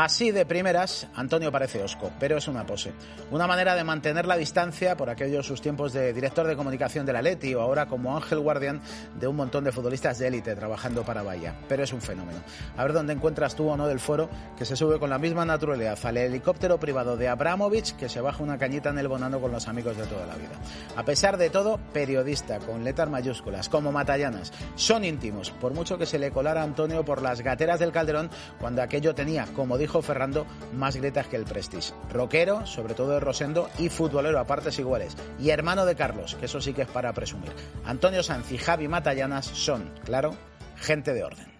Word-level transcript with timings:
Así 0.00 0.30
de 0.30 0.46
primeras, 0.46 1.08
Antonio 1.16 1.50
parece 1.50 1.82
osco, 1.82 2.12
pero 2.20 2.36
es 2.36 2.46
una 2.46 2.64
pose. 2.64 2.92
Una 3.32 3.48
manera 3.48 3.74
de 3.74 3.82
mantener 3.82 4.26
la 4.26 4.36
distancia 4.36 4.96
por 4.96 5.10
aquellos 5.10 5.44
sus 5.44 5.60
tiempos 5.60 5.92
de 5.92 6.12
director 6.12 6.46
de 6.46 6.54
comunicación 6.54 7.04
de 7.04 7.12
la 7.12 7.20
Leti 7.20 7.52
o 7.56 7.60
ahora 7.60 7.86
como 7.86 8.14
ángel 8.14 8.38
guardián 8.38 8.80
de 9.18 9.26
un 9.26 9.34
montón 9.34 9.64
de 9.64 9.72
futbolistas 9.72 10.20
de 10.20 10.28
élite 10.28 10.54
trabajando 10.54 11.02
para 11.02 11.24
Bahía. 11.24 11.56
Pero 11.68 11.82
es 11.82 11.92
un 11.92 12.00
fenómeno. 12.00 12.38
A 12.76 12.84
ver 12.84 12.92
dónde 12.92 13.12
encuentras 13.12 13.56
tú 13.56 13.68
o 13.68 13.76
no 13.76 13.88
del 13.88 13.98
foro 13.98 14.30
que 14.56 14.64
se 14.64 14.76
sube 14.76 15.00
con 15.00 15.10
la 15.10 15.18
misma 15.18 15.44
naturalidad 15.44 15.98
al 16.04 16.16
helicóptero 16.16 16.78
privado 16.78 17.16
de 17.16 17.26
Abramovich 17.26 17.96
que 17.96 18.08
se 18.08 18.20
baja 18.20 18.40
una 18.40 18.56
cañita 18.56 18.90
en 18.90 18.98
el 18.98 19.08
bonano 19.08 19.40
con 19.40 19.50
los 19.50 19.66
amigos 19.66 19.96
de 19.96 20.06
toda 20.06 20.26
la 20.26 20.36
vida. 20.36 20.52
A 20.94 21.04
pesar 21.04 21.36
de 21.38 21.50
todo, 21.50 21.80
periodista 21.92 22.60
con 22.60 22.84
letras 22.84 23.10
mayúsculas, 23.10 23.68
como 23.68 23.90
Matallanas, 23.90 24.52
son 24.76 25.04
íntimos, 25.04 25.50
por 25.50 25.74
mucho 25.74 25.98
que 25.98 26.06
se 26.06 26.20
le 26.20 26.30
colara 26.30 26.60
a 26.60 26.64
Antonio 26.64 27.04
por 27.04 27.20
las 27.20 27.40
gateras 27.40 27.80
del 27.80 27.90
Calderón 27.90 28.30
cuando 28.60 28.80
aquello 28.80 29.12
tenía, 29.16 29.46
como 29.56 29.76
dijo 29.76 29.87
Ferrando, 30.02 30.46
más 30.74 30.96
grietas 30.96 31.26
que 31.26 31.36
el 31.36 31.44
Prestige. 31.44 31.92
Roquero, 32.12 32.66
sobre 32.66 32.94
todo 32.94 33.10
de 33.10 33.20
Rosendo, 33.20 33.68
y 33.78 33.88
futbolero 33.88 34.38
a 34.38 34.46
partes 34.46 34.78
iguales. 34.78 35.16
Y 35.40 35.50
hermano 35.50 35.86
de 35.86 35.96
Carlos, 35.96 36.36
que 36.36 36.46
eso 36.46 36.60
sí 36.60 36.74
que 36.74 36.82
es 36.82 36.88
para 36.88 37.12
presumir. 37.12 37.52
Antonio 37.84 38.22
Sanz 38.22 38.52
y 38.52 38.58
Javi 38.58 38.88
Matallanas 38.88 39.46
son, 39.46 39.90
claro, 40.04 40.34
gente 40.76 41.12
de 41.12 41.24
orden. 41.24 41.57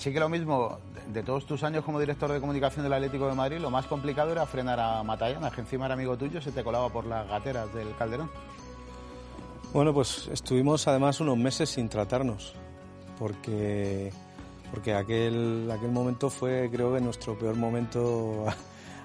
Así 0.00 0.14
que 0.14 0.18
lo 0.18 0.30
mismo, 0.30 0.78
de 1.12 1.22
todos 1.22 1.44
tus 1.44 1.62
años 1.62 1.84
como 1.84 2.00
director 2.00 2.32
de 2.32 2.40
comunicación 2.40 2.84
del 2.84 2.94
Atlético 2.94 3.28
de 3.28 3.34
Madrid, 3.34 3.58
lo 3.58 3.70
más 3.70 3.84
complicado 3.84 4.32
era 4.32 4.46
frenar 4.46 4.80
a 4.80 5.02
Matallanas, 5.02 5.52
que 5.52 5.60
encima 5.60 5.84
era 5.84 5.92
amigo 5.92 6.16
tuyo, 6.16 6.40
se 6.40 6.52
te 6.52 6.64
colaba 6.64 6.88
por 6.88 7.04
las 7.04 7.28
gateras 7.28 7.70
del 7.74 7.94
Calderón. 7.96 8.30
Bueno, 9.74 9.92
pues 9.92 10.26
estuvimos 10.32 10.88
además 10.88 11.20
unos 11.20 11.36
meses 11.36 11.68
sin 11.68 11.90
tratarnos, 11.90 12.54
porque, 13.18 14.10
porque 14.70 14.94
aquel, 14.94 15.70
aquel 15.70 15.90
momento 15.90 16.30
fue 16.30 16.70
creo 16.72 16.94
que 16.94 17.02
nuestro 17.02 17.38
peor 17.38 17.56
momento 17.56 18.46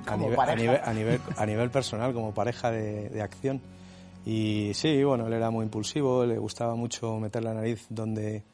a, 0.06 0.16
nivel, 0.16 0.40
a, 0.40 0.56
nivel, 0.56 0.80
a, 0.82 0.94
nivel, 0.94 1.22
a 1.36 1.46
nivel 1.46 1.72
personal, 1.72 2.14
como 2.14 2.34
pareja 2.34 2.72
de, 2.72 3.10
de 3.10 3.22
acción. 3.22 3.62
Y 4.26 4.72
sí, 4.74 5.04
bueno, 5.04 5.28
él 5.28 5.34
era 5.34 5.50
muy 5.50 5.66
impulsivo, 5.66 6.26
le 6.26 6.38
gustaba 6.38 6.74
mucho 6.76 7.20
meter 7.20 7.44
la 7.44 7.54
nariz 7.54 7.86
donde 7.90 8.46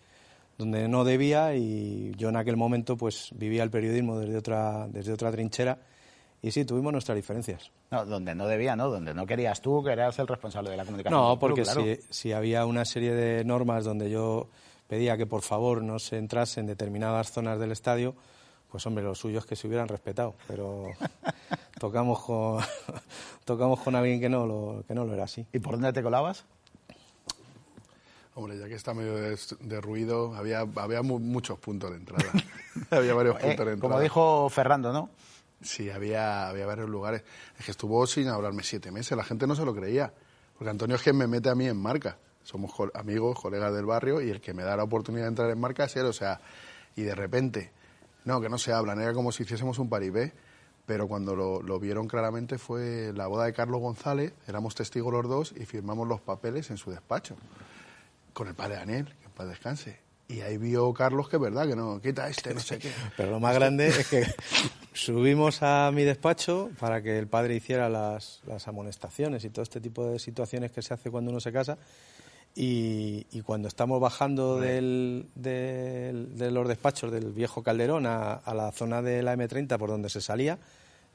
donde 0.61 0.87
no 0.87 1.03
debía 1.03 1.55
y 1.55 2.13
yo 2.17 2.29
en 2.29 2.37
aquel 2.37 2.55
momento 2.55 2.95
pues 2.95 3.31
vivía 3.35 3.63
el 3.63 3.69
periodismo 3.69 4.17
desde 4.19 4.37
otra, 4.37 4.87
desde 4.87 5.11
otra 5.11 5.31
trinchera 5.31 5.79
y 6.41 6.51
sí, 6.51 6.65
tuvimos 6.65 6.91
nuestras 6.91 7.15
diferencias. 7.15 7.71
No, 7.91 8.05
donde 8.05 8.33
no 8.33 8.47
debía, 8.47 8.75
¿no? 8.75 8.89
Donde 8.89 9.13
no 9.13 9.27
querías 9.27 9.61
tú, 9.61 9.83
que 9.83 9.91
eras 9.91 10.17
el 10.17 10.27
responsable 10.27 10.71
de 10.71 10.77
la 10.77 10.85
comunicación. 10.85 11.19
No, 11.19 11.37
porque 11.37 11.65
si, 11.65 11.99
si, 12.09 12.31
había 12.31 12.65
una 12.65 12.85
serie 12.85 13.13
de 13.13 13.43
normas 13.43 13.83
donde 13.83 14.09
yo 14.09 14.47
pedía 14.87 15.17
que 15.17 15.27
por 15.27 15.41
favor 15.41 15.83
no 15.83 15.99
se 15.99 16.17
entrase 16.17 16.59
en 16.59 16.65
determinadas 16.65 17.31
zonas 17.31 17.59
del 17.59 17.71
estadio, 17.71 18.15
pues 18.71 18.85
hombre, 18.87 19.03
lo 19.03 19.13
suyo 19.13 19.39
es 19.39 19.45
que 19.45 19.55
se 19.55 19.67
hubieran 19.67 19.87
respetado, 19.87 20.33
pero 20.47 20.85
tocamos 21.79 22.21
con, 22.21 22.59
tocamos 23.45 23.79
con 23.81 23.95
alguien 23.95 24.19
que 24.19 24.29
no, 24.29 24.47
lo, 24.47 24.83
que 24.87 24.95
no 24.95 25.05
lo 25.05 25.13
era 25.13 25.25
así. 25.25 25.45
¿Y 25.53 25.59
por 25.59 25.73
dónde 25.73 25.93
te 25.93 26.01
colabas? 26.01 26.45
Hombre, 28.33 28.57
ya 28.57 28.67
que 28.67 28.75
está 28.75 28.93
medio 28.93 29.15
de, 29.15 29.81
ruido, 29.81 30.33
había, 30.35 30.61
había 30.75 31.01
muchos 31.01 31.59
puntos 31.59 31.91
de 31.91 31.97
entrada. 31.97 32.23
había 32.89 33.13
varios 33.13 33.35
puntos 33.35 33.65
de 33.65 33.73
entrada. 33.73 33.79
Como 33.79 33.99
dijo 33.99 34.49
Ferrando, 34.49 34.93
¿no? 34.93 35.09
Sí, 35.61 35.89
había, 35.89 36.47
había 36.47 36.65
varios 36.65 36.89
lugares. 36.89 37.23
Es 37.59 37.65
que 37.65 37.71
estuvo 37.71 38.07
sin 38.07 38.29
hablarme 38.29 38.63
siete 38.63 38.89
meses, 38.89 39.17
la 39.17 39.25
gente 39.25 39.45
no 39.47 39.55
se 39.55 39.65
lo 39.65 39.75
creía. 39.75 40.13
Porque 40.57 40.69
Antonio 40.69 40.95
es 40.95 41.01
quien 41.01 41.17
me 41.17 41.27
mete 41.27 41.49
a 41.49 41.55
mí 41.55 41.67
en 41.67 41.77
marca. 41.77 42.17
Somos 42.43 42.71
amigos, 42.93 43.39
colegas 43.39 43.73
del 43.73 43.85
barrio, 43.85 44.21
y 44.21 44.29
el 44.29 44.39
que 44.39 44.53
me 44.53 44.63
da 44.63 44.77
la 44.77 44.83
oportunidad 44.83 45.25
de 45.25 45.29
entrar 45.29 45.49
en 45.49 45.59
marca 45.59 45.83
es 45.83 45.95
él. 45.97 46.05
O 46.05 46.13
sea, 46.13 46.39
y 46.95 47.01
de 47.03 47.13
repente, 47.13 47.71
no, 48.23 48.39
que 48.39 48.49
no 48.49 48.57
se 48.57 48.71
hablan, 48.71 49.01
era 49.01 49.13
como 49.13 49.31
si 49.31 49.43
hiciésemos 49.43 49.77
un 49.77 49.89
paribé. 49.89 50.33
Pero 50.85 51.07
cuando 51.07 51.35
lo, 51.35 51.61
lo 51.61 51.79
vieron 51.79 52.07
claramente 52.07 52.57
fue 52.57 53.11
la 53.13 53.27
boda 53.27 53.45
de 53.45 53.53
Carlos 53.53 53.81
González, 53.81 54.33
éramos 54.47 54.73
testigos 54.73 55.13
los 55.13 55.29
dos 55.29 55.53
y 55.55 55.65
firmamos 55.65 56.07
los 56.07 56.21
papeles 56.21 56.71
en 56.71 56.77
su 56.77 56.89
despacho 56.89 57.35
con 58.33 58.47
el 58.47 58.55
padre 58.55 58.75
Daniel, 58.75 59.05
que 59.19 59.25
en 59.25 59.31
paz 59.31 59.47
descanse. 59.47 59.99
Y 60.27 60.41
ahí 60.41 60.57
vio 60.57 60.93
Carlos 60.93 61.27
que 61.27 61.35
es 61.35 61.41
verdad, 61.41 61.67
que 61.67 61.75
no, 61.75 61.99
quita 62.01 62.29
este, 62.29 62.53
no 62.53 62.61
sé 62.61 62.79
qué. 62.79 62.89
Pero 63.17 63.31
lo 63.31 63.39
más 63.41 63.53
grande 63.53 63.87
es 63.87 64.07
que 64.07 64.25
subimos 64.93 65.61
a 65.61 65.91
mi 65.93 66.03
despacho 66.03 66.69
para 66.79 67.01
que 67.01 67.19
el 67.19 67.27
padre 67.27 67.55
hiciera 67.55 67.89
las, 67.89 68.41
las 68.45 68.65
amonestaciones 68.67 69.43
y 69.43 69.49
todo 69.49 69.63
este 69.63 69.81
tipo 69.81 70.05
de 70.05 70.19
situaciones 70.19 70.71
que 70.71 70.81
se 70.81 70.93
hace 70.93 71.11
cuando 71.11 71.31
uno 71.31 71.41
se 71.41 71.51
casa. 71.51 71.77
Y, 72.55 73.27
y 73.31 73.41
cuando 73.41 73.67
estamos 73.67 73.99
bajando 73.99 74.59
del, 74.59 75.27
del, 75.35 76.37
de 76.37 76.51
los 76.51 76.67
despachos 76.67 77.11
del 77.11 77.31
viejo 77.31 77.63
Calderón 77.63 78.05
a, 78.05 78.33
a 78.33 78.53
la 78.53 78.71
zona 78.71 79.01
de 79.01 79.23
la 79.23 79.35
M30 79.35 79.77
por 79.77 79.89
donde 79.89 80.09
se 80.09 80.21
salía, 80.21 80.59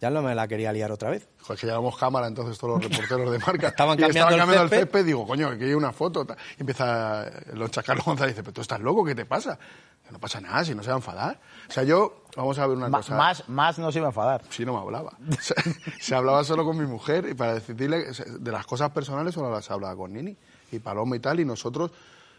ya 0.01 0.11
no 0.11 0.21
me 0.21 0.35
la 0.35 0.47
quería 0.47 0.73
liar 0.73 0.93
otra 0.93 1.11
vez. 1.11 1.29
Joder, 1.41 1.59
que 1.59 1.67
llevamos 1.67 1.97
cámara 1.97 2.27
entonces 2.27 2.59
todos 2.59 2.83
los 2.83 2.91
reporteros 2.91 3.31
de 3.31 3.39
marca. 3.39 3.69
estaban 3.69 3.97
cambiando, 3.97 4.19
estaban 4.19 4.39
cambiando 4.39 4.65
el, 4.65 4.71
césped. 4.71 5.05
Digo, 5.05 5.27
coño, 5.27 5.57
que 5.59 5.65
hay 5.65 5.75
una 5.75 5.93
foto. 5.93 6.27
Y 6.57 6.61
empieza 6.61 7.27
el 7.27 7.71
Carlos 7.71 8.05
González 8.05 8.33
y 8.33 8.35
dice, 8.35 8.43
pero 8.43 8.53
tú 8.53 8.61
estás 8.61 8.81
loco, 8.81 9.05
¿qué 9.05 9.15
te 9.15 9.25
pasa? 9.25 9.59
Que 10.05 10.13
no 10.13 10.19
pasa 10.19 10.41
nada, 10.41 10.65
si 10.65 10.75
no 10.75 10.83
se 10.83 10.91
va 10.91 10.97
a 10.97 10.99
enfadar. 10.99 11.41
O 11.69 11.73
sea, 11.73 11.83
yo, 11.83 12.25
vamos 12.37 12.59
a 12.59 12.67
ver 12.67 12.77
una 12.77 12.89
Ma 12.89 12.99
cosa. 12.99 13.17
Más, 13.17 13.49
más 13.49 13.79
no 13.79 13.91
se 13.91 13.99
iba 13.99 14.09
a 14.09 14.11
enfadar. 14.11 14.43
Sí, 14.51 14.67
no 14.67 14.75
me 14.75 14.81
hablaba. 14.81 15.17
se, 15.41 15.55
se 15.99 16.15
hablaba 16.15 16.45
solo 16.45 16.65
con 16.65 16.79
mi 16.79 16.87
mujer 16.87 17.27
y 17.31 17.35
para 17.35 17.55
decirle 17.55 18.05
de 18.39 18.53
las 18.53 18.67
cosas 18.67 18.91
personales 18.91 19.35
solo 19.35 19.51
las 19.51 19.71
hablaba 19.71 19.97
con 19.97 20.13
Nini 20.13 20.37
y 20.73 20.79
Paloma 20.79 21.17
y 21.17 21.21
tal. 21.21 21.41
Y 21.41 21.47
nosotros 21.47 21.91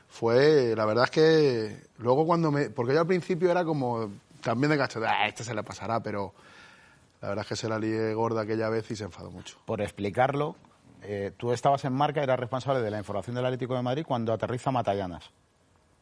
fue, 0.08 0.74
la 0.76 0.86
verdad 0.86 1.06
es 1.06 1.12
que 1.12 1.88
luego 1.98 2.26
cuando 2.26 2.52
me. 2.52 2.70
Porque 2.70 2.94
yo 2.94 3.02
al 3.02 3.08
principio 3.08 3.50
era 3.50 3.66
como 3.66 4.12
también 4.42 4.72
de 4.72 4.78
cachete, 4.78 5.06
ah, 5.08 5.28
este 5.28 5.44
se 5.44 5.54
le 5.54 5.64
pasará, 5.64 6.00
pero 6.02 6.34
la 7.22 7.30
verdad 7.30 7.44
es 7.44 7.50
que 7.50 7.56
se 7.56 7.70
la 7.70 7.80
lié 7.80 8.14
gorda 8.14 8.42
aquella 8.42 8.70
vez 8.70 8.90
y 8.92 8.96
se 8.96 9.04
enfadó 9.04 9.32
mucho. 9.32 9.58
Por 9.66 9.82
explicarlo, 9.82 10.56
eh, 11.02 11.32
tú 11.38 11.52
estabas 11.52 11.86
en 11.86 11.94
marca, 11.94 12.22
eras 12.22 12.40
responsable 12.40 12.82
de 12.82 12.92
la 12.92 13.00
información 13.00 13.36
del 13.36 13.46
Atlético 13.46 13.76
de 13.76 13.82
Madrid 13.82 14.06
cuando 14.08 14.34
aterriza 14.34 14.72
Matallanas. 14.72 15.32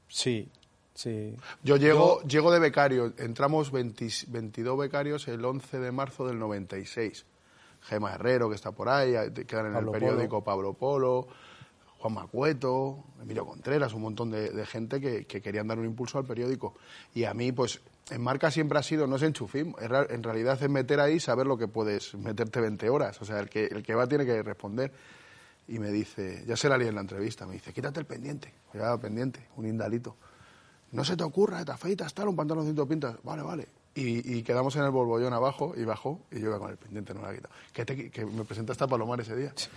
Sí, 0.08 0.50
sí. 0.94 1.36
Yo 1.64 1.78
llego, 1.78 2.22
Yo... 2.22 2.28
llego 2.28 2.52
de 2.52 2.60
becario, 2.60 3.14
entramos 3.18 3.72
20, 3.72 4.08
22 4.28 4.78
becarios 4.78 5.28
el 5.28 5.44
11 5.44 5.80
de 5.80 5.92
marzo 5.92 6.28
del 6.28 6.40
96. 6.40 7.26
Gema 7.82 8.14
Herrero, 8.14 8.50
que 8.50 8.56
está 8.56 8.72
por 8.72 8.90
ahí, 8.90 9.12
quedan 9.48 9.68
en 9.68 9.74
Pablo 9.74 9.94
el 9.94 10.00
periódico 10.00 10.44
Polo. 10.44 10.44
Pablo 10.44 10.74
Polo, 10.74 11.28
Juan 12.06 12.14
Macueto, 12.14 13.04
Emilio 13.20 13.48
Contreras, 13.48 13.92
un 13.96 14.04
montón 14.04 14.30
de, 14.30 14.52
de 14.52 14.66
gente 14.68 15.02
que, 15.02 15.26
que, 15.26 15.42
querían 15.42 15.68
dar 15.68 15.80
un 15.80 15.86
impulso 15.86 16.20
al 16.20 16.26
periódico. 16.26 16.76
Y 17.16 17.24
a 17.24 17.34
mí, 17.34 17.52
pues, 17.52 17.82
en 18.12 18.22
marca 18.22 18.52
siempre 18.52 18.78
ha 18.78 18.84
sido, 18.84 19.08
no 19.08 19.16
es 19.16 19.24
enchufismo, 19.24 19.76
en 19.80 20.22
realidad 20.22 20.62
es 20.62 20.70
meter 20.70 21.00
ahí, 21.00 21.20
saber 21.20 21.48
lo 21.48 21.58
que 21.58 21.68
puedes, 21.68 22.14
meterte 22.14 22.62
20 22.62 22.92
horas. 22.92 23.20
O 23.24 23.26
sea, 23.26 23.40
el 23.40 23.50
que, 23.50 23.66
el 23.66 23.82
que 23.82 23.96
va 23.96 24.06
tiene 24.06 24.24
que 24.24 24.44
responder. 24.44 24.94
Y 25.68 25.80
me 25.80 25.90
dice, 25.90 26.44
ya 26.46 26.56
se 26.56 26.70
la 26.70 26.78
lié 26.78 26.90
en 26.90 26.96
la 26.96 27.02
entrevista, 27.02 27.48
me 27.48 27.54
dice, 27.54 27.74
quítate 27.74 28.02
el 28.02 28.06
pendiente. 28.06 28.54
Ya, 28.76 28.96
pendiente, 29.00 29.48
un 29.56 29.66
indalito. 29.66 30.16
No 30.92 31.04
se 31.04 31.18
te 31.18 31.24
ocurra, 31.24 31.66
te 31.66 31.72
afeitas, 31.72 32.14
tal, 32.14 32.28
un 32.28 32.36
pantaloncito 32.36 32.88
pintas. 32.88 33.16
Vale, 33.24 33.42
vale. 33.42 33.68
Y, 33.98 34.38
y, 34.38 34.44
quedamos 34.44 34.76
en 34.76 34.84
el 34.84 34.92
bolbollón 34.92 35.32
abajo 35.32 35.74
y 35.78 35.86
bajó 35.86 36.20
y 36.30 36.42
yo 36.42 36.48
iba 36.48 36.60
con 36.60 36.70
el 36.70 36.76
pendiente, 36.76 37.14
no 37.14 37.22
la 37.22 37.32
he 37.32 37.36
quitado. 37.36 37.54
Que, 37.72 37.86
te, 37.86 38.10
que 38.12 38.26
me 38.26 38.44
presentaste 38.44 38.84
a 38.84 38.88
Palomar 38.88 39.22
ese 39.22 39.38
día. 39.38 39.54
Sí. 39.56 39.70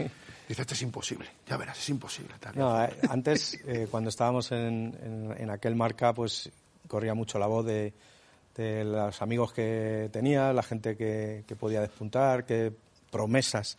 Dice, 0.48 0.62
esto 0.62 0.74
es 0.74 0.82
imposible, 0.82 1.28
ya 1.46 1.56
verás, 1.56 1.78
es 1.78 1.88
imposible. 1.88 2.34
Tal. 2.40 2.58
No, 2.58 2.84
eh, 2.84 2.90
antes, 3.08 3.60
eh, 3.64 3.86
cuando 3.88 4.10
estábamos 4.10 4.50
en, 4.50 4.96
en, 5.00 5.34
en, 5.38 5.50
aquel 5.50 5.76
marca, 5.76 6.12
pues 6.12 6.50
corría 6.88 7.14
mucho 7.14 7.38
la 7.38 7.46
voz 7.46 7.64
de, 7.64 7.92
de 8.56 8.84
los 8.84 9.22
amigos 9.22 9.52
que 9.52 10.10
tenía, 10.12 10.52
la 10.52 10.64
gente 10.64 10.96
que, 10.96 11.44
que 11.46 11.54
podía 11.54 11.80
despuntar, 11.80 12.44
qué 12.44 12.72
promesas 13.12 13.78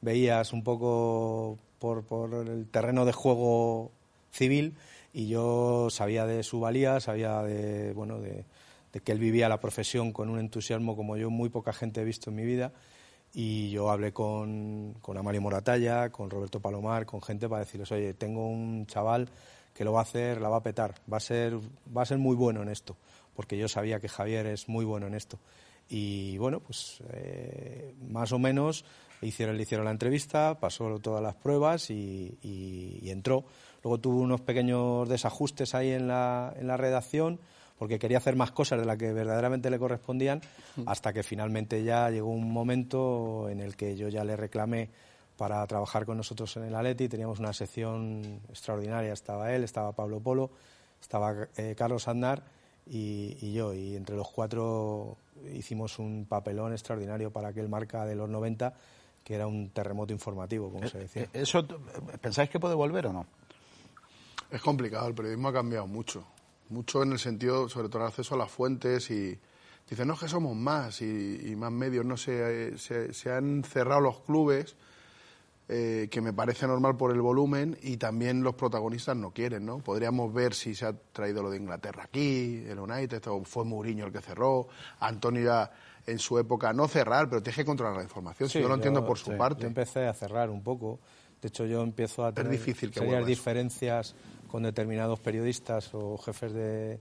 veías 0.00 0.52
un 0.52 0.64
poco 0.64 1.58
por, 1.78 2.04
por 2.04 2.32
el 2.32 2.66
terreno 2.68 3.04
de 3.04 3.12
juego 3.12 3.90
civil 4.30 4.76
y 5.12 5.28
yo 5.28 5.88
sabía 5.90 6.26
de 6.26 6.42
su 6.42 6.60
valía, 6.60 7.00
sabía 7.00 7.42
de, 7.42 7.92
bueno, 7.92 8.18
de, 8.18 8.44
de 8.94 9.00
que 9.00 9.10
él 9.10 9.18
vivía 9.18 9.48
la 9.48 9.58
profesión 9.58 10.12
con 10.12 10.30
un 10.30 10.38
entusiasmo 10.38 10.94
como 10.94 11.16
yo 11.16 11.28
muy 11.28 11.48
poca 11.48 11.72
gente 11.72 12.00
he 12.00 12.04
visto 12.04 12.30
en 12.30 12.36
mi 12.36 12.44
vida 12.44 12.72
y 13.34 13.70
yo 13.70 13.90
hablé 13.90 14.12
con, 14.12 14.94
con 15.02 15.18
Amario 15.18 15.42
Moratalla, 15.42 16.10
con 16.10 16.30
Roberto 16.30 16.60
Palomar, 16.60 17.04
con 17.04 17.20
gente 17.20 17.48
para 17.48 17.64
decirles, 17.64 17.90
oye, 17.90 18.14
tengo 18.14 18.48
un 18.48 18.86
chaval 18.86 19.28
que 19.74 19.84
lo 19.84 19.92
va 19.92 19.98
a 19.98 20.02
hacer, 20.02 20.40
la 20.40 20.48
va 20.48 20.58
a 20.58 20.62
petar, 20.62 20.94
va 21.12 21.16
a 21.16 21.20
ser, 21.20 21.58
va 21.94 22.02
a 22.02 22.06
ser 22.06 22.18
muy 22.18 22.36
bueno 22.36 22.62
en 22.62 22.68
esto, 22.68 22.96
porque 23.34 23.58
yo 23.58 23.66
sabía 23.66 23.98
que 23.98 24.08
Javier 24.08 24.46
es 24.46 24.68
muy 24.68 24.84
bueno 24.84 25.08
en 25.08 25.14
esto. 25.14 25.40
Y 25.88 26.38
bueno, 26.38 26.60
pues 26.60 27.02
eh, 27.12 27.96
más 28.08 28.30
o 28.30 28.38
menos 28.38 28.84
le 29.20 29.26
hicieron, 29.26 29.60
hicieron 29.60 29.86
la 29.86 29.90
entrevista, 29.90 30.60
pasó 30.60 31.00
todas 31.00 31.20
las 31.20 31.34
pruebas 31.34 31.90
y, 31.90 32.38
y, 32.40 33.00
y 33.02 33.10
entró. 33.10 33.44
Luego 33.82 33.98
tuvo 33.98 34.20
unos 34.20 34.42
pequeños 34.42 35.08
desajustes 35.08 35.74
ahí 35.74 35.90
en 35.90 36.06
la, 36.06 36.54
en 36.56 36.68
la 36.68 36.76
redacción, 36.76 37.40
porque 37.78 37.98
quería 37.98 38.18
hacer 38.18 38.36
más 38.36 38.52
cosas 38.52 38.78
de 38.78 38.86
las 38.86 38.96
que 38.96 39.12
verdaderamente 39.12 39.70
le 39.70 39.78
correspondían, 39.78 40.40
hasta 40.86 41.12
que 41.12 41.22
finalmente 41.22 41.82
ya 41.82 42.10
llegó 42.10 42.30
un 42.30 42.52
momento 42.52 43.48
en 43.48 43.60
el 43.60 43.76
que 43.76 43.96
yo 43.96 44.08
ya 44.08 44.24
le 44.24 44.36
reclamé 44.36 44.90
para 45.36 45.66
trabajar 45.66 46.06
con 46.06 46.16
nosotros 46.16 46.56
en 46.56 46.64
el 46.64 46.74
Atleti. 46.74 47.08
Teníamos 47.08 47.40
una 47.40 47.52
sección 47.52 48.40
extraordinaria, 48.48 49.12
estaba 49.12 49.52
él, 49.52 49.64
estaba 49.64 49.92
Pablo 49.92 50.20
Polo, 50.20 50.50
estaba 51.00 51.48
eh, 51.56 51.74
Carlos 51.76 52.06
Andar 52.08 52.44
y, 52.86 53.52
yo. 53.52 53.74
Y 53.74 53.96
entre 53.96 54.16
los 54.16 54.30
cuatro 54.30 55.16
hicimos 55.52 55.98
un 55.98 56.26
papelón 56.26 56.72
extraordinario 56.72 57.30
para 57.32 57.48
aquel 57.48 57.68
marca 57.68 58.06
de 58.06 58.14
los 58.14 58.28
90, 58.28 58.72
que 59.24 59.34
era 59.34 59.46
un 59.46 59.70
terremoto 59.70 60.12
informativo, 60.12 60.70
como 60.70 60.88
se 60.88 60.98
decía. 60.98 61.22
Eh, 61.22 61.28
¿Eso 61.32 61.66
pensáis 62.20 62.50
que 62.50 62.60
puede 62.60 62.74
volver 62.74 63.08
o 63.08 63.12
no? 63.12 63.26
Es 64.50 64.60
complicado, 64.60 65.08
el 65.08 65.14
periodismo 65.14 65.48
ha 65.48 65.52
cambiado 65.52 65.86
mucho. 65.88 66.24
Mucho 66.70 67.02
en 67.02 67.12
el 67.12 67.18
sentido, 67.18 67.68
sobre 67.68 67.88
todo, 67.88 68.02
el 68.02 68.08
acceso 68.08 68.34
a 68.34 68.38
las 68.38 68.50
fuentes 68.50 69.10
y. 69.10 69.38
Dicen, 69.88 70.08
no, 70.08 70.14
es 70.14 70.20
que 70.20 70.28
somos 70.28 70.56
más 70.56 71.02
y, 71.02 71.54
más 71.58 71.70
medios. 71.70 72.06
No 72.06 72.16
se, 72.16 72.78
se 72.78 73.30
han 73.30 73.62
cerrado 73.64 74.00
los 74.00 74.20
clubes 74.20 74.76
eh, 75.66 76.08
que 76.10 76.20
me 76.20 76.34
parece 76.34 76.66
normal 76.66 76.94
por 76.94 77.10
el 77.10 77.22
volumen 77.22 77.78
y 77.80 77.96
también 77.96 78.42
los 78.42 78.54
protagonistas 78.54 79.16
no 79.16 79.30
quieren, 79.30 79.64
¿no? 79.64 79.78
Podríamos 79.78 80.30
ver 80.30 80.52
si 80.52 80.74
se 80.74 80.84
ha 80.84 80.92
traído 80.92 81.42
lo 81.42 81.48
de 81.48 81.56
Inglaterra 81.56 82.04
aquí, 82.04 82.62
el 82.68 82.78
United, 82.78 83.22
fue 83.44 83.64
Mourinho 83.64 84.04
el 84.04 84.12
que 84.12 84.20
cerró, 84.20 84.68
Antonio 85.00 85.42
ya 85.42 85.70
en 86.06 86.18
su 86.18 86.38
época 86.38 86.74
no 86.74 86.86
cerrar, 86.86 87.30
pero 87.30 87.42
tienes 87.42 87.56
que 87.56 87.64
controlar 87.64 87.96
la 87.96 88.02
información, 88.02 88.50
si 88.50 88.60
yo 88.60 88.68
lo 88.68 88.74
entiendo 88.74 89.06
por 89.06 89.16
su 89.16 89.34
parte. 89.38 89.62
Yo 89.62 89.68
empecé 89.68 90.06
a 90.06 90.12
cerrar 90.12 90.50
un 90.50 90.62
poco, 90.62 91.00
de 91.40 91.48
hecho 91.48 91.64
yo 91.64 91.80
empiezo 91.82 92.26
a 92.26 92.32
tener 92.34 92.52
difícil 92.52 92.92
diferencias 93.24 94.14
con 94.54 94.62
determinados 94.62 95.18
periodistas 95.18 95.90
o 95.94 96.16
jefes 96.16 96.52
de, 96.52 97.00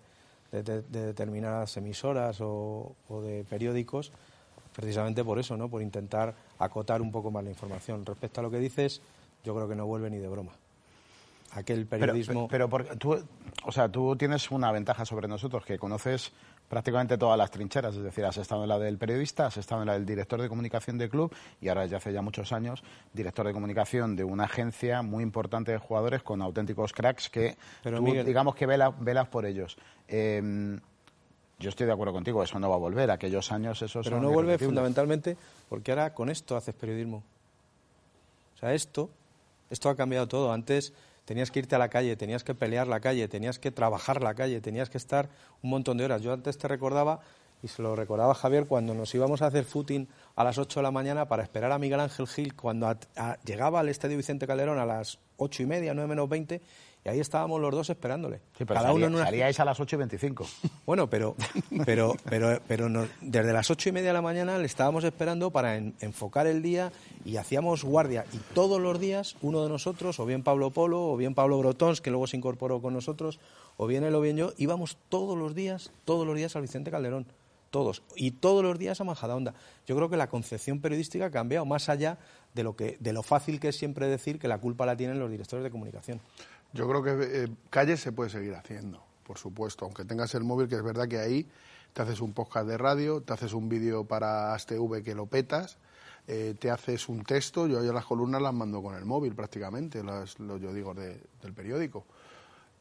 determinadas 0.52 1.78
emisoras 1.78 2.42
o 2.42 2.96
de 3.24 3.44
periódicos 3.44 4.12
precisamente 4.74 5.24
por 5.24 5.40
eso, 5.40 5.56
¿no? 5.56 5.70
Por 5.70 5.82
intentar 5.82 6.34
acotar 6.60 7.02
un 7.02 7.12
poco 7.12 7.32
más 7.32 7.44
la 7.44 7.52
información. 7.52 8.06
Respecto 8.06 8.40
a 8.40 8.44
lo 8.44 8.52
que 8.52 8.58
dices, 8.58 9.02
yo 9.44 9.56
creo 9.56 9.68
que 9.70 9.76
no 9.76 9.86
vuelve 9.86 10.10
ni 10.10 10.18
de 10.18 10.28
broma. 10.28 10.52
Aquel 11.52 11.86
periodismo. 11.86 12.48
Pero, 12.48 12.68
porque 12.68 12.96
tú, 12.96 13.24
o 13.64 13.72
sea, 13.72 13.88
tú 13.88 14.16
tienes 14.16 14.50
una 14.50 14.72
ventaja 14.72 15.06
sobre 15.06 15.28
nosotros, 15.28 15.64
que 15.64 15.78
conoces 15.78 16.32
prácticamente 16.74 17.20
todas 17.20 17.38
las 17.38 17.52
trincheras, 17.52 17.96
es 17.96 18.02
decir, 18.02 18.26
has 18.26 18.36
estado 18.38 18.64
en 18.64 18.70
la 18.70 18.80
del 18.80 18.98
periodista, 18.98 19.46
has 19.46 19.58
estado 19.58 19.84
en 19.84 19.88
la 19.90 19.94
del 19.94 20.08
director 20.08 20.42
de 20.42 20.50
comunicación 20.50 20.98
del 20.98 21.08
club 21.08 21.32
y 21.62 21.68
ahora 21.68 21.86
ya 21.86 21.98
hace 21.98 22.12
ya 22.12 22.24
muchos 22.24 22.52
años 22.52 22.84
director 23.14 23.46
de 23.46 23.54
comunicación 23.54 24.16
de 24.16 24.24
una 24.24 24.46
agencia 24.46 25.04
muy 25.04 25.22
importante 25.22 25.72
de 25.72 25.78
jugadores 25.78 26.24
con 26.24 26.42
auténticos 26.42 26.92
cracks 26.92 27.30
que 27.30 27.56
Pero, 27.84 28.02
digamos 28.02 28.56
que 28.56 28.66
velas, 28.66 28.92
velas 29.00 29.28
por 29.28 29.46
ellos. 29.46 29.78
Eh, 30.08 30.80
yo 31.60 31.70
estoy 31.70 31.86
de 31.86 31.94
acuerdo 31.94 32.12
contigo, 32.12 32.42
eso 32.42 32.58
no 32.58 32.72
va 32.72 32.76
a 32.76 32.80
volver. 32.80 33.12
Aquellos 33.12 33.52
años, 33.52 33.80
eso 33.84 34.02
Pero 34.04 34.20
no 34.20 34.32
vuelve 34.32 34.58
fundamentalmente 34.58 35.38
porque 35.70 35.92
ahora 35.92 36.12
con 36.16 36.32
esto 36.32 36.58
haces 36.58 36.74
periodismo. 36.74 37.22
O 38.56 38.58
sea, 38.58 38.74
esto, 38.74 39.12
esto 39.70 39.90
ha 39.90 39.96
cambiado 39.96 40.28
todo. 40.28 40.52
Antes 40.52 40.92
tenías 41.26 41.52
que 41.52 41.60
irte 41.60 41.76
a 41.76 41.80
la 41.80 41.90
calle, 41.90 42.16
tenías 42.16 42.44
que 42.44 42.56
pelear 42.56 42.88
la 42.88 43.00
calle, 43.00 43.28
tenías 43.28 43.60
que 43.60 43.72
trabajar 43.72 44.22
la 44.22 44.34
calle, 44.34 44.62
tenías 44.62 44.90
que 44.90 44.98
estar 44.98 45.30
un 45.62 45.70
montón 45.70 45.98
de 45.98 46.06
horas. 46.06 46.22
Yo 46.22 46.34
antes 46.34 46.58
te 46.58 46.68
recordaba, 46.68 47.22
y 47.62 47.68
se 47.70 47.82
lo 47.82 47.96
recordaba 47.96 48.34
Javier, 48.34 48.66
cuando 48.66 48.94
nos 48.94 49.14
íbamos 49.16 49.42
a 49.42 49.48
hacer 49.48 49.64
footing 49.64 50.08
a 50.36 50.44
las 50.44 50.58
8 50.58 50.80
de 50.80 50.84
la 50.84 50.92
mañana 50.92 51.28
para 51.28 51.44
esperar 51.44 51.72
a 51.72 51.80
Miguel 51.80 52.02
Ángel 52.02 52.28
Gil, 52.28 52.56
cuando 52.56 52.94
llegaba 53.46 53.80
al 53.80 53.90
Estadio 53.90 54.18
Vicente 54.18 54.46
Calderón 54.46 54.80
a 54.80 54.86
las 54.86 55.20
ocho 55.38 55.64
y 55.64 55.66
media, 55.66 55.94
nueve 55.94 56.10
menos 56.10 56.30
veinte, 56.30 56.62
y 57.06 57.10
ahí 57.10 57.20
estábamos 57.20 57.60
los 57.60 57.72
dos 57.72 57.90
esperándole. 57.90 58.40
Cada 58.66 58.94
uno 58.94 59.08
en 59.08 59.16
una... 59.16 59.26
salíais 59.26 59.60
a 59.60 59.66
las 59.66 59.80
8 59.80 59.96
y 59.96 60.00
25. 60.00 60.46
Bueno, 60.86 61.10
pero, 61.10 61.36
pero, 61.86 62.14
pero, 62.26 62.60
pero 62.68 63.08
desde 63.22 63.54
las 63.54 63.72
ocho 63.72 63.88
y 63.88 63.92
media 63.94 64.10
de 64.10 64.14
la 64.14 64.22
mañana 64.22 64.58
le 64.58 64.66
estábamos 64.66 65.06
esperando 65.06 65.50
para 65.50 65.78
enfocar 65.78 66.46
el 66.46 66.62
día 66.62 66.92
y 67.24 67.38
hacíamos 67.38 67.86
guardia. 67.86 68.26
Y 68.34 68.38
todos 68.54 68.82
los 68.82 69.00
días 69.00 69.38
uno 69.42 69.64
de 69.64 69.70
nosotros, 69.70 70.20
o 70.20 70.26
bien 70.26 70.44
Pablo 70.44 70.72
Polo, 70.72 71.12
o 71.12 71.16
bien 71.16 71.36
Pablo 71.36 71.58
Brotons, 71.60 72.02
que 72.02 72.10
luego 72.10 72.28
se 72.28 72.36
incorporó 72.36 72.82
con 72.82 72.94
nosotros, 72.94 73.40
o 73.78 73.88
bien 73.88 74.04
él 74.04 74.14
o 74.14 74.20
bien 74.20 74.36
yo, 74.36 74.52
íbamos 74.58 74.98
todos 75.08 75.38
los 75.38 75.56
días, 75.56 75.92
todos 76.04 76.28
los 76.28 76.36
días 76.36 76.56
al 76.58 76.64
Vicente 76.64 76.92
Calderón. 76.92 77.26
Todos. 77.74 78.04
Y 78.16 78.32
todos 78.32 78.64
los 78.64 78.78
días 78.78 79.02
a 79.02 79.04
Majadahonda. 79.04 79.56
Yo 79.88 79.96
creo 79.96 80.08
que 80.08 80.18
la 80.18 80.28
concepción 80.28 80.80
periodística 80.80 81.26
ha 81.26 81.32
cambiado, 81.32 81.66
más 81.66 81.90
allá 81.90 82.20
de 82.54 82.64
lo, 82.64 82.76
que, 82.76 82.98
de 83.00 83.14
lo 83.14 83.24
fácil 83.24 83.60
que 83.60 83.70
es 83.70 83.76
siempre 83.76 84.08
decir 84.08 84.38
que 84.38 84.48
la 84.48 84.60
culpa 84.60 84.86
la 84.86 84.96
tienen 84.96 85.18
los 85.18 85.32
directores 85.32 85.64
de 85.64 85.72
comunicación. 85.72 86.22
Yo 86.74 86.90
creo 86.90 87.04
que 87.04 87.44
eh, 87.44 87.48
calle 87.70 87.98
se 87.98 88.12
puede 88.12 88.32
seguir 88.32 88.56
haciendo, 88.56 89.04
por 89.24 89.38
supuesto, 89.38 89.86
aunque 89.86 90.06
tengas 90.06 90.34
el 90.34 90.44
móvil, 90.44 90.68
que 90.68 90.76
es 90.76 90.84
verdad 90.84 91.08
que 91.08 91.20
ahí 91.20 91.48
te 91.94 92.02
haces 92.02 92.20
un 92.20 92.34
podcast 92.34 92.68
de 92.68 92.78
radio, 92.78 93.22
te 93.22 93.34
haces 93.34 93.54
un 93.54 93.70
vídeo 93.70 94.06
para 94.06 94.56
ASTV 94.56 95.04
que 95.04 95.14
lo 95.14 95.28
petas, 95.28 95.78
eh, 96.28 96.56
te 96.58 96.72
haces 96.72 97.10
un 97.10 97.24
texto, 97.24 97.68
yo 97.68 97.84
ya 97.84 97.94
las 97.94 98.06
columnas 98.06 98.42
las 98.42 98.54
mando 98.54 98.82
con 98.82 98.96
el 98.96 99.06
móvil 99.06 99.36
prácticamente, 99.36 100.04
las, 100.04 100.36
yo 100.38 100.74
digo 100.74 100.96
del 100.96 101.54
periódico. 101.54 102.06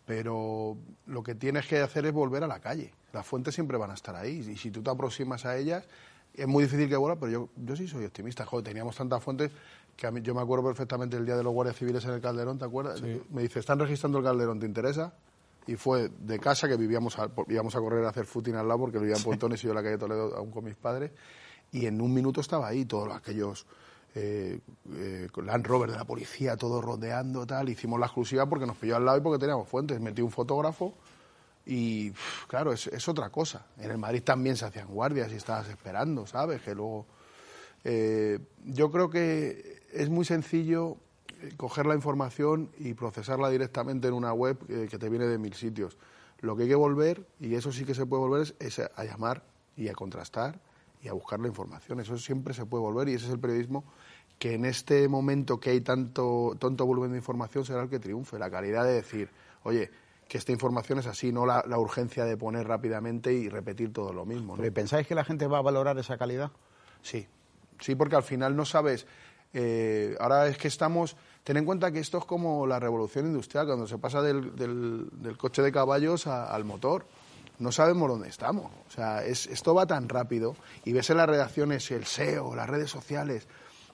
Pero 0.07 0.77
lo 1.07 1.23
que 1.23 1.35
tienes 1.35 1.67
que 1.67 1.81
hacer 1.81 2.07
es 2.07 2.13
volver 2.13 2.43
a 2.43 2.47
la 2.47 2.61
calle. 2.61 2.93
Las 3.13 3.27
fuentes 3.27 3.55
siempre 3.55 3.77
van 3.77 3.91
a 3.91 3.95
estar 3.95 4.17
ahí 4.17 4.45
y 4.51 4.57
si 4.57 4.71
tú 4.71 4.83
te 4.83 4.91
aproximas 4.91 5.45
a 5.45 5.57
ellas, 5.57 5.85
es 6.35 6.47
muy 6.47 6.65
difícil 6.65 6.89
que 6.89 6.97
vuelva, 6.97 7.19
pero 7.19 7.33
yo, 7.33 7.49
yo 7.57 7.77
sí 7.77 7.87
soy 7.87 8.05
optimista. 8.05 8.47
Joder, 8.47 8.65
teníamos 8.65 8.97
tantas 8.97 9.23
fuentes 9.23 9.51
que 9.97 10.07
a 10.07 10.11
mí, 10.11 10.23
yo 10.23 10.35
me 10.35 10.41
acuerdo 10.41 10.65
perfectamente 10.65 11.17
el 11.17 11.27
día 11.27 11.37
de 11.37 11.43
los 11.43 11.53
guardias 11.53 11.77
civiles 11.77 12.05
en 12.05 12.13
el 12.13 12.21
Calderón, 12.21 12.59
¿te 12.59 12.65
acuerdas? 12.65 13.03
Me 13.31 13.43
dice, 13.43 13.61
están 13.61 13.79
registrando 13.79 14.19
el 14.19 14.25
Calderón, 14.25 14.59
¿te 14.59 14.67
interesa? 14.67 15.13
Y 15.67 15.77
fue 15.77 16.09
de 16.09 16.39
casa 16.39 16.67
que 16.67 16.77
vivíamos 16.77 17.19
a, 17.19 17.31
íbamos 17.49 17.77
a 17.77 17.79
correr 17.79 18.05
a 18.05 18.09
hacer 18.09 18.25
footing 18.25 18.57
al 18.57 18.67
lado 18.67 18.81
porque 18.81 18.99
vivía 18.99 19.17
en 19.17 19.23
Pontones 19.23 19.63
y 19.63 19.65
yo 19.65 19.71
en 19.71 19.77
la 19.77 19.83
calle 19.83 19.99
Toledo 19.99 20.37
aún 20.37 20.51
con 20.51 20.65
mis 20.65 20.75
padres. 20.75 21.13
Y 21.71 21.87
en 21.87 22.01
un 22.01 22.13
minuto 22.13 22.41
estaba 22.41 22.67
ahí 22.67 22.85
todos 22.85 23.15
aquellos 23.15 23.67
eh, 24.15 24.59
eh, 24.95 25.29
Land 25.37 25.67
Rover 25.67 25.91
de 25.91 25.97
la 25.97 26.05
policía, 26.05 26.57
todos 26.57 26.85
rodeando, 26.85 27.47
tal. 27.47 27.69
Hicimos 27.69 28.01
la 28.01 28.07
exclusiva 28.07 28.47
porque 28.47 28.67
nos 28.67 28.77
pilló 28.77 28.97
al 28.97 29.05
lado 29.05 29.19
y 29.19 29.21
porque 29.21 29.39
teníamos 29.39 29.69
fuentes. 29.69 30.01
Metí 30.01 30.21
un 30.21 30.31
fotógrafo 30.31 30.95
y, 31.65 32.13
claro, 32.49 32.73
es, 32.73 32.87
es 32.89 33.09
otra 33.09 33.31
cosa. 33.31 33.67
En 33.79 33.91
el 33.91 33.99
Madrid 33.99 34.23
también 34.23 34.57
se 34.57 34.65
hacían 34.65 34.89
guardias 34.89 35.31
y 35.33 35.37
estabas 35.37 35.69
esperando, 35.69 36.27
¿sabes? 36.27 36.61
Que 36.63 36.75
luego... 36.75 37.07
Eh, 37.85 38.39
yo 38.65 38.91
creo 38.91 39.11
que 39.11 39.83
es 39.93 40.09
muy 40.09 40.25
sencillo 40.25 40.99
eh, 41.41 41.53
coger 41.57 41.87
la 41.87 41.95
información 41.95 42.71
y 42.79 42.95
procesarla 42.95 43.51
directamente 43.51 44.09
en 44.09 44.15
una 44.15 44.33
web 44.33 44.59
eh, 44.69 44.87
que 44.91 44.99
te 44.99 45.09
viene 45.09 45.27
de 45.27 45.39
mil 45.39 45.55
sitios. 45.55 45.99
Lo 46.41 46.57
que 46.57 46.65
hay 46.65 46.69
que 46.69 46.75
volver, 46.75 47.27
y 47.41 47.55
eso 47.55 47.73
sí 47.73 47.85
que 47.85 47.95
se 47.95 48.07
puede 48.07 48.21
volver, 48.21 48.55
es, 48.59 48.79
a 48.79 49.05
llamar 49.05 49.45
y 49.77 49.89
a 49.89 49.95
contrastar 49.95 50.61
y 51.03 51.09
a 51.09 51.13
buscar 51.13 51.41
la 51.41 51.49
información. 51.49 52.01
Eso 52.01 52.19
siempre 52.19 52.55
se 52.55 52.67
puede 52.67 52.83
volver 52.83 53.09
y 53.09 53.15
ese 53.15 53.27
es 53.27 53.33
el 53.33 53.39
periodismo 53.39 53.85
que 54.39 54.55
en 54.55 54.65
este 54.65 55.07
momento 55.09 55.61
que 55.61 55.71
hay 55.71 55.81
tanto, 55.83 56.57
tanto 56.59 56.85
volumen 56.85 57.13
de 57.13 57.19
información 57.19 57.65
será 57.65 57.83
el 57.83 57.89
que 57.89 58.01
triunfe. 58.01 58.41
La 58.41 58.51
calidad 58.51 58.85
de 58.85 58.95
decir, 58.95 59.31
oye, 59.63 59.91
que 60.33 60.39
esta 60.39 60.51
información 60.51 60.99
es 60.99 61.07
así, 61.07 61.31
no 61.31 61.45
la, 61.45 61.63
urgencia 61.77 62.25
de 62.25 62.39
poner 62.39 62.67
rápidamente 62.67 63.35
y 63.35 63.51
repetir 63.51 63.93
todo 63.93 64.15
lo 64.15 64.25
mismo. 64.25 64.57
¿Pensáis 64.73 65.07
que 65.07 65.15
la 65.15 65.25
gente 65.25 65.47
va 65.47 65.59
a 65.59 65.61
valorar 65.61 65.99
esa 65.99 66.17
calidad? 66.17 66.51
Sí, 67.03 67.27
sí, 67.79 67.95
porque 67.97 68.17
al 68.17 68.23
final 68.23 68.57
no 68.57 68.65
sabes 68.65 69.07
eh, 69.53 70.17
ahora 70.21 70.47
es 70.47 70.57
que 70.57 70.69
estamos. 70.69 71.19
Ten 71.45 71.59
en 71.59 71.67
cuenta 71.67 71.93
que 71.93 71.99
esto 71.99 72.17
es 72.17 72.25
como 72.25 72.67
la 72.67 72.81
revolución 72.81 73.27
industrial, 73.27 73.67
cuando 73.67 73.87
se 73.87 73.99
pasa 73.99 74.23
del, 74.23 74.57
del, 74.57 75.37
coche 75.37 75.61
de 75.61 75.71
caballos 75.71 76.27
al 76.27 76.65
motor. 76.65 77.05
No 77.59 77.71
sabemos 77.71 78.09
dónde 78.09 78.31
estamos. 78.31 78.73
O 78.89 78.91
sea, 78.91 79.23
es, 79.23 79.47
esto 79.49 79.75
va 79.75 79.87
tan 79.87 80.09
rápido 80.09 80.57
y 80.87 80.95
ves 80.95 81.11
en 81.11 81.19
las 81.19 81.29
redacciones 81.29 81.91
el 81.91 82.07
SEO, 82.07 82.55
las 82.55 82.71
redes 82.71 82.89
sociales. 82.89 83.47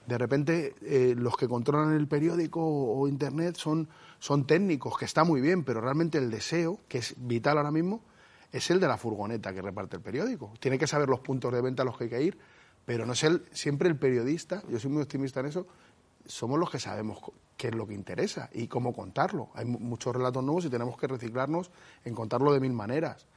De 0.07 0.17
repente, 0.17 0.73
eh, 0.83 1.15
los 1.17 1.35
que 1.35 1.49
controlan 1.49 1.93
el 1.97 2.07
periódico 2.07 2.61
o, 2.61 3.05
Internet 3.09 3.57
son, 3.57 3.89
son 4.19 4.45
técnicos, 4.45 4.97
que 4.97 5.05
está 5.05 5.23
muy 5.23 5.41
bien, 5.41 5.63
pero 5.63 5.81
realmente 5.81 6.17
el 6.17 6.29
deseo, 6.29 6.79
que 6.87 6.99
es 6.99 7.15
vital 7.17 7.57
ahora 7.57 7.71
mismo, 7.71 8.01
es 8.51 8.69
el 8.71 8.79
de 8.79 8.87
la 8.87 8.97
furgoneta 8.97 9.53
que 9.53 9.61
reparte 9.61 9.97
el 9.97 10.01
periódico. 10.01 10.53
Tiene 10.59 10.77
que 10.77 10.87
saber 10.87 11.07
los 11.07 11.19
puntos 11.19 11.53
de 11.53 11.61
venta 11.61 11.83
a 11.83 11.85
los 11.85 11.97
que 11.97 12.05
hay 12.05 12.09
que 12.09 12.21
ir 12.21 12.37
pero 12.89 13.05
no 13.05 13.13
es 13.13 13.23
el, 13.23 13.45
siempre 13.51 13.87
el 13.87 13.97
periodista, 13.97 14.63
yo 14.67 14.79
soy 14.79 14.89
muy 14.89 15.03
optimista 15.03 15.41
en 15.41 15.45
eso, 15.45 15.67
somos 16.25 16.57
los 16.57 16.71
que 16.71 16.79
sabemos 16.79 17.19
qué 17.55 17.67
es 17.67 17.75
lo 17.75 17.85
que 17.85 17.93
interesa 17.93 18.49
y 18.51 18.67
cómo 18.67 18.93
contarlo. 18.93 19.51
Hay 19.53 19.65
muchos 19.65 20.11
relatos 20.11 20.43
nuevos 20.43 20.65
y 20.65 20.71
tenemos 20.71 20.97
que 20.97 21.05
reciclarnos 21.05 21.69
en 22.03 22.15
contarlo 22.15 22.51
de 22.51 22.59
mil 22.59 22.73
maneras. 22.73 23.27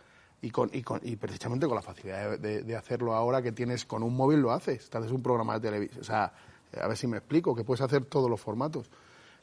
Y, 0.41 0.51
con, 0.51 0.71
y, 0.73 0.81
con, 0.83 1.01
y 1.03 1.17
precisamente 1.17 1.67
con 1.67 1.75
la 1.75 1.83
facilidad 1.83 2.39
de, 2.39 2.77
hacerlo 2.77 3.15
ahora 3.15 3.43
que 3.43 3.53
tienes 3.53 3.85
con 3.85 4.03
un 4.03 4.17
móvil 4.17 4.41
lo 4.41 4.53
haces. 4.53 4.89
Te 4.89 4.97
haces 4.97 5.13
un 5.13 5.23
programa 5.23 5.59
de 5.59 5.69
televisión. 5.69 6.01
O 6.01 6.05
sea, 6.05 6.33
a 6.81 6.89
ver 6.89 6.97
si 6.97 7.07
me 7.07 7.19
explico, 7.19 7.55
que 7.55 7.63
puedes 7.63 7.83
hacer 7.83 8.07
todos 8.07 8.31
los 8.31 8.41
formatos. 8.41 8.91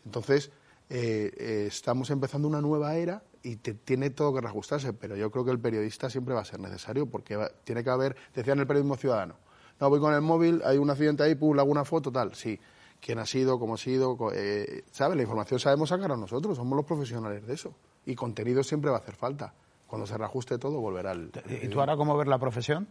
Entonces, 0.05 0.49
eh, 0.89 1.31
eh, 1.37 1.65
estamos 1.67 2.09
empezando 2.09 2.47
una 2.47 2.61
nueva 2.61 2.95
era 2.95 3.23
y 3.43 3.57
te, 3.57 3.73
tiene 3.73 4.09
todo 4.09 4.33
que 4.33 4.41
reajustarse, 4.41 4.93
pero 4.93 5.15
yo 5.15 5.29
creo 5.31 5.45
que 5.45 5.51
el 5.51 5.59
periodista 5.59 6.09
siempre 6.09 6.33
va 6.33 6.41
a 6.41 6.45
ser 6.45 6.59
necesario 6.59 7.05
porque 7.05 7.37
tiene 7.63 7.83
que 7.83 7.89
haber, 7.89 8.15
decía 8.33 8.53
en 8.53 8.59
el 8.59 8.67
periodismo 8.67 8.95
ciudadano, 8.97 9.35
no, 9.79 9.89
voy 9.89 9.99
con 9.99 10.13
el 10.13 10.21
móvil, 10.21 10.61
hay 10.65 10.77
un 10.77 10.89
accidente 10.89 11.23
ahí, 11.23 11.35
pum, 11.35 11.57
hago 11.57 11.71
una 11.71 11.85
foto, 11.85 12.11
tal. 12.11 12.35
Sí, 12.35 12.59
quién 12.99 13.19
ha 13.19 13.25
sido, 13.25 13.59
cómo 13.59 13.75
ha 13.75 13.77
sido, 13.77 14.17
eh, 14.33 14.83
¿sabes? 14.91 15.15
La 15.15 15.23
información 15.23 15.59
sabemos 15.59 15.89
sacar 15.89 16.11
a 16.11 16.17
nosotros, 16.17 16.57
somos 16.57 16.75
los 16.75 16.85
profesionales 16.85 17.45
de 17.47 17.53
eso. 17.53 17.73
Y 18.05 18.15
contenido 18.15 18.63
siempre 18.63 18.89
va 18.89 18.97
a 18.97 18.99
hacer 18.99 19.15
falta. 19.15 19.53
cuando 19.87 20.05
se 20.05 20.17
reajuste 20.17 20.57
todo, 20.57 20.79
volverá 20.81 21.11
al... 21.11 21.31
¿Y 21.63 21.67
tú 21.69 21.79
ahora 21.79 21.95
cómo 21.95 22.17
ves 22.17 22.27
la 22.27 22.39
profesión? 22.39 22.87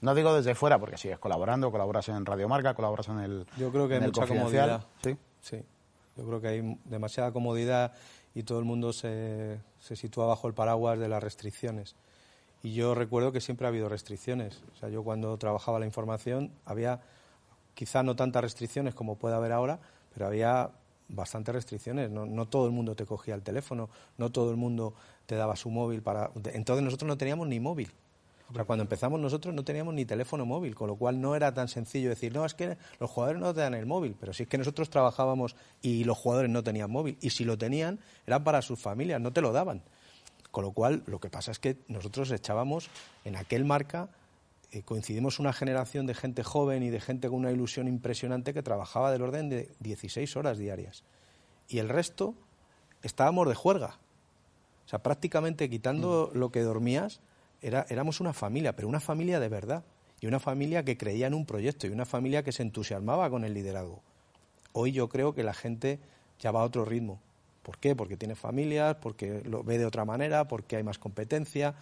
No 0.00 0.14
digo 0.14 0.34
desde 0.34 0.54
fuera, 0.54 0.78
porque 0.78 0.96
sigues 0.96 1.18
colaborando, 1.18 1.70
colaboras 1.70 2.08
en 2.08 2.24
Radio 2.26 2.48
Marca, 2.48 2.74
colaboras 2.74 3.08
en 3.08 3.20
el 3.20 3.46
Yo 3.56 3.70
creo 3.70 3.86
que 3.86 3.94
hay 3.94 4.00
mucha 4.00 4.26
comodidad. 4.26 4.84
¿Sí? 5.02 5.16
Sí. 5.40 5.62
Yo 6.16 6.26
creo 6.26 6.40
que 6.40 6.48
hay 6.48 6.78
demasiada 6.84 7.32
comodidad 7.32 7.92
y 8.34 8.42
todo 8.42 8.58
el 8.58 8.64
mundo 8.64 8.92
se, 8.92 9.58
se 9.80 9.96
sitúa 9.96 10.26
bajo 10.26 10.48
el 10.48 10.54
paraguas 10.54 10.98
de 10.98 11.08
las 11.08 11.22
restricciones. 11.22 11.94
Y 12.62 12.74
yo 12.74 12.94
recuerdo 12.94 13.32
que 13.32 13.40
siempre 13.40 13.66
ha 13.66 13.68
habido 13.68 13.88
restricciones. 13.88 14.62
O 14.74 14.78
sea, 14.78 14.88
yo 14.88 15.02
cuando 15.02 15.36
trabajaba 15.38 15.78
la 15.78 15.86
información 15.86 16.52
había 16.64 17.00
quizá 17.74 18.02
no 18.02 18.16
tantas 18.16 18.42
restricciones 18.42 18.94
como 18.94 19.16
puede 19.16 19.34
haber 19.34 19.52
ahora, 19.52 19.78
pero 20.12 20.26
había 20.26 20.70
bastantes 21.08 21.54
restricciones. 21.54 22.10
No, 22.10 22.26
no, 22.26 22.46
todo 22.46 22.66
el 22.66 22.72
mundo 22.72 22.94
te 22.94 23.06
cogía 23.06 23.34
el 23.34 23.42
teléfono, 23.42 23.88
no 24.18 24.30
todo 24.30 24.50
el 24.50 24.56
mundo 24.56 24.94
te 25.26 25.34
daba 25.34 25.56
su 25.56 25.70
móvil 25.70 26.02
para. 26.02 26.30
Entonces 26.52 26.84
nosotros 26.84 27.08
no 27.08 27.16
teníamos 27.16 27.48
ni 27.48 27.60
móvil. 27.60 27.90
O 28.50 28.54
sea, 28.54 28.64
cuando 28.64 28.82
empezamos 28.82 29.20
nosotros 29.20 29.54
no 29.54 29.64
teníamos 29.64 29.94
ni 29.94 30.04
teléfono 30.04 30.44
móvil, 30.44 30.74
con 30.74 30.88
lo 30.88 30.96
cual 30.96 31.20
no 31.20 31.36
era 31.36 31.54
tan 31.54 31.68
sencillo 31.68 32.08
decir, 32.08 32.34
no, 32.34 32.44
es 32.44 32.54
que 32.54 32.76
los 32.98 33.08
jugadores 33.08 33.40
no 33.40 33.54
te 33.54 33.60
dan 33.60 33.74
el 33.74 33.86
móvil, 33.86 34.16
pero 34.18 34.32
si 34.32 34.42
es 34.42 34.48
que 34.48 34.58
nosotros 34.58 34.90
trabajábamos 34.90 35.54
y 35.82 36.04
los 36.04 36.18
jugadores 36.18 36.50
no 36.50 36.64
tenían 36.64 36.90
móvil, 36.90 37.16
y 37.20 37.30
si 37.30 37.44
lo 37.44 37.56
tenían 37.56 38.00
era 38.26 38.42
para 38.42 38.60
sus 38.62 38.80
familias, 38.80 39.20
no 39.20 39.32
te 39.32 39.40
lo 39.40 39.52
daban. 39.52 39.82
Con 40.50 40.64
lo 40.64 40.72
cual, 40.72 41.04
lo 41.06 41.20
que 41.20 41.30
pasa 41.30 41.52
es 41.52 41.60
que 41.60 41.76
nosotros 41.86 42.30
echábamos 42.32 42.90
en 43.24 43.36
aquel 43.36 43.64
marca, 43.64 44.08
eh, 44.72 44.82
coincidimos 44.82 45.38
una 45.38 45.52
generación 45.52 46.06
de 46.06 46.14
gente 46.14 46.42
joven 46.42 46.82
y 46.82 46.90
de 46.90 47.00
gente 47.00 47.28
con 47.28 47.38
una 47.38 47.52
ilusión 47.52 47.86
impresionante 47.86 48.52
que 48.52 48.62
trabajaba 48.62 49.12
del 49.12 49.22
orden 49.22 49.48
de 49.48 49.70
16 49.78 50.36
horas 50.36 50.58
diarias. 50.58 51.04
Y 51.68 51.78
el 51.78 51.88
resto 51.88 52.34
estábamos 53.02 53.48
de 53.48 53.54
juerga. 53.54 53.98
O 54.86 54.88
sea, 54.88 55.04
prácticamente 55.04 55.70
quitando 55.70 56.32
mm. 56.34 56.38
lo 56.38 56.50
que 56.50 56.62
dormías, 56.62 57.20
era, 57.62 57.86
éramos 57.88 58.20
una 58.20 58.32
familia, 58.32 58.74
pero 58.74 58.88
una 58.88 59.00
familia 59.00 59.40
de 59.40 59.48
verdad. 59.48 59.84
Y 60.20 60.26
una 60.26 60.38
familia 60.38 60.84
que 60.84 60.98
creía 60.98 61.26
en 61.26 61.34
un 61.34 61.46
proyecto 61.46 61.86
y 61.86 61.90
una 61.90 62.04
familia 62.04 62.42
que 62.42 62.52
se 62.52 62.62
entusiasmaba 62.62 63.30
con 63.30 63.44
el 63.44 63.54
liderazgo. 63.54 64.02
Hoy 64.72 64.92
yo 64.92 65.08
creo 65.08 65.34
que 65.34 65.42
la 65.42 65.54
gente 65.54 65.98
ya 66.38 66.50
va 66.50 66.60
a 66.60 66.64
otro 66.64 66.84
ritmo. 66.84 67.20
¿Por 67.62 67.78
qué? 67.78 67.96
Porque 67.96 68.16
tiene 68.16 68.34
familias, 68.34 68.96
porque 69.00 69.42
lo 69.44 69.62
ve 69.62 69.78
de 69.78 69.86
otra 69.86 70.04
manera, 70.04 70.46
porque 70.46 70.76
hay 70.76 70.82
más 70.82 70.98
competencia, 70.98 71.74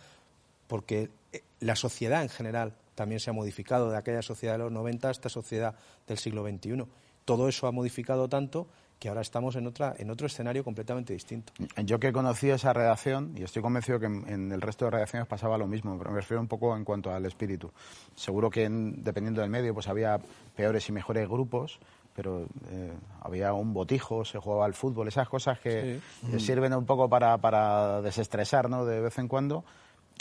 porque 0.66 1.10
eh, 1.32 1.42
la 1.60 1.76
sociedad 1.76 2.22
en 2.22 2.28
general 2.28 2.74
también 2.94 3.20
se 3.20 3.30
ha 3.30 3.32
modificado 3.32 3.90
de 3.90 3.96
aquella 3.96 4.22
sociedad 4.22 4.54
de 4.54 4.64
los 4.64 4.72
90 4.72 5.08
a 5.08 5.10
esta 5.10 5.28
sociedad 5.28 5.74
del 6.06 6.18
siglo 6.18 6.46
XXI. 6.48 6.84
Todo 7.24 7.48
eso 7.48 7.66
ha 7.66 7.72
modificado 7.72 8.28
tanto 8.28 8.68
que 8.98 9.08
ahora 9.08 9.20
estamos 9.20 9.54
en, 9.56 9.66
otra, 9.66 9.94
en 9.96 10.10
otro 10.10 10.26
escenario 10.26 10.64
completamente 10.64 11.12
distinto. 11.12 11.52
Yo 11.84 12.00
que 12.00 12.08
he 12.08 12.12
conocido 12.12 12.56
esa 12.56 12.72
redacción 12.72 13.32
y 13.36 13.44
estoy 13.44 13.62
convencido 13.62 14.00
que 14.00 14.06
en, 14.06 14.50
el 14.50 14.60
resto 14.60 14.86
de 14.86 14.92
redacciones 14.92 15.28
pasaba 15.28 15.56
lo 15.56 15.66
mismo, 15.66 15.96
pero 15.98 16.10
me 16.10 16.16
refiero 16.16 16.40
un 16.40 16.48
poco 16.48 16.76
en 16.76 16.84
cuanto 16.84 17.12
al 17.12 17.24
espíritu. 17.26 17.70
Seguro 18.16 18.50
que 18.50 18.68
dependiendo 18.68 19.40
del 19.40 19.50
medio 19.50 19.72
pues 19.72 19.88
había 19.88 20.18
peores 20.56 20.88
y 20.88 20.92
mejores 20.92 21.28
grupos, 21.28 21.78
pero 22.14 22.46
eh, 22.70 22.92
había 23.20 23.52
un 23.52 23.72
botijo, 23.72 24.24
se 24.24 24.38
jugaba 24.38 24.64
al 24.64 24.74
fútbol, 24.74 25.06
esas 25.06 25.28
cosas 25.28 25.60
que 25.60 26.00
sirven 26.38 26.74
un 26.74 26.84
poco 26.84 27.08
para, 27.08 27.38
para 27.38 28.02
desestresar 28.02 28.68
¿no? 28.68 28.84
de 28.84 29.00
vez 29.00 29.16
en 29.18 29.28
cuando. 29.28 29.64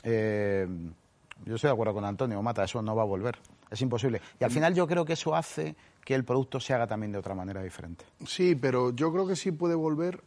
Eh, 0.03 0.67
yo 1.45 1.55
estoy 1.55 1.69
de 1.69 1.73
acuerdo 1.73 1.95
con 1.95 2.05
Antonio, 2.05 2.41
Mata, 2.43 2.63
eso 2.63 2.81
no 2.83 2.95
va 2.95 3.01
a 3.01 3.05
volver. 3.05 3.37
Es 3.69 3.81
imposible. 3.81 4.21
Y 4.39 4.43
al 4.43 4.51
final 4.51 4.73
yo 4.73 4.87
creo 4.87 5.05
que 5.05 5.13
eso 5.13 5.35
hace 5.35 5.75
que 6.03 6.15
el 6.15 6.23
producto 6.23 6.59
se 6.59 6.73
haga 6.73 6.87
también 6.87 7.11
de 7.11 7.17
otra 7.17 7.35
manera 7.35 7.61
diferente. 7.61 8.05
Sí, 8.25 8.55
pero 8.55 8.95
yo 8.95 9.11
creo 9.11 9.27
que 9.27 9.35
sí 9.35 9.51
puede 9.51 9.75
volver, 9.75 10.23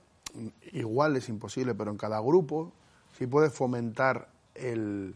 igual 0.73 1.17
es 1.17 1.29
imposible, 1.29 1.75
pero 1.75 1.91
en 1.91 1.97
cada 1.97 2.21
grupo 2.21 2.73
sí 3.19 3.27
puede 3.27 3.51
fomentar 3.51 4.29
el, 4.55 5.15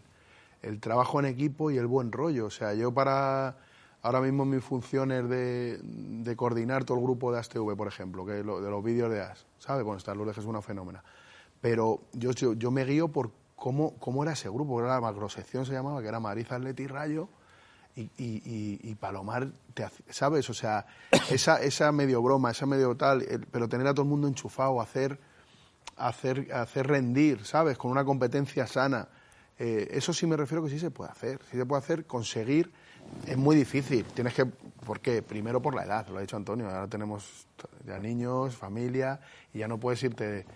el 0.62 0.80
trabajo 0.80 1.20
en 1.20 1.26
equipo 1.26 1.70
y 1.70 1.76
el 1.76 1.86
buen 1.86 2.12
rollo. 2.12 2.46
O 2.46 2.50
sea, 2.50 2.72
yo 2.74 2.92
para 2.92 3.56
Ahora 4.04 4.20
mismo 4.20 4.44
mi 4.44 4.60
función 4.60 5.10
es 5.12 5.26
de, 5.30 6.34
coordinar 6.36 6.84
todo 6.84 6.98
el 6.98 7.04
grupo 7.04 7.32
de 7.32 7.38
ASTV, 7.38 7.74
por 7.74 7.88
ejemplo, 7.88 8.26
que 8.26 8.32
de 8.32 8.44
los 8.44 8.84
vídeos 8.84 9.10
de 9.10 9.22
AS, 9.22 9.46
¿sabe? 9.58 9.82
Bueno, 9.82 9.96
está 9.96 10.14
Lourdes 10.14 10.36
es 10.36 10.44
una 10.44 10.60
fenómena. 10.60 11.02
Pero 11.62 12.02
yo, 12.12 12.32
yo, 12.32 12.70
me 12.70 12.84
guío 12.84 13.08
por 13.08 13.30
cómo, 13.56 13.94
cómo 13.98 14.22
era 14.22 14.34
ese 14.34 14.50
grupo, 14.50 14.78
era 14.78 14.90
la 14.90 15.00
macrosección 15.00 15.64
se 15.64 15.72
llamaba, 15.72 16.02
que 16.02 16.08
era 16.08 16.20
Mariz 16.20 16.52
Atleti 16.52 16.86
Rayo 16.86 17.30
y, 17.96 18.10
y, 18.16 18.94
Palomar, 18.96 19.48
¿sabes? 20.10 20.50
O 20.50 20.54
sea, 20.54 20.86
esa, 21.30 21.62
esa 21.62 21.92
medio 21.92 22.22
broma, 22.22 22.50
esa 22.50 22.66
medio 22.66 22.96
tal, 22.96 23.24
pero 23.50 23.68
tener 23.68 23.86
a 23.86 23.94
todo 23.94 24.02
el 24.02 24.08
mundo 24.08 24.26
enchufado, 24.26 24.80
hacer, 24.80 25.18
hacer, 25.96 26.52
hacer 26.52 26.86
rendir, 26.86 27.44
¿sabes? 27.44 27.78
Con 27.78 27.90
una 27.90 28.04
competencia 28.04 28.66
sana. 28.66 29.08
Eh, 29.58 29.88
eso 29.92 30.12
sí 30.12 30.26
me 30.26 30.36
refiero 30.36 30.64
que 30.64 30.70
sí 30.70 30.78
se 30.78 30.90
puede 30.90 31.10
hacer, 31.10 31.40
sí 31.50 31.56
se 31.56 31.64
puede 31.66 31.78
hacer, 31.78 32.06
conseguir 32.06 32.72
es 33.26 33.36
muy 33.36 33.56
difícil. 33.56 34.04
Tienes 34.06 34.34
que. 34.34 34.46
¿Por 34.46 35.00
qué? 35.00 35.22
Primero 35.22 35.62
por 35.62 35.74
la 35.74 35.84
edad, 35.84 36.06
lo 36.08 36.18
ha 36.18 36.20
dicho 36.20 36.36
Antonio. 36.36 36.68
Ahora 36.68 36.88
tenemos 36.88 37.46
ya 37.86 37.98
niños, 37.98 38.56
familia, 38.56 39.20
y 39.52 39.58
ya 39.60 39.68
no 39.68 39.78
puedes 39.78 40.02
irte. 40.02 40.46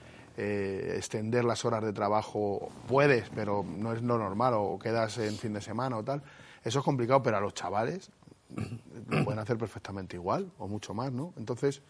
Eh, 0.40 0.94
extender 0.94 1.44
las 1.44 1.64
horas 1.64 1.82
de 1.82 1.92
trabajo 1.92 2.70
puedes, 2.86 3.28
pero 3.30 3.64
no 3.64 3.92
es 3.92 4.02
lo 4.02 4.18
normal, 4.18 4.54
o 4.56 4.78
quedas 4.78 5.18
en 5.18 5.36
fin 5.36 5.52
de 5.52 5.60
semana 5.60 5.96
o 5.96 6.04
tal. 6.04 6.22
Eso 6.64 6.78
es 6.80 6.84
complicado, 6.84 7.22
pero 7.22 7.36
a 7.36 7.40
los 7.40 7.54
chavales 7.54 8.10
lo 9.08 9.24
pueden 9.24 9.38
hacer 9.38 9.58
perfectamente 9.58 10.16
igual, 10.16 10.50
o 10.58 10.68
mucho 10.68 10.94
más, 10.94 11.12
¿no? 11.12 11.32
Entonces, 11.36 11.82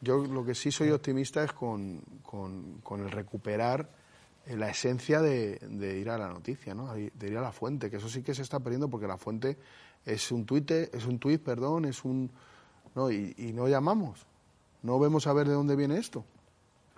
yo 0.00 0.18
lo 0.18 0.44
que 0.44 0.54
sí 0.54 0.72
soy 0.72 0.90
optimista 0.90 1.44
es 1.44 1.52
con, 1.52 2.02
con, 2.22 3.00
el 3.00 3.10
recuperar 3.10 3.88
eh, 4.46 4.56
la 4.56 4.68
esencia 4.68 5.20
de, 5.20 5.58
ir 6.00 6.10
a 6.10 6.18
la 6.18 6.28
noticia, 6.28 6.74
¿no? 6.74 6.92
de 6.92 7.28
ir 7.28 7.38
a 7.38 7.40
la 7.40 7.52
fuente, 7.52 7.88
que 7.88 7.96
eso 7.96 8.08
sí 8.08 8.22
que 8.22 8.34
se 8.34 8.42
está 8.42 8.58
perdiendo 8.58 8.88
porque 8.88 9.06
la 9.06 9.16
fuente 9.16 9.56
es 10.04 10.32
un 10.32 10.44
tuit, 10.44 10.70
es 10.70 11.06
un 11.06 11.18
tuit, 11.18 11.40
perdón, 11.42 11.84
es 11.84 12.04
un 12.04 12.30
no 12.94 13.10
y, 13.10 13.52
no 13.54 13.68
llamamos, 13.68 14.26
no 14.82 14.98
vemos 14.98 15.26
a 15.26 15.32
ver 15.32 15.48
de 15.48 15.54
dónde 15.54 15.76
viene 15.76 15.98
esto. 15.98 16.24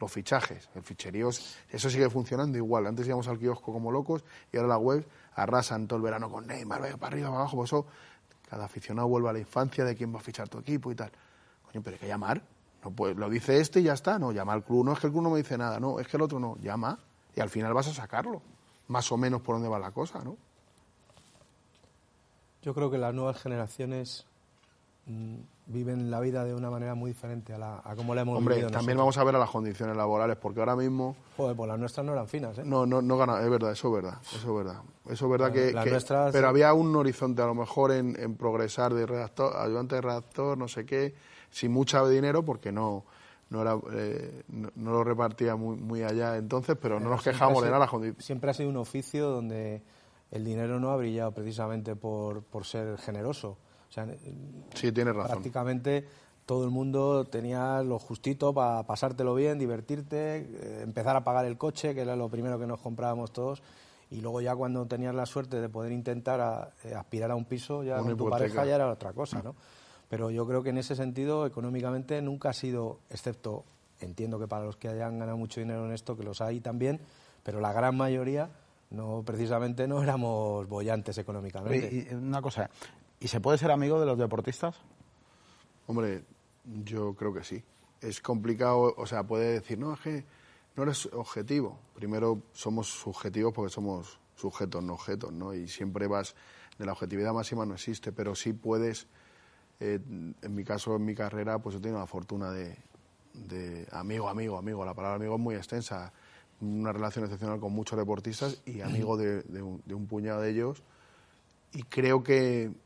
Los 0.04 0.12
fichajes, 0.12 0.68
el 0.74 0.82
ficherío, 0.82 1.30
eso 1.30 1.88
sigue 1.88 2.10
funcionando 2.10 2.58
igual. 2.58 2.86
Antes 2.86 3.06
íbamos 3.06 3.26
al 3.26 3.38
kiosco 3.38 3.72
como 3.72 3.90
locos 3.90 4.22
y 4.52 4.58
ahora 4.58 4.68
la 4.68 4.76
web 4.76 5.08
arrasan 5.34 5.86
todo 5.86 5.96
el 5.96 6.02
verano 6.02 6.30
con 6.30 6.46
Neymar, 6.46 6.82
vaya 6.82 6.98
para 6.98 7.14
arriba, 7.14 7.28
para 7.28 7.40
abajo, 7.40 7.56
por 7.56 7.64
eso 7.64 7.86
cada 8.50 8.66
aficionado 8.66 9.08
vuelve 9.08 9.30
a 9.30 9.32
la 9.32 9.38
infancia 9.38 9.82
de 9.82 9.96
quién 9.96 10.14
va 10.14 10.18
a 10.18 10.22
fichar 10.22 10.46
tu 10.46 10.58
equipo 10.58 10.92
y 10.92 10.94
tal. 10.94 11.10
Coño, 11.62 11.82
pero 11.82 11.94
hay 11.94 12.00
que 12.00 12.06
llamar. 12.06 12.42
No, 12.84 12.90
pues 12.90 13.16
lo 13.16 13.30
dice 13.30 13.58
este 13.58 13.80
y 13.80 13.84
ya 13.84 13.94
está. 13.94 14.18
No, 14.18 14.30
llama 14.30 14.52
al 14.52 14.62
club. 14.62 14.84
No 14.84 14.92
es 14.92 14.98
que 14.98 15.06
el 15.06 15.12
club 15.14 15.22
no 15.22 15.30
me 15.30 15.38
dice 15.38 15.56
nada. 15.56 15.80
No, 15.80 15.98
es 15.98 16.06
que 16.06 16.18
el 16.18 16.22
otro 16.22 16.38
no. 16.38 16.58
Llama 16.60 16.98
y 17.34 17.40
al 17.40 17.48
final 17.48 17.72
vas 17.72 17.88
a 17.88 17.94
sacarlo. 17.94 18.42
Más 18.88 19.10
o 19.10 19.16
menos 19.16 19.40
por 19.40 19.54
dónde 19.54 19.70
va 19.70 19.78
la 19.78 19.90
cosa, 19.90 20.22
¿no? 20.22 20.36
Yo 22.60 22.74
creo 22.74 22.90
que 22.90 22.98
las 22.98 23.14
nuevas 23.14 23.40
generaciones 23.40 24.26
mm, 25.06 25.36
viven 25.66 26.10
la 26.10 26.20
vida 26.20 26.44
de 26.44 26.54
una 26.54 26.70
manera 26.70 26.94
muy 26.94 27.12
diferente 27.12 27.54
a, 27.54 27.58
la, 27.58 27.80
a 27.82 27.96
cómo 27.96 28.14
la 28.14 28.20
hemos 28.20 28.36
Hombre, 28.36 28.62
también 28.64 28.98
vamos 28.98 29.16
a 29.16 29.24
ver 29.24 29.36
a 29.36 29.38
las 29.38 29.50
condiciones 29.50 29.96
laborales, 29.96 30.36
porque 30.36 30.60
ahora 30.60 30.76
mismo... 30.76 31.16
Joder, 31.36 31.56
pues 31.56 31.68
las 31.68 31.78
nuestras 31.78 32.04
no 32.04 32.12
eran 32.12 32.28
finas, 32.28 32.58
¿eh? 32.58 32.62
No, 32.64 32.84
no, 32.84 33.00
no 33.00 33.16
gana, 33.16 33.40
es 33.40 33.48
verdad, 33.48 33.72
eso 33.72 33.88
es 33.88 34.02
verdad, 34.02 34.18
eso 34.22 34.36
es 34.36 34.64
verdad. 34.64 34.82
Eso 35.08 35.24
es 35.24 35.30
verdad 35.30 35.52
que... 35.52 36.32
Pero 36.32 36.48
había 36.48 36.72
un 36.74 36.94
horizonte 36.94 37.40
a 37.40 37.46
lo 37.46 37.54
mejor 37.54 37.92
en, 37.92 38.18
en 38.20 38.36
progresar 38.36 38.92
de 38.92 39.06
redactor, 39.06 39.56
ayudante 39.56 39.94
de 39.96 40.00
redactor, 40.02 40.58
no 40.58 40.68
sé 40.68 40.84
qué, 40.84 41.14
sin 41.50 41.72
mucho 41.72 42.06
dinero, 42.08 42.44
porque 42.44 42.72
no... 42.72 43.04
No, 43.50 43.60
era, 43.60 43.78
eh, 43.92 44.42
no, 44.48 44.70
lo 44.74 45.04
repartía 45.04 45.54
muy, 45.54 45.76
muy 45.76 46.02
allá 46.02 46.38
entonces, 46.38 46.76
pero 46.80 46.98
no 46.98 47.10
nos 47.10 47.22
quejamos 47.22 47.62
de 47.62 47.70
nada. 47.70 47.88
Siempre 48.18 48.50
ha 48.50 48.54
sido 48.54 48.70
un 48.70 48.78
oficio 48.78 49.28
donde 49.28 49.82
el 50.30 50.44
dinero 50.44 50.80
no 50.80 50.90
ha 50.90 50.96
brillado 50.96 51.30
precisamente 51.32 51.94
por, 51.94 52.42
por 52.42 52.64
ser 52.64 52.98
generoso. 52.98 53.58
O 53.94 54.06
sea, 54.06 54.08
sí, 54.74 54.90
tiene 54.90 55.12
razón. 55.12 55.30
Prácticamente 55.30 56.04
todo 56.46 56.64
el 56.64 56.70
mundo 56.70 57.24
tenía 57.26 57.80
lo 57.82 57.98
justito 57.98 58.52
para 58.52 58.82
pasártelo 58.82 59.34
bien, 59.34 59.58
divertirte, 59.58 60.38
eh, 60.38 60.80
empezar 60.82 61.14
a 61.16 61.22
pagar 61.22 61.44
el 61.44 61.56
coche, 61.56 61.94
que 61.94 62.00
era 62.00 62.16
lo 62.16 62.28
primero 62.28 62.58
que 62.58 62.66
nos 62.66 62.80
comprábamos 62.80 63.32
todos, 63.32 63.62
y 64.10 64.20
luego 64.20 64.40
ya 64.40 64.56
cuando 64.56 64.84
tenías 64.86 65.14
la 65.14 65.26
suerte 65.26 65.60
de 65.60 65.68
poder 65.68 65.92
intentar 65.92 66.72
eh, 66.82 66.94
aspirar 66.94 67.30
a 67.30 67.36
un 67.36 67.44
piso, 67.44 67.84
ya 67.84 67.98
con 67.98 68.16
tu 68.16 68.28
pareja 68.28 68.64
ya 68.66 68.74
era 68.74 68.90
otra 68.90 69.12
cosa, 69.12 69.42
¿no? 69.42 69.54
Pero 70.08 70.30
yo 70.30 70.46
creo 70.46 70.62
que 70.62 70.70
en 70.70 70.78
ese 70.78 70.96
sentido, 70.96 71.46
económicamente, 71.46 72.20
nunca 72.20 72.50
ha 72.50 72.52
sido, 72.52 72.98
excepto, 73.10 73.64
entiendo 74.00 74.38
que 74.38 74.46
para 74.46 74.64
los 74.64 74.76
que 74.76 74.88
hayan 74.88 75.18
ganado 75.18 75.38
mucho 75.38 75.60
dinero 75.60 75.86
en 75.86 75.92
esto, 75.92 76.16
que 76.16 76.24
los 76.24 76.40
hay 76.40 76.60
también, 76.60 77.00
pero 77.42 77.60
la 77.60 77.72
gran 77.72 77.96
mayoría 77.96 78.50
no 78.90 79.22
precisamente 79.24 79.88
no 79.88 80.02
éramos 80.02 80.68
bollantes 80.68 81.16
económicamente. 81.18 82.08
Y, 82.10 82.14
una 82.14 82.42
cosa, 82.42 82.70
¿y 83.24 83.28
se 83.28 83.40
puede 83.40 83.56
ser 83.56 83.70
amigo 83.70 83.98
de 83.98 84.04
los 84.04 84.18
deportistas? 84.18 84.76
Hombre, 85.86 86.24
yo 86.84 87.14
creo 87.14 87.32
que 87.32 87.42
sí. 87.42 87.64
Es 88.02 88.20
complicado, 88.20 88.94
o 88.98 89.06
sea, 89.06 89.22
puede 89.22 89.54
decir, 89.54 89.78
no, 89.78 89.94
es 89.94 90.00
que 90.00 90.24
no 90.76 90.82
eres 90.82 91.06
objetivo. 91.06 91.78
Primero 91.94 92.42
somos 92.52 92.86
subjetivos 92.86 93.54
porque 93.54 93.72
somos 93.72 94.20
sujetos, 94.36 94.84
no 94.84 94.92
objetos, 94.92 95.32
¿no? 95.32 95.54
Y 95.54 95.68
siempre 95.68 96.06
vas, 96.06 96.34
de 96.78 96.84
la 96.84 96.92
objetividad 96.92 97.32
máxima 97.32 97.64
no 97.64 97.72
existe, 97.72 98.12
pero 98.12 98.34
sí 98.34 98.52
puedes, 98.52 99.06
eh, 99.80 99.98
en 100.04 100.54
mi 100.54 100.62
caso, 100.62 100.96
en 100.96 101.06
mi 101.06 101.14
carrera, 101.14 101.58
pues 101.60 101.76
he 101.76 101.80
tenido 101.80 102.00
la 102.00 102.06
fortuna 102.06 102.50
de, 102.50 102.76
de 103.32 103.88
amigo, 103.92 104.28
amigo, 104.28 104.58
amigo. 104.58 104.84
La 104.84 104.92
palabra 104.92 105.16
amigo 105.16 105.36
es 105.36 105.40
muy 105.40 105.54
extensa 105.54 106.12
una 106.60 106.92
relación 106.92 107.24
excepcional 107.24 107.58
con 107.58 107.72
muchos 107.72 107.98
deportistas 107.98 108.60
y 108.66 108.82
amigo 108.82 109.16
de, 109.16 109.62
un, 109.62 110.06
puñado 110.06 110.42
de 110.42 110.50
ellos. 110.50 110.82
Y 111.72 111.84
creo 111.84 112.22
que 112.22 112.83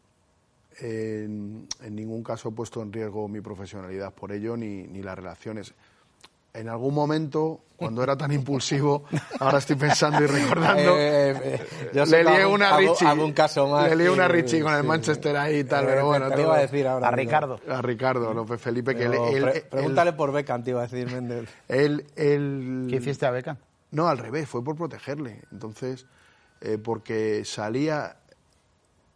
en, 0.80 1.68
ningún 1.90 2.22
caso 2.22 2.48
he 2.48 2.52
puesto 2.52 2.82
en 2.82 2.92
riesgo 2.92 3.28
mi 3.28 3.40
profesionalidad 3.40 4.14
por 4.14 4.32
ello 4.32 4.56
ni, 4.56 4.86
ni 4.86 5.02
las 5.02 5.16
relaciones 5.16 5.74
en 6.58 6.68
algún 6.68 6.94
momento, 6.94 7.60
cuando 7.76 8.02
era 8.02 8.16
tan 8.16 8.32
impulsivo, 8.32 9.04
ahora 9.40 9.58
estoy 9.58 9.76
pensando 9.76 10.22
y 10.22 10.26
recordando, 10.26 10.98
eh, 10.98 11.30
eh, 11.30 11.66
eh, 11.94 12.06
le 12.06 12.24
lié 12.24 12.46
una 12.46 12.76
Richie. 12.76 13.06
Algún 13.06 13.32
caso 13.32 13.68
más 13.68 13.88
le 13.88 13.96
lié 13.96 14.10
una 14.10 14.26
Richie 14.26 14.60
con 14.60 14.74
el 14.74 14.82
Manchester 14.82 15.36
ahí 15.36 15.58
y 15.58 15.64
tal, 15.64 15.86
pero 15.86 16.06
bueno. 16.06 16.30
Te 16.30 16.42
iba 16.42 16.56
a 16.56 16.60
decir 16.60 16.86
ahora. 16.86 17.08
A 17.08 17.10
Ricardo. 17.10 17.60
A 17.68 17.82
Ricardo 17.82 18.34
López 18.34 18.60
Felipe. 18.60 18.94
que 18.96 19.66
Pregúntale 19.70 20.12
por 20.14 20.32
Beckham, 20.32 20.64
te 20.64 20.70
iba 20.70 20.80
a 20.80 20.86
decir 20.86 21.10
Mendel. 21.10 21.48
Él, 21.68 22.06
¿Qué 22.14 22.96
hiciste 22.96 23.26
a 23.26 23.30
Beckham? 23.30 23.56
No, 23.90 24.08
al 24.08 24.18
revés, 24.18 24.48
fue 24.48 24.62
por 24.62 24.76
protegerle. 24.76 25.42
Entonces, 25.52 26.06
porque 26.82 27.44
salía, 27.44 28.16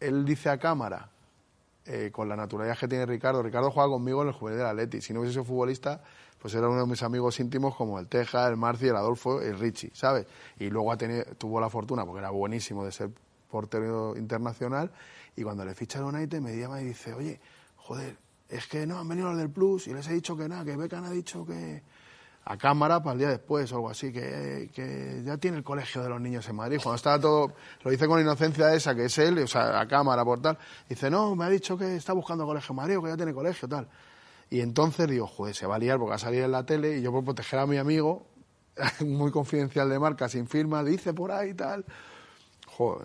él 0.00 0.24
dice 0.24 0.48
a 0.48 0.58
cámara, 0.58 1.08
con 2.12 2.28
la 2.28 2.36
naturalidad 2.36 2.78
que 2.78 2.88
tiene 2.88 3.06
Ricardo, 3.06 3.42
Ricardo 3.42 3.70
juega 3.70 3.88
conmigo 3.88 4.22
en 4.22 4.28
el 4.28 4.34
juvenil 4.34 4.58
del 4.58 4.68
Atleti, 4.68 5.00
si 5.00 5.12
no 5.12 5.20
hubiese 5.20 5.34
sido 5.34 5.44
futbolista 5.44 6.00
pues 6.42 6.54
era 6.54 6.68
uno 6.68 6.80
de 6.80 6.86
mis 6.88 7.04
amigos 7.04 7.38
íntimos 7.38 7.76
como 7.76 8.00
el 8.00 8.08
Teja, 8.08 8.48
el 8.48 8.56
Marci, 8.56 8.88
el 8.88 8.96
Adolfo, 8.96 9.40
el 9.40 9.56
Richie, 9.60 9.92
¿sabes? 9.94 10.26
Y 10.58 10.70
luego 10.70 10.90
ha 10.90 10.96
tenido, 10.96 11.22
tuvo 11.38 11.60
la 11.60 11.70
fortuna, 11.70 12.04
porque 12.04 12.18
era 12.18 12.30
buenísimo, 12.30 12.84
de 12.84 12.90
ser 12.90 13.10
portero 13.48 14.16
internacional, 14.16 14.90
y 15.36 15.44
cuando 15.44 15.64
le 15.64 15.72
ficha 15.76 16.00
el 16.00 16.06
United 16.06 16.40
me 16.40 16.56
llama 16.56 16.82
y 16.82 16.86
dice, 16.86 17.14
oye, 17.14 17.40
joder, 17.76 18.16
es 18.48 18.66
que 18.66 18.88
no, 18.88 18.98
han 18.98 19.06
venido 19.06 19.28
los 19.28 19.38
del 19.38 19.50
Plus 19.50 19.86
y 19.86 19.94
les 19.94 20.08
he 20.08 20.14
dicho 20.14 20.36
que 20.36 20.48
nada, 20.48 20.64
que 20.64 20.76
Becan 20.76 21.04
ha 21.04 21.10
dicho 21.10 21.46
que 21.46 21.80
a 22.44 22.56
cámara 22.56 23.02
para 23.02 23.12
el 23.12 23.18
día 23.18 23.28
después 23.28 23.70
o 23.72 23.76
algo 23.76 23.90
así, 23.90 24.12
que, 24.12 24.70
que, 24.74 25.22
ya 25.24 25.36
tiene 25.36 25.58
el 25.58 25.62
colegio 25.62 26.02
de 26.02 26.08
los 26.08 26.20
niños 26.20 26.48
en 26.48 26.56
Madrid. 26.56 26.80
Cuando 26.82 26.96
estaba 26.96 27.18
todo, 27.20 27.52
lo 27.82 27.90
dice 27.90 28.08
con 28.08 28.20
inocencia 28.20 28.74
esa, 28.74 28.94
que 28.94 29.04
es 29.04 29.18
él, 29.18 29.38
o 29.38 29.46
sea, 29.46 29.80
a 29.80 29.86
cámara 29.86 30.24
por 30.24 30.42
tal, 30.42 30.58
dice, 30.88 31.10
no, 31.10 31.36
me 31.36 31.44
ha 31.44 31.48
dicho 31.48 31.76
que 31.76 31.96
está 31.96 32.12
buscando 32.12 32.44
colegio 32.44 32.72
en 32.72 32.76
Madrid 32.76 32.98
o 32.98 33.02
que 33.02 33.10
ya 33.10 33.16
tiene 33.16 33.32
colegio, 33.32 33.68
tal. 33.68 33.88
Y 34.50 34.60
entonces 34.60 35.08
digo, 35.08 35.26
joder, 35.26 35.54
se 35.54 35.66
va 35.66 35.76
a 35.76 35.78
liar 35.78 35.98
porque 35.98 36.10
va 36.10 36.16
a 36.16 36.18
salir 36.18 36.42
en 36.42 36.52
la 36.52 36.66
tele 36.66 36.98
y 36.98 37.02
yo 37.02 37.12
por 37.12 37.24
proteger 37.24 37.60
a 37.60 37.66
mi 37.66 37.78
amigo, 37.78 38.26
muy 39.00 39.30
confidencial 39.30 39.88
de 39.88 39.98
marca, 39.98 40.28
sin 40.28 40.46
firma, 40.46 40.82
dice 40.82 41.14
por 41.14 41.30
ahí 41.30 41.54
tal. 41.54 41.84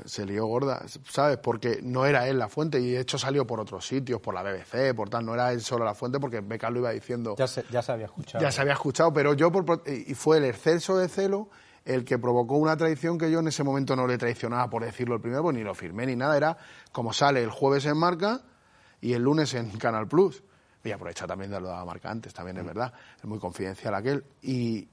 Se 0.05 0.25
lió 0.25 0.46
gorda, 0.46 0.84
¿sabes? 1.10 1.38
Porque 1.38 1.79
no 1.81 2.05
era 2.05 2.27
él 2.27 2.39
la 2.39 2.48
fuente 2.48 2.79
y 2.79 2.91
de 2.91 3.01
hecho 3.01 3.17
salió 3.17 3.46
por 3.46 3.60
otros 3.60 3.86
sitios, 3.86 4.19
por 4.22 4.34
la 4.34 4.43
BBC, 4.43 4.96
por 4.96 5.10
tal, 5.10 5.25
no 5.25 5.34
era 5.34 5.51
él 5.51 5.62
solo 5.62 5.86
la 5.86 5.93
fuente 5.96 6.19
porque 6.19 6.41
Beca 6.41 6.69
lo 6.69 6.79
iba 6.79 6.91
diciendo. 6.91 7.36
Ya 7.38 7.48
se, 7.48 7.65
ya 7.72 7.81
se 7.81 7.91
había 7.91 8.05
escuchado. 8.05 8.43
Ya 8.43 8.51
se 8.51 8.62
había 8.62 8.74
escuchado, 8.74 9.12
pero 9.13 9.34
yo, 9.34 9.51
por, 9.51 9.84
y 9.88 10.13
fue 10.13 10.38
el 10.38 10.46
exceso 10.46 10.98
de 10.98 11.07
celo 11.07 11.50
el 11.86 12.03
que 12.03 12.19
provocó 12.19 12.57
una 12.57 12.75
traición 12.75 13.17
que 13.17 13.31
yo 13.31 13.39
en 13.39 13.48
ese 13.48 13.63
momento 13.63 13.96
no 13.96 14.05
le 14.07 14.17
traicionaba 14.17 14.69
por 14.69 14.84
decirlo 14.84 15.15
el 15.15 15.22
primero, 15.22 15.41
pues 15.43 15.55
ni 15.55 15.63
lo 15.63 15.74
firmé 15.74 16.05
ni 16.05 16.15
nada, 16.15 16.36
era 16.36 16.57
como 16.91 17.13
sale 17.13 17.41
el 17.41 17.50
jueves 17.50 17.86
en 17.86 17.98
marca 17.98 18.41
y 19.00 19.13
el 19.13 19.22
lunes 19.22 19.53
en 19.53 19.69
Canal 19.77 20.07
Plus 20.07 20.43
y 20.84 20.91
aprovecha 20.91 21.27
también 21.27 21.51
de 21.51 21.60
lo 21.60 21.67
de 21.67 21.74
la 21.74 21.86
marca 21.86 22.10
antes, 22.10 22.34
también 22.34 22.57
es 22.57 22.63
mm. 22.63 22.67
verdad, 22.67 22.93
es 23.17 23.25
muy 23.25 23.39
confidencial 23.39 23.93
aquel, 23.93 24.25
y, 24.41 24.88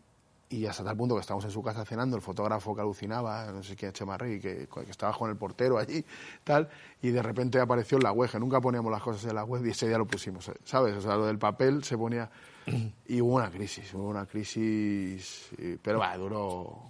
y 0.49 0.67
hasta 0.67 0.85
tal 0.85 0.97
punto 0.97 1.15
que 1.15 1.21
estamos 1.21 1.45
en 1.45 1.51
su 1.51 1.63
casa 1.63 1.85
cenando, 1.85 2.17
el 2.17 2.23
fotógrafo 2.23 2.75
que 2.75 2.81
alucinaba, 2.81 3.51
no 3.53 3.63
sé 3.63 3.77
quién 3.77 3.93
Chemarri, 3.93 4.41
que, 4.41 4.69
que 4.69 4.91
estaba 4.91 5.13
con 5.17 5.31
el 5.31 5.37
portero 5.37 5.79
allí, 5.79 6.05
tal, 6.43 6.69
y 7.03 7.11
de 7.11 7.23
repente 7.23 7.61
apareció 7.61 7.99
en 7.99 8.05
la 8.05 8.13
web, 8.13 8.31
que 8.31 8.39
nunca 8.39 8.61
poníamos 8.61 8.91
las 8.93 9.03
cosas 9.03 9.25
en 9.25 9.35
la 9.35 9.45
web 9.45 9.65
y 9.67 9.71
ese 9.71 9.89
día 9.89 9.99
lo 9.99 10.07
pusimos, 10.07 10.51
¿sabes? 10.65 10.97
O 10.97 11.01
sea, 11.01 11.17
lo 11.17 11.27
del 11.27 11.39
papel 11.39 11.83
se 11.85 11.97
ponía... 11.97 12.31
Y 13.07 13.21
hubo 13.21 13.35
una 13.35 13.51
crisis, 13.51 13.93
hubo 13.93 14.09
una 14.09 14.25
crisis, 14.25 15.51
pero 15.83 15.99
va, 15.99 16.17
duró... 16.17 16.81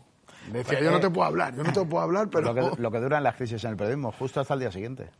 decía, 0.52 0.80
yo 0.80 0.92
no 0.92 1.00
te 1.00 1.10
puedo 1.10 1.26
hablar, 1.26 1.56
yo 1.56 1.64
no 1.64 1.72
te 1.72 1.84
puedo 1.84 2.04
hablar, 2.04 2.30
pero... 2.30 2.52
Lo 2.52 2.70
que, 2.70 2.80
lo 2.80 2.90
que 2.92 3.00
duran 3.00 3.24
las 3.24 3.34
crisis 3.34 3.64
en 3.64 3.70
el 3.70 3.76
periodismo, 3.76 4.12
justo 4.12 4.40
hasta 4.40 4.54
el 4.54 4.60
día 4.60 4.70
siguiente. 4.70 5.10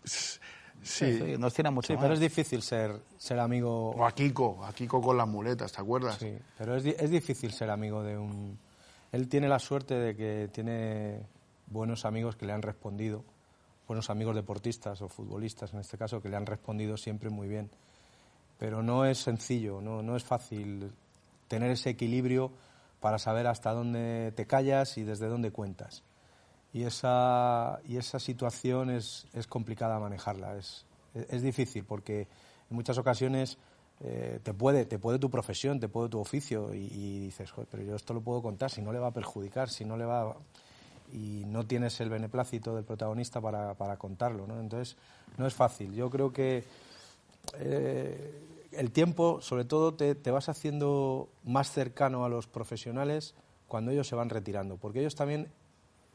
Sí, 0.85 1.37
nos 1.39 1.55
tiene 1.55 1.71
mucho 1.71 1.93
Sí, 1.93 1.99
pero 2.01 2.15
es 2.15 2.21
difícil 2.21 2.63
ser, 2.63 3.01
ser 3.17 3.41
amigo... 3.41 3.91
O 3.91 4.05
a 4.05 4.13
Kiko, 4.13 4.65
a 4.65 4.73
Kiko 4.73 5.01
con 5.01 5.17
las 5.17 5.27
muletas, 5.27 5.73
¿te 5.73 5.81
acuerdas? 5.81 6.19
Sí, 6.19 6.37
pero 6.59 6.77
es, 6.77 6.85
es 6.85 7.11
difícil 7.11 7.53
ser 7.53 7.71
amigo 7.71 8.03
de 8.03 8.19
un... 8.19 8.59
Él 9.11 9.29
tiene 9.29 9.49
la 9.49 9.59
suerte 9.59 9.95
de 9.95 10.15
que 10.15 10.49
tiene 10.53 11.27
buenos 11.67 12.05
amigos 12.05 12.37
que 12.37 12.47
le 12.47 12.53
han 12.53 12.63
respondido, 12.63 13.25
buenos 13.89 14.11
amigos 14.11 14.35
deportistas 14.35 15.01
o 15.01 15.09
futbolistas 15.09 15.73
en 15.73 15.81
este 15.81 15.97
caso, 15.97 16.21
que 16.21 16.29
le 16.29 16.37
han 16.37 16.47
respondido 16.47 16.97
siempre 16.97 17.31
muy 17.31 17.49
bien. 17.49 17.71
Pero 18.59 18.83
no 18.83 19.05
es 19.05 19.19
sencillo, 19.19 19.81
no, 19.81 20.03
no 20.03 20.17
es 20.17 20.25
fácil 20.25 20.93
tener 21.49 21.71
ese 21.71 21.91
equilibrio 21.91 22.53
para 23.01 23.19
saber 23.19 23.47
hasta 23.47 23.73
dónde 23.73 24.33
te 24.37 24.47
callas 24.47 24.99
y 24.99 25.05
desde 25.05 25.29
dónde 25.29 25.51
cuentas 25.51 26.03
y 26.75 26.83
esa, 26.83 27.79
y 27.87 27.97
esa 27.97 28.19
situación 28.19 28.91
es, 28.91 29.29
es 29.33 29.47
complicada 29.47 30.01
manejarla. 30.01 30.57
Es, 30.57 30.85
es, 31.15 31.41
difícil 31.41 31.85
porque 31.85 32.23
en 32.69 32.77
muchas 32.77 32.99
ocasiones 32.99 33.59
eh, 34.01 34.41
te, 34.43 34.53
puede, 34.53 34.85
te 34.85 34.99
puede 34.99 35.21
tu 35.21 35.31
profesión, 35.31 35.79
te 35.79 35.89
puede 35.89 36.09
tu 36.09 36.19
oficio 36.19 36.75
y, 36.75 37.21
dices, 37.21 37.53
Joder, 37.53 37.69
pero 37.71 37.85
yo 37.85 37.95
esto 37.95 38.13
lo 38.13 38.23
puedo 38.23 38.43
contar, 38.43 38.73
si 38.73 38.83
no 38.83 38.93
le 38.93 38.99
va 38.99 39.07
a 39.07 39.13
perjudicar, 39.13 39.71
si 39.71 39.85
no 39.85 39.97
le 39.97 40.05
va... 40.05 40.37
y 41.13 41.45
no 41.47 41.65
tienes 41.65 42.01
el 42.01 42.11
beneplácito 42.11 42.75
del 42.75 42.85
protagonista 42.85 43.41
para, 43.41 43.75
para 43.75 43.97
contarlo. 43.97 44.49
¿no? 44.49 44.59
Entonces, 44.59 44.97
no 45.39 45.47
es 45.47 45.55
fácil. 45.55 45.95
Yo 45.95 46.11
creo 46.11 46.33
que 46.33 46.65
eh, 47.57 48.69
el 48.73 48.91
tiempo, 48.91 49.41
sobre 49.41 49.65
todo, 49.65 49.95
te, 49.95 50.17
te 50.17 50.33
vas 50.33 50.49
haciendo 50.49 51.29
más 51.45 51.71
cercano 51.71 52.25
a 52.25 52.29
los 52.29 52.49
profesionales 52.49 53.37
cuando 53.69 53.93
ellos 53.93 54.09
se 54.09 54.17
van 54.17 54.29
retirando, 54.29 54.77
porque 54.77 54.99
ellos 54.99 55.15
también 55.15 55.53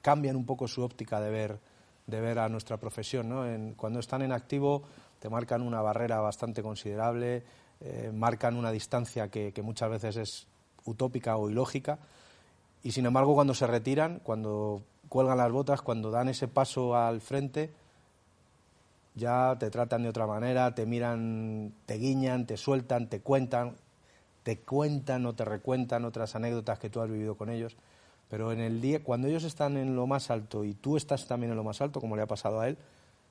cambian 0.01 0.35
un 0.35 0.45
poco 0.45 0.67
su 0.67 0.81
óptica 0.83 1.19
de 1.19 1.29
ver, 1.29 1.59
de 2.07 2.21
ver 2.21 2.39
a 2.39 2.49
nuestra 2.49 2.77
profesión. 2.77 3.75
cuando 3.75 3.99
están 3.99 4.21
en 4.21 4.31
activo 4.31 4.83
te 5.19 5.29
marcan 5.29 5.61
una 5.61 5.81
barrera 5.81 6.19
bastante 6.21 6.63
considerable, 6.63 7.43
eh, 7.81 8.11
marcan 8.13 8.55
una 8.55 8.71
distancia 8.71 9.29
que, 9.29 9.53
muchas 9.61 9.89
veces 9.89 10.15
es 10.17 10.47
utópica 10.85 11.37
o 11.37 11.49
ilógica, 11.49 11.99
y 12.83 12.91
sin 12.91 13.05
embargo 13.05 13.35
cuando 13.35 13.53
se 13.53 13.67
retiran, 13.67 14.19
cuando 14.23 14.81
cuelgan 15.09 15.37
las 15.37 15.51
botas, 15.51 15.81
cuando 15.81 16.09
dan 16.11 16.29
ese 16.29 16.47
paso 16.47 16.95
al 16.95 17.19
frente, 17.19 17.71
ya 19.15 19.57
te 19.59 19.69
tratan 19.69 20.03
de 20.03 20.09
otra 20.09 20.25
manera, 20.25 20.73
te 20.73 20.85
miran, 20.85 21.73
te 21.85 21.95
guiñan, 21.95 22.45
te 22.45 22.55
sueltan, 22.55 23.09
te 23.09 23.19
cuentan, 23.19 23.75
te 24.43 24.59
cuentan 24.59 25.25
o 25.25 25.33
te 25.33 25.43
recuentan 25.43 26.05
otras 26.05 26.35
anécdotas 26.35 26.79
que 26.79 26.89
tú 26.89 27.01
has 27.01 27.09
vivido 27.09 27.35
con 27.35 27.49
ellos. 27.49 27.75
Pero 28.29 28.51
en 28.51 28.59
el 28.59 28.79
día, 28.79 29.03
cuando 29.03 29.27
ellos 29.27 29.43
están 29.43 29.75
en 29.75 29.95
lo 29.95 30.05
más 30.05 30.29
alto 30.29 30.63
y 30.63 30.75
tú 30.75 30.97
estás 30.97 31.27
también 31.27 31.51
en 31.51 31.57
lo 31.57 31.63
más 31.63 31.81
alto, 31.81 31.99
como 31.99 32.15
le 32.15 32.21
ha 32.21 32.27
pasado 32.27 32.61
a 32.61 32.69
él, 32.69 32.77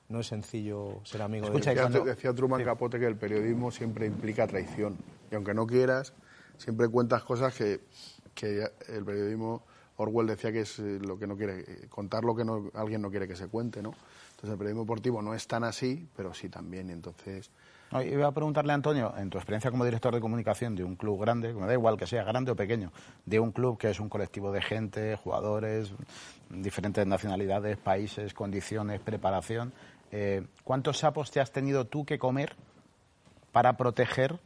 no 0.09 0.19
es 0.19 0.27
sencillo 0.27 0.99
ser 1.03 1.21
amigo 1.21 1.45
Escucha, 1.45 1.73
de 1.73 1.81
ellos. 1.81 2.05
Decía 2.05 2.33
Truman 2.33 2.63
Capote 2.63 2.99
que 2.99 3.05
el 3.05 3.15
periodismo 3.15 3.71
siempre 3.71 4.05
implica 4.07 4.45
traición. 4.45 4.97
Y 5.31 5.35
aunque 5.35 5.53
no 5.53 5.65
quieras, 5.65 6.13
siempre 6.57 6.89
cuentas 6.89 7.23
cosas 7.23 7.55
que, 7.55 7.79
que 8.33 8.67
el 8.89 9.05
periodismo, 9.05 9.63
Orwell 9.97 10.27
decía 10.27 10.51
que 10.51 10.61
es 10.61 10.79
eh, 10.79 10.99
lo 10.99 11.17
que 11.17 11.27
no 11.27 11.37
quiere, 11.37 11.59
eh, 11.59 11.87
contar 11.89 12.23
lo 12.23 12.35
que 12.35 12.43
no, 12.43 12.69
alguien 12.73 13.01
no 13.01 13.09
quiere 13.09 13.27
que 13.27 13.35
se 13.35 13.47
cuente, 13.47 13.81
¿no? 13.81 13.93
Entonces 14.31 14.51
el 14.51 14.57
periodismo 14.57 14.83
deportivo 14.83 15.21
no 15.21 15.33
es 15.33 15.47
tan 15.47 15.63
así, 15.63 16.07
pero 16.15 16.33
sí 16.33 16.49
también. 16.49 16.89
Entonces 16.89 17.51
iba 17.91 18.27
a 18.27 18.31
preguntarle 18.31 18.73
Antonio, 18.73 19.13
en 19.17 19.29
tu 19.29 19.37
experiencia 19.37 19.71
como 19.71 19.85
director 19.85 20.13
de 20.13 20.21
comunicación 20.21 20.75
de 20.75 20.83
un 20.83 20.95
club 20.95 21.19
grande, 21.21 21.53
me 21.53 21.65
da 21.65 21.73
igual 21.73 21.97
que 21.97 22.05
sea 22.05 22.23
grande 22.23 22.51
o 22.51 22.55
pequeño, 22.55 22.91
de 23.25 23.39
un 23.39 23.51
club 23.51 23.77
que 23.77 23.89
es 23.89 23.99
un 23.99 24.09
colectivo 24.09 24.51
de 24.51 24.61
gente, 24.61 25.15
jugadores, 25.15 25.93
diferentes 26.49 27.05
nacionalidades, 27.07 27.77
países, 27.77 28.33
condiciones, 28.33 28.99
preparación, 29.01 29.73
eh, 30.11 30.45
¿cuántos 30.63 30.99
sapos 30.99 31.31
te 31.31 31.39
has 31.39 31.51
tenido 31.51 31.85
tú 31.85 32.05
que 32.05 32.19
comer 32.19 32.55
para 33.51 33.77
proteger 33.77 34.39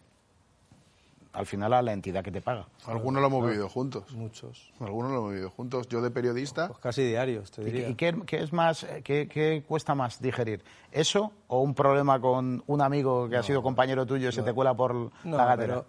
al 1.34 1.48
final 1.48 1.74
a 1.74 1.82
la 1.82 1.93
entidad 1.93 2.24
que 2.24 2.32
te 2.32 2.41
paga. 2.41 2.67
Algunos 2.86 3.22
lo 3.22 3.28
hemos 3.28 3.46
vivido 3.46 3.67
juntos. 3.67 4.12
Muchos. 4.12 4.72
Algunos 4.80 5.12
lo 5.12 5.17
hemos 5.17 5.32
vivido 5.32 5.50
juntos. 5.50 5.88
Yo 5.89 6.02
de 6.02 6.12
periodista. 6.12 6.67
Pues 6.67 6.80
casi 6.80 7.04
diarios, 7.04 7.50
te 7.50 7.63
diría. 7.63 7.89
¿Y, 7.89 7.96
qué, 7.96 8.13
es 8.32 8.54
más, 8.54 8.86
qué, 9.04 9.63
cuesta 9.67 9.96
más 9.96 10.22
digerir? 10.22 10.63
¿Eso 10.91 11.32
o 11.48 11.62
un 11.62 11.74
problema 11.74 12.22
con 12.22 12.63
un 12.67 12.82
amigo 12.82 13.28
que 13.28 13.38
ha 13.38 13.43
sido 13.43 13.63
compañero 13.63 14.06
tuyo 14.06 14.30
y 14.30 14.32
se 14.32 14.43
te 14.43 14.54
cuela 14.54 14.76
por 14.76 15.12
la 15.26 15.46
gatera? 15.46 15.58
Pero 15.58 15.86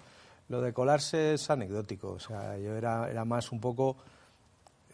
lo 0.49 0.63
de 0.63 0.73
colarse 0.73 1.35
es 1.35 1.51
anecdótico. 1.51 2.13
O 2.13 2.19
sea, 2.19 2.57
yo 2.57 2.75
era, 2.75 3.11
era 3.11 3.27
más 3.27 3.53
un 3.53 3.61
poco. 3.61 3.97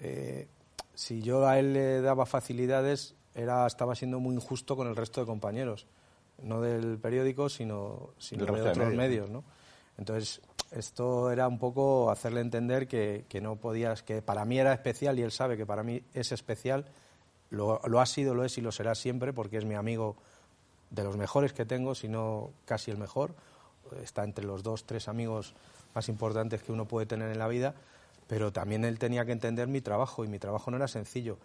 Eh, 0.01 0.49
si 0.95 1.23
yo 1.23 1.47
a 1.47 1.61
él 1.61 1.75
le 1.75 2.01
daba 2.01 2.27
facilidades, 2.27 3.15
era, 3.37 3.69
estaba 3.69 3.95
siendo 3.95 4.19
muy 4.19 4.35
injusto 4.35 4.75
con 4.75 4.89
el 4.89 4.97
resto 4.97 5.21
de 5.21 5.27
compañeros. 5.29 5.87
No 6.43 6.61
del 6.61 6.99
periódico, 6.99 7.49
sino, 7.49 8.11
sino 8.19 8.47
de 8.47 8.63
otros 8.63 8.95
medios 8.95 9.31
¿no? 9.31 9.45
Entonces, 10.01 10.41
esto 10.73 11.31
era 11.31 11.47
un 11.47 11.59
poco 11.59 12.11
hacerle 12.11 12.41
entender 12.41 12.89
que, 12.89 13.27
no 13.43 13.57
podías, 13.57 14.03
que 14.03 14.23
para 14.23 14.47
mí 14.47 14.59
era 14.59 14.73
especial 14.73 15.19
y 15.19 15.23
él 15.23 15.31
sabe 15.31 15.59
que 15.59 15.67
para 15.67 15.83
mí 15.83 16.03
es 16.15 16.33
especial, 16.33 16.87
lo, 17.51 18.01
ha 18.01 18.07
sido, 18.07 18.35
lo 18.35 18.45
es 18.45 18.57
y 18.57 18.63
lo 18.63 18.73
será 18.73 18.95
siempre 18.95 19.35
porque 19.35 19.59
es 19.59 19.67
mi 19.67 19.75
amigo 19.75 20.17
de 20.89 21.05
los 21.05 21.19
mejores 21.19 21.53
que 21.53 21.67
tengo, 21.67 21.95
si 21.95 22.09
no 22.09 22.51
casi 22.65 22.91
el 22.91 22.97
mejor. 22.97 23.35
Está 24.03 24.25
entre 24.25 24.47
los 24.47 24.63
dos, 24.63 24.85
tres 24.85 25.07
amigos 25.07 25.55
más 25.95 26.09
importantes 26.09 26.63
que 26.63 26.73
uno 26.73 26.87
puede 26.87 27.07
tener 27.07 27.31
en 27.31 27.39
la 27.39 27.49
vida. 27.49 27.75
pero 28.27 28.53
también 28.53 28.85
él 28.85 28.99
tenía 28.99 29.27
que 29.27 29.33
entender 29.33 29.69
mi 29.69 29.83
trabajo 29.83 30.25
y 30.25 30.29
mi 30.29 30.39
trabajo 30.39 30.71
no 30.71 30.79
era 30.79 30.89
sencillo, 30.89 31.37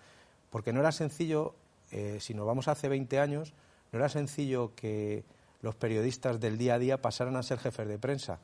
porque 0.50 0.72
no 0.72 0.80
era 0.80 0.94
sencillo, 0.94 1.56
eh, 1.92 2.20
si 2.22 2.34
nos 2.34 2.46
vamos 2.46 2.68
hace 2.70 2.88
20 2.88 3.20
años, 3.20 3.54
no 3.92 4.00
era 4.00 4.08
sencillo 4.08 4.72
que 4.76 5.24
los 5.62 5.76
periodistas 5.76 6.40
del 6.40 6.58
día 6.58 6.76
a 6.76 6.80
día 6.80 7.02
pasaran 7.02 7.36
a 7.36 7.44
ser 7.44 7.60
jefes 7.60 7.88
de 7.88 7.98
prensa. 7.98 8.40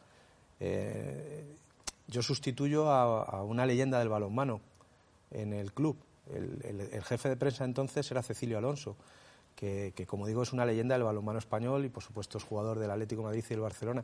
Eh, 0.60 1.56
yo 2.08 2.22
sustituyo 2.22 2.92
a, 2.92 3.44
una 3.44 3.66
leyenda 3.66 4.00
del 4.00 4.10
balonmano 4.10 4.62
en 5.32 5.54
el 5.54 5.74
club. 5.74 5.98
El, 6.34 7.04
jefe 7.04 7.30
de 7.30 7.38
prensa 7.38 7.66
entonces 7.66 8.10
era 8.12 8.22
Cecilio 8.22 8.58
Alonso, 8.58 8.96
que, 9.56 9.94
como 10.08 10.28
digo 10.28 10.44
es 10.44 10.54
una 10.54 10.66
leyenda 10.66 10.96
del 10.96 11.04
balonmano 11.04 11.40
español 11.40 11.86
y 11.86 11.90
por 11.90 12.04
supuesto 12.04 12.38
es 12.38 12.44
jugador 12.44 12.80
del 12.80 12.92
Atlético 12.92 13.24
Madrid 13.24 13.44
y 13.46 13.50
del 13.50 13.62
Barcelona. 13.62 14.04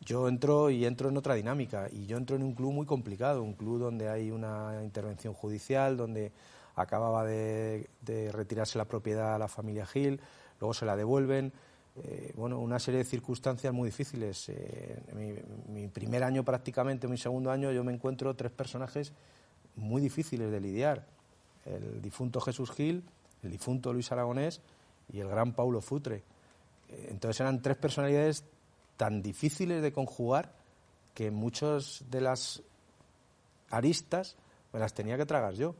Yo 0.00 0.28
entro 0.28 0.70
y 0.70 0.84
entro 0.84 1.08
en 1.08 1.16
otra 1.16 1.34
dinámica 1.34 1.88
y 1.90 2.06
yo 2.06 2.16
entro 2.16 2.36
en 2.36 2.42
un 2.42 2.54
club 2.54 2.72
muy 2.72 2.86
complicado, 2.86 3.42
un 3.42 3.54
club 3.54 3.80
donde 3.80 4.08
hay 4.08 4.30
una 4.30 4.80
intervención 4.82 5.34
judicial, 5.34 5.96
donde 5.96 6.30
acababa 6.76 7.24
de, 7.24 7.88
retirarse 8.32 8.78
la 8.78 8.84
propiedad 8.84 9.34
a 9.34 9.38
la 9.38 9.48
familia 9.48 9.86
Gil, 9.86 10.20
luego 10.60 10.72
se 10.72 10.86
la 10.86 10.96
devuelven. 10.96 11.52
Eh, 12.04 12.32
bueno, 12.36 12.58
una 12.58 12.78
serie 12.78 12.98
de 12.98 13.04
circunstancias 13.04 13.72
muy 13.72 13.88
difíciles. 13.88 14.48
Eh, 14.48 15.00
mi, 15.14 15.34
mi, 15.72 15.88
primer 15.88 16.22
año 16.22 16.44
prácticamente, 16.44 17.08
mi 17.08 17.18
segundo 17.18 17.50
año, 17.50 17.72
yo 17.72 17.82
me 17.84 17.92
encuentro 17.92 18.34
tres 18.34 18.52
personajes 18.52 19.12
muy 19.76 20.00
difíciles 20.00 20.50
de 20.50 20.60
lidiar. 20.60 21.06
El 21.64 22.00
difunto 22.00 22.40
Jesús 22.40 22.70
Gil, 22.70 23.04
el 23.42 23.50
difunto 23.50 23.92
Luis 23.92 24.10
Aragonés 24.12 24.60
y 25.12 25.20
el 25.20 25.28
gran 25.28 25.52
Paulo 25.52 25.80
Futre. 25.80 26.22
Eh, 26.88 27.08
entonces 27.10 27.40
eran 27.40 27.62
tres 27.62 27.76
personalidades 27.76 28.44
tan 28.96 29.22
difíciles 29.22 29.82
de 29.82 29.92
conjugar 29.92 30.52
que 31.14 31.30
muchas 31.30 32.04
de 32.10 32.20
las 32.20 32.62
aristas 33.70 34.36
me 34.72 34.80
las 34.80 34.94
tenía 34.94 35.16
que 35.16 35.26
tragar 35.26 35.54
yo, 35.54 35.74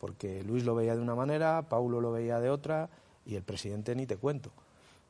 porque 0.00 0.42
Luis 0.44 0.64
lo 0.64 0.74
veía 0.74 0.94
de 0.94 1.02
una 1.02 1.14
manera, 1.14 1.62
Paulo 1.68 2.00
lo 2.00 2.12
veía 2.12 2.40
de 2.40 2.50
otra 2.50 2.90
y 3.26 3.36
el 3.36 3.42
presidente 3.42 3.94
ni 3.94 4.06
te 4.06 4.16
cuento. 4.16 4.52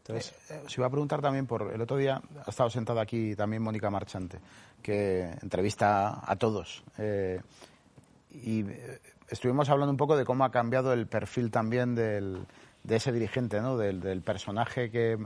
Entonces, 0.07 0.35
eh, 0.51 0.57
eh, 0.57 0.63
os 0.67 0.77
iba 0.77 0.87
a 0.87 0.91
preguntar 0.91 1.23
también 1.23 1.47
por 1.47 1.73
el 1.73 1.81
otro 1.81 1.97
día 1.97 2.21
ha 2.45 2.51
estado 2.51 2.69
sentada 2.69 3.01
aquí 3.01 3.35
también 3.35 3.63
Mónica 3.63 3.89
Marchante, 3.89 4.39
que 4.83 5.31
entrevista 5.41 6.21
a 6.23 6.37
todos. 6.37 6.85
Eh, 6.99 7.41
y 8.31 8.67
estuvimos 9.31 9.71
hablando 9.71 9.93
un 9.93 9.97
poco 9.97 10.15
de 10.15 10.27
cómo 10.27 10.45
ha 10.45 10.51
cambiado 10.51 10.93
el 10.93 11.07
perfil 11.07 11.51
también 11.51 11.95
del, 11.95 12.47
de 12.83 12.97
ese 12.97 13.13
dirigente, 13.13 13.63
¿no? 13.63 13.79
del, 13.79 14.21
personaje 14.21 14.91
que, 14.91 15.17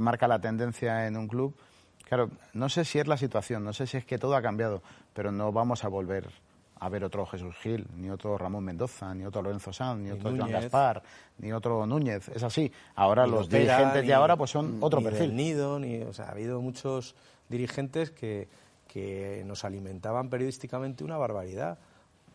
marca 0.00 0.26
la 0.26 0.40
tendencia 0.40 1.06
en 1.06 1.16
un 1.16 1.28
club. 1.28 1.54
Claro, 2.02 2.28
no 2.54 2.68
sé 2.68 2.84
si 2.84 2.98
es 2.98 3.06
la 3.06 3.16
situación, 3.16 3.62
no 3.62 3.72
sé 3.72 3.86
si 3.86 3.98
es 3.98 4.04
que 4.04 4.18
todo 4.18 4.34
ha 4.34 4.42
cambiado, 4.42 4.82
pero 5.12 5.30
no 5.30 5.52
vamos 5.52 5.84
a 5.84 5.88
volver 5.88 6.28
a 6.80 6.88
ver 6.88 7.04
otro 7.04 7.24
Jesús 7.26 7.54
Gil, 7.56 7.86
ni 7.96 8.10
otro 8.10 8.36
Ramón 8.36 8.64
Mendoza, 8.64 9.14
ni 9.14 9.24
otro 9.24 9.42
Lorenzo 9.42 9.72
Sanz, 9.72 10.00
ni 10.00 10.10
otro 10.10 10.36
Joan 10.36 10.50
Gaspar, 10.50 11.02
ni 11.38 11.52
otro 11.52 11.86
Núñez. 11.86 12.28
Es 12.28 12.42
así. 12.42 12.70
Ahora 12.94 13.26
los 13.26 13.48
dirigentes 13.48 14.06
de 14.06 14.14
ahora 14.14 14.36
pues 14.36 14.50
son 14.50 14.78
otro 14.80 15.02
perfil. 15.02 15.34
Nido, 15.34 15.78
ni, 15.78 16.02
o 16.02 16.12
sea, 16.12 16.26
ha 16.26 16.30
habido 16.32 16.60
muchos 16.60 17.14
dirigentes 17.48 18.10
que, 18.10 18.48
que 18.88 19.42
nos 19.46 19.64
alimentaban 19.64 20.28
periodísticamente 20.28 21.04
una 21.04 21.16
barbaridad 21.16 21.78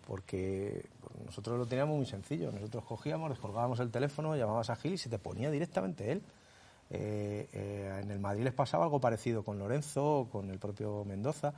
porque 0.07 0.87
nosotros 1.25 1.59
lo 1.59 1.65
teníamos 1.67 1.97
muy 1.97 2.05
sencillo. 2.05 2.51
Nosotros 2.51 2.83
cogíamos, 2.85 3.29
descolgábamos 3.29 3.79
el 3.79 3.91
teléfono, 3.91 4.35
llamabas 4.35 4.69
a 4.69 4.75
Gil 4.75 4.93
y 4.93 4.97
se 4.97 5.09
te 5.09 5.19
ponía 5.19 5.51
directamente 5.51 6.11
él. 6.11 6.23
Eh, 6.91 7.47
eh, 7.53 7.99
en 8.01 8.09
el 8.09 8.17
Madrid 8.19 8.43
les 8.43 8.53
pasaba 8.53 8.85
algo 8.85 8.99
parecido 8.99 9.43
con 9.43 9.59
Lorenzo 9.59 10.21
o 10.21 10.29
con 10.29 10.49
el 10.49 10.57
propio 10.57 11.05
Mendoza. 11.05 11.53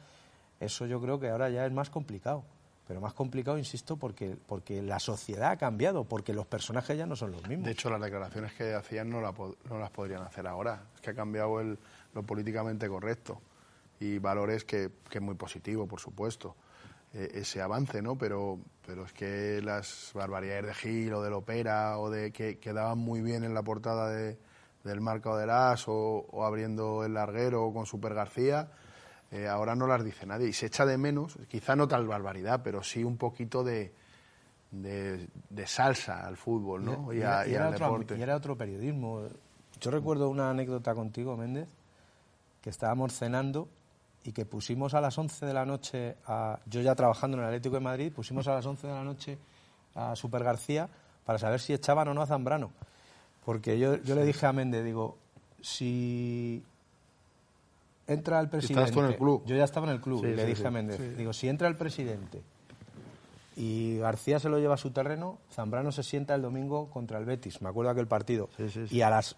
Eso 0.60 0.86
yo 0.86 1.00
creo 1.00 1.20
que 1.20 1.30
ahora 1.30 1.50
ya 1.50 1.66
es 1.66 1.72
más 1.72 1.90
complicado 1.90 2.44
pero 2.92 3.00
más 3.00 3.14
complicado, 3.14 3.58
insisto, 3.58 3.96
porque, 3.96 4.36
porque 4.46 4.82
la 4.82 5.00
sociedad 5.00 5.52
ha 5.52 5.56
cambiado, 5.56 6.04
porque 6.04 6.34
los 6.34 6.46
personajes 6.46 6.98
ya 6.98 7.06
no 7.06 7.16
son 7.16 7.32
los 7.32 7.48
mismos. 7.48 7.66
De 7.66 7.72
hecho, 7.72 7.90
las 7.90 8.02
declaraciones 8.02 8.52
que 8.52 8.74
hacían 8.74 9.10
no, 9.10 9.22
no 9.22 9.80
las 9.80 9.90
podrían 9.92 10.24
hacer 10.24 10.46
ahora. 10.46 10.88
Es 10.94 11.00
que 11.00 11.12
ha 11.12 11.14
cambiado 11.14 11.62
el, 11.62 11.80
lo 12.14 12.24
políticamente 12.24 12.90
correcto 12.90 13.40
y 14.02 14.18
valores 14.18 14.66
que, 14.66 14.92
que 15.10 15.20
es 15.20 15.24
muy 15.24 15.36
positivo, 15.36 15.88
por 15.88 16.02
supuesto, 16.02 16.58
eh, 17.14 17.30
ese 17.36 17.62
avance, 17.62 18.02
¿no? 18.02 18.18
Pero, 18.18 18.60
pero 18.86 19.06
es 19.06 19.14
que 19.14 19.62
las 19.62 20.12
barbaridades 20.14 20.66
de 20.66 20.74
Gil 20.74 21.14
o 21.14 21.22
del 21.22 21.32
Opera 21.32 21.98
o 21.98 22.10
de 22.10 22.34
que 22.34 22.60
quedaban 22.60 22.98
muy 22.98 23.22
bien 23.22 23.46
en 23.46 23.54
la 23.54 23.64
portada 23.64 24.10
de, 24.10 24.38
del 24.84 25.00
Marco 25.00 25.38
de 25.38 25.46
Las 25.46 25.88
o, 25.88 26.28
o 26.30 26.44
abriendo 26.44 27.06
el 27.06 27.14
larguero 27.14 27.72
con 27.72 27.86
Super 27.86 28.14
García 28.14 28.70
eh, 29.32 29.48
ahora 29.48 29.76
no 29.76 29.88
las 29.88 30.04
dice 30.04 30.26
nadie 30.26 30.50
y 30.50 30.54
se 30.54 30.66
echa 30.66 30.86
de 30.86 30.98
menos, 30.98 31.38
quizá 31.48 31.76
no 31.76 31.88
tal 31.88 32.06
barbaridad, 32.06 32.62
pero 32.64 32.84
sí 32.84 33.04
un 33.04 33.18
poquito 33.18 33.64
de, 33.64 33.94
de, 34.72 35.68
salsa 35.68 36.26
al 36.26 36.36
fútbol 36.36 36.84
¿no? 36.84 37.14
y, 37.14 37.22
al 37.22 37.72
deporte. 37.72 38.18
y 38.18 38.22
era 38.22 38.36
otro 38.36 38.58
periodismo. 38.58 39.24
Yo 39.80 39.92
recuerdo 39.92 40.30
una 40.30 40.50
anécdota 40.50 40.94
contigo, 40.94 41.38
Méndez, 41.38 41.70
que 42.62 42.70
estábamos 42.70 43.14
cenando 43.14 43.70
y 44.24 44.34
que 44.34 44.46
pusimos 44.46 44.94
a 44.94 45.02
las 45.02 45.18
11 45.18 45.46
de 45.46 45.54
la 45.54 45.66
noche, 45.66 46.18
a, 46.28 46.60
yo 46.66 46.82
ya 46.82 46.94
trabajando 46.94 47.38
en 47.38 47.44
el 47.44 47.48
Atlético 47.48 47.76
de 47.76 47.82
Madrid, 47.82 48.12
pusimos 48.14 48.48
a 48.50 48.56
las 48.56 48.66
11 48.66 48.88
de 48.88 48.94
la 48.94 49.04
noche 49.04 49.38
a 49.96 50.16
Super 50.16 50.44
García 50.44 50.90
para 51.26 51.40
saber 51.40 51.60
si 51.60 51.74
echaban 51.74 52.08
o 52.10 52.14
no 52.14 52.22
a 52.22 52.28
Zambrano. 52.28 52.72
Porque 53.46 53.80
yo, 53.80 53.96
yo 54.04 54.14
le 54.14 54.26
dije 54.26 54.46
a 54.46 54.54
Méndez, 54.54 54.84
digo, 54.84 55.18
si 55.62 56.64
entra 58.14 58.40
el 58.40 58.50
presidente. 58.50 59.00
en 59.00 59.06
el 59.06 59.18
club? 59.18 59.44
Yo 59.46 59.56
ya 59.56 59.64
estaba 59.64 59.88
en 59.88 59.94
el 59.94 60.02
club 60.02 60.24
le 60.24 60.46
dije 60.46 60.68
a 60.68 60.72
Méndez, 60.72 61.18
digo, 61.18 61.34
si 61.34 61.48
entra 61.48 61.68
el 61.68 61.76
presidente 61.76 62.42
y 63.56 63.98
García 63.98 64.40
se 64.40 64.50
lo 64.50 64.60
lleva 64.60 64.76
a 64.76 64.78
su 64.78 64.92
terreno, 64.92 65.38
Zambrano 65.52 65.92
se 65.92 66.04
sienta 66.04 66.36
el 66.36 66.42
domingo 66.42 66.90
contra 66.90 67.18
el 67.18 67.26
Betis, 67.26 67.62
me 67.62 67.70
acuerdo 67.70 67.92
aquel 67.92 68.08
partido. 68.08 68.50
Y 68.90 69.02
a 69.02 69.10
las 69.10 69.36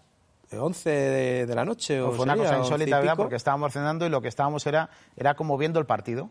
11 0.52 0.90
de, 0.90 1.54
la 1.54 1.64
noche 1.64 2.00
o 2.00 2.06
pues 2.06 2.16
fue 2.16 2.24
una 2.24 2.36
cosa 2.36 2.58
insólita, 2.58 3.16
Porque 3.16 3.36
estábamos 3.36 3.72
cenando 3.72 4.06
y 4.06 4.08
lo 4.08 4.20
que 4.20 4.28
estábamos 4.28 4.66
era, 4.66 4.90
era 5.16 5.34
como 5.34 5.58
viendo 5.58 5.80
el 5.80 5.86
partido. 5.86 6.30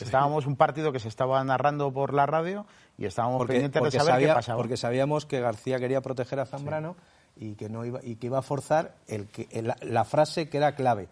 Estábamos 0.00 0.46
un 0.46 0.56
partido 0.56 0.92
que 0.92 1.00
se 1.00 1.08
estaba 1.08 1.42
narrando 1.44 1.90
por 1.92 2.12
la 2.12 2.26
radio 2.26 2.66
y 2.98 3.06
estábamos 3.06 3.46
pendientes 3.46 3.82
de 3.82 3.90
saber 3.90 4.26
qué 4.26 4.34
pasaba. 4.34 4.58
Porque 4.58 4.76
sabíamos 4.76 5.24
que 5.24 5.40
García 5.40 5.78
quería 5.78 6.02
proteger 6.02 6.40
a 6.40 6.46
Zambrano 6.46 6.94
y 7.36 7.54
que 7.54 7.68
no 7.68 7.84
iba 7.84 8.00
y 8.02 8.16
que 8.16 8.26
iba 8.26 8.38
a 8.38 8.42
forzar 8.42 8.96
el 9.06 9.28
que, 9.28 9.48
la 9.82 10.04
frase 10.04 10.48
que 10.48 10.58
era 10.58 10.74
clave 10.74 11.08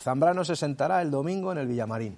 Zambrano 0.00 0.44
se 0.44 0.56
sentará 0.56 1.02
el 1.02 1.10
domingo 1.10 1.52
en 1.52 1.58
el 1.58 1.66
Villamarín. 1.66 2.16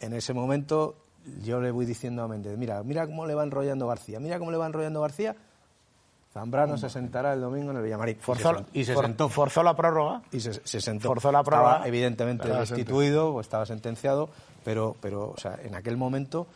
En 0.00 0.12
ese 0.14 0.32
momento 0.32 0.96
yo 1.42 1.60
le 1.60 1.70
voy 1.70 1.86
diciendo 1.86 2.22
a 2.22 2.28
Méndez, 2.28 2.56
mira, 2.58 2.82
mira 2.82 3.06
cómo 3.06 3.26
le 3.26 3.34
va 3.34 3.44
enrollando 3.44 3.86
García, 3.86 4.20
mira 4.20 4.38
cómo 4.38 4.50
le 4.50 4.56
va 4.56 4.66
enrollando 4.66 5.00
García. 5.00 5.36
Zambrano 6.32 6.76
se 6.76 6.90
sentará 6.90 7.32
el 7.32 7.40
domingo 7.40 7.70
en 7.70 7.76
el 7.76 7.84
Villamarín. 7.84 8.16
Forzó, 8.16 8.66
y 8.72 8.84
se, 8.84 8.96
sentó. 8.96 9.28
Forzó 9.28 9.62
la 9.62 9.76
prórroga. 9.76 10.22
Y 10.32 10.40
se, 10.40 10.52
sentó. 10.80 11.06
Forzó 11.06 11.30
la 11.30 11.44
prórroga. 11.44 11.74
Estaba 11.74 11.88
evidentemente 11.88 12.48
destituido 12.48 13.32
o 13.32 13.40
estaba 13.40 13.64
sentenciado, 13.66 14.30
pero, 14.64 14.96
pero 15.00 15.30
o 15.30 15.36
sea, 15.38 15.56
en 15.62 15.76
aquel 15.76 15.96
momento 15.96 16.48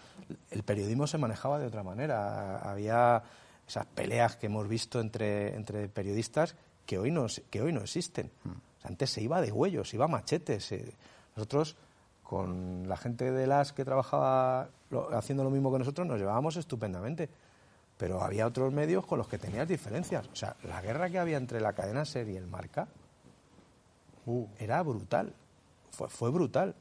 el 0.51 0.65
periodismo 0.65 1.07
se 1.07 1.17
manejaba 1.17 1.61
de 1.61 1.67
otra 1.67 1.85
manera. 1.85 2.59
Había 2.59 3.23
esas 3.69 3.87
peleas 3.87 4.35
que 4.35 4.47
hemos 4.47 4.67
visto 4.67 5.01
entre, 5.01 5.55
entre 5.55 5.89
periodistas 5.89 6.57
que 6.85 6.99
hoy 6.99 7.13
no, 7.13 7.27
que 7.49 7.63
hoy 7.63 7.73
no 7.73 7.83
existen. 7.83 8.33
Antes 8.89 9.11
se 9.11 9.23
iba 9.23 9.41
de 9.41 9.53
huellos, 9.53 9.93
iba 9.93 10.07
a 10.07 10.09
machetes. 10.09 10.73
Eh. 10.73 10.95
Nosotros, 11.37 11.77
con 12.23 12.89
la 12.89 12.97
gente 12.97 13.31
de 13.31 13.47
las 13.47 13.73
que 13.73 13.85
trabajaba 13.85 14.71
haciendo 15.13 15.45
lo 15.45 15.51
mismo 15.51 15.71
que 15.71 15.79
nosotros, 15.79 16.07
nos 16.07 16.19
llevábamos 16.19 16.57
estupendamente. 16.57 17.29
Pero 17.99 18.23
había 18.23 18.47
otros 18.47 18.73
medios 18.73 19.05
con 19.05 19.19
los 19.19 19.29
que 19.29 19.39
tenías 19.39 19.69
diferencias. 19.69 20.27
O 20.33 20.35
sea, 20.35 20.57
la 20.65 20.81
guerra 20.81 21.11
que 21.11 21.19
había 21.19 21.37
entre 21.37 21.61
la 21.61 21.75
cadena 21.75 22.05
SER 22.05 22.29
y 22.29 22.37
el 22.37 22.47
Marca 22.47 22.89
uh. 24.27 24.47
era 24.59 24.83
brutal. 24.83 25.35
Fue, 25.91 26.09
fue 26.09 26.31
brutal. 26.31 26.75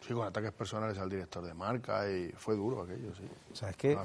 Sí, 0.00 0.12
con 0.12 0.26
ataques 0.26 0.52
personales 0.52 0.98
al 0.98 1.08
director 1.08 1.44
de 1.44 1.54
marca 1.54 2.08
y 2.08 2.30
fue 2.36 2.54
duro 2.54 2.82
aquello, 2.82 3.14
sí. 3.14 3.24
O 3.50 3.56
sea, 3.56 3.70
es 3.70 3.76
que 3.76 3.98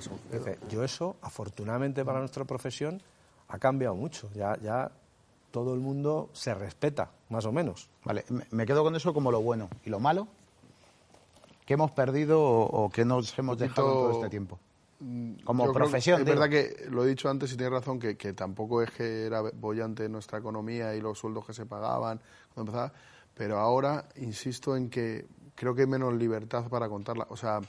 yo 0.69 0.83
eso, 0.83 1.17
afortunadamente 1.21 2.03
para 2.03 2.19
nuestra 2.19 2.45
profesión, 2.45 3.01
ha 3.49 3.59
cambiado 3.59 3.93
mucho. 3.93 4.31
Ya, 4.33 4.57
ya 4.61 4.89
todo 5.51 5.73
el 5.73 5.79
mundo 5.79 6.29
se 6.33 6.53
respeta, 6.53 7.11
más 7.29 7.45
o 7.45 7.51
menos. 7.51 7.89
Vale, 8.03 8.25
me 8.51 8.65
quedo 8.65 8.83
con 8.83 8.95
eso 8.95 9.13
como 9.13 9.31
lo 9.31 9.41
bueno. 9.41 9.69
¿Y 9.85 9.89
lo 9.89 9.99
malo? 9.99 10.27
¿Qué 11.65 11.75
hemos 11.75 11.91
perdido 11.91 12.41
o, 12.41 12.89
qué 12.89 13.05
nos 13.05 13.37
hemos 13.37 13.57
dejado 13.57 13.87
todo 13.87 14.11
este 14.13 14.29
tiempo? 14.29 14.59
Mm, 14.99 15.43
como 15.43 15.71
profesión. 15.71 16.21
Es 16.21 16.25
verdad 16.25 16.49
que 16.49 16.87
lo 16.89 17.05
he 17.05 17.07
dicho 17.07 17.29
antes 17.29 17.51
y 17.53 17.57
tienes 17.57 17.73
razón 17.73 17.99
que, 17.99 18.15
tampoco 18.33 18.81
es 18.81 18.91
que 18.91 19.25
era 19.25 19.41
bollante 19.41 20.07
nuestra 20.09 20.39
economía 20.39 20.95
y 20.95 21.01
los 21.01 21.19
sueldos 21.19 21.45
que 21.45 21.53
se 21.53 21.65
pagaban 21.65 22.19
cuando 22.53 22.71
empezaba, 22.71 22.93
pero 23.33 23.59
ahora 23.59 24.05
insisto 24.17 24.75
en 24.75 24.89
que 24.89 25.27
creo 25.55 25.75
que 25.75 25.81
hay 25.81 25.87
menos 25.87 26.13
libertad 26.13 26.67
para 26.69 26.89
contarla. 26.89 27.27
O 27.29 27.37
sea, 27.37 27.61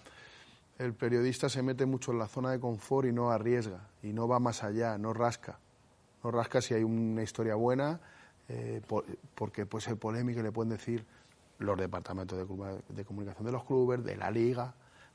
el 0.78 0.94
periodista 0.94 1.48
se 1.48 1.62
mete 1.62 1.86
mucho 1.86 2.12
en 2.12 2.18
la 2.18 2.28
zona 2.28 2.50
de 2.50 2.60
confort 2.60 3.06
y 3.06 3.12
no 3.12 3.30
arriesga 3.30 3.88
y 4.02 4.12
no 4.12 4.26
va 4.26 4.38
más 4.40 4.64
allá, 4.64 4.98
no 4.98 5.12
rasca 5.12 5.58
no 6.22 6.30
rasca 6.30 6.60
si 6.60 6.74
hay 6.74 6.84
una 6.84 7.22
historia 7.22 7.54
buena, 7.54 8.00
eh, 8.48 8.80
porque 9.34 9.66
puede 9.66 9.84
ser 9.84 9.96
polémica 9.96 10.40
y 10.40 10.42
le 10.42 10.52
pueden 10.52 10.70
decir 10.70 11.04
los 11.62 11.78
departamentos 11.78 12.38
de, 12.38 13.04
comunicación 13.04 13.46
de 13.46 13.52
los 13.52 13.64
clubes, 13.64 14.04
de 14.04 14.16
la 14.16 14.30
liga, 14.30 14.74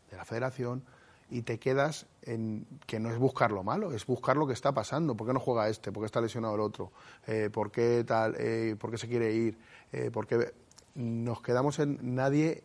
de 0.09 0.17
la 0.17 0.25
federación, 0.25 0.83
y 1.29 1.41
te 1.41 1.59
quedas 1.59 2.05
en 2.21 2.65
que 2.85 2.99
no 2.99 3.11
es 3.11 3.17
buscar 3.17 3.51
lo 3.51 3.63
malo, 3.63 3.91
es 3.91 4.05
buscar 4.05 4.37
lo 4.37 4.47
que 4.47 4.53
está 4.53 4.71
pasando. 4.71 5.15
¿Por 5.15 5.27
qué 5.27 5.33
no 5.33 5.39
juega 5.39 5.67
este? 5.67 5.91
¿Por 5.91 6.03
qué 6.03 6.05
está 6.05 6.21
lesionado 6.21 6.55
el 6.55 6.61
otro? 6.61 6.91
Eh, 7.25 7.49
¿Por 7.51 7.69
qué 7.69 8.03
tal? 8.05 8.35
Eh, 8.37 8.75
¿Por 8.79 8.91
qué 8.91 8.97
se 8.97 9.07
quiere 9.07 9.33
ir? 9.33 9.57
Eh, 9.91 10.09
¿Por 10.09 10.25
qué? 10.25 10.53
Nos 10.95 11.41
quedamos 11.41 11.79
en 11.79 12.15
nadie 12.15 12.63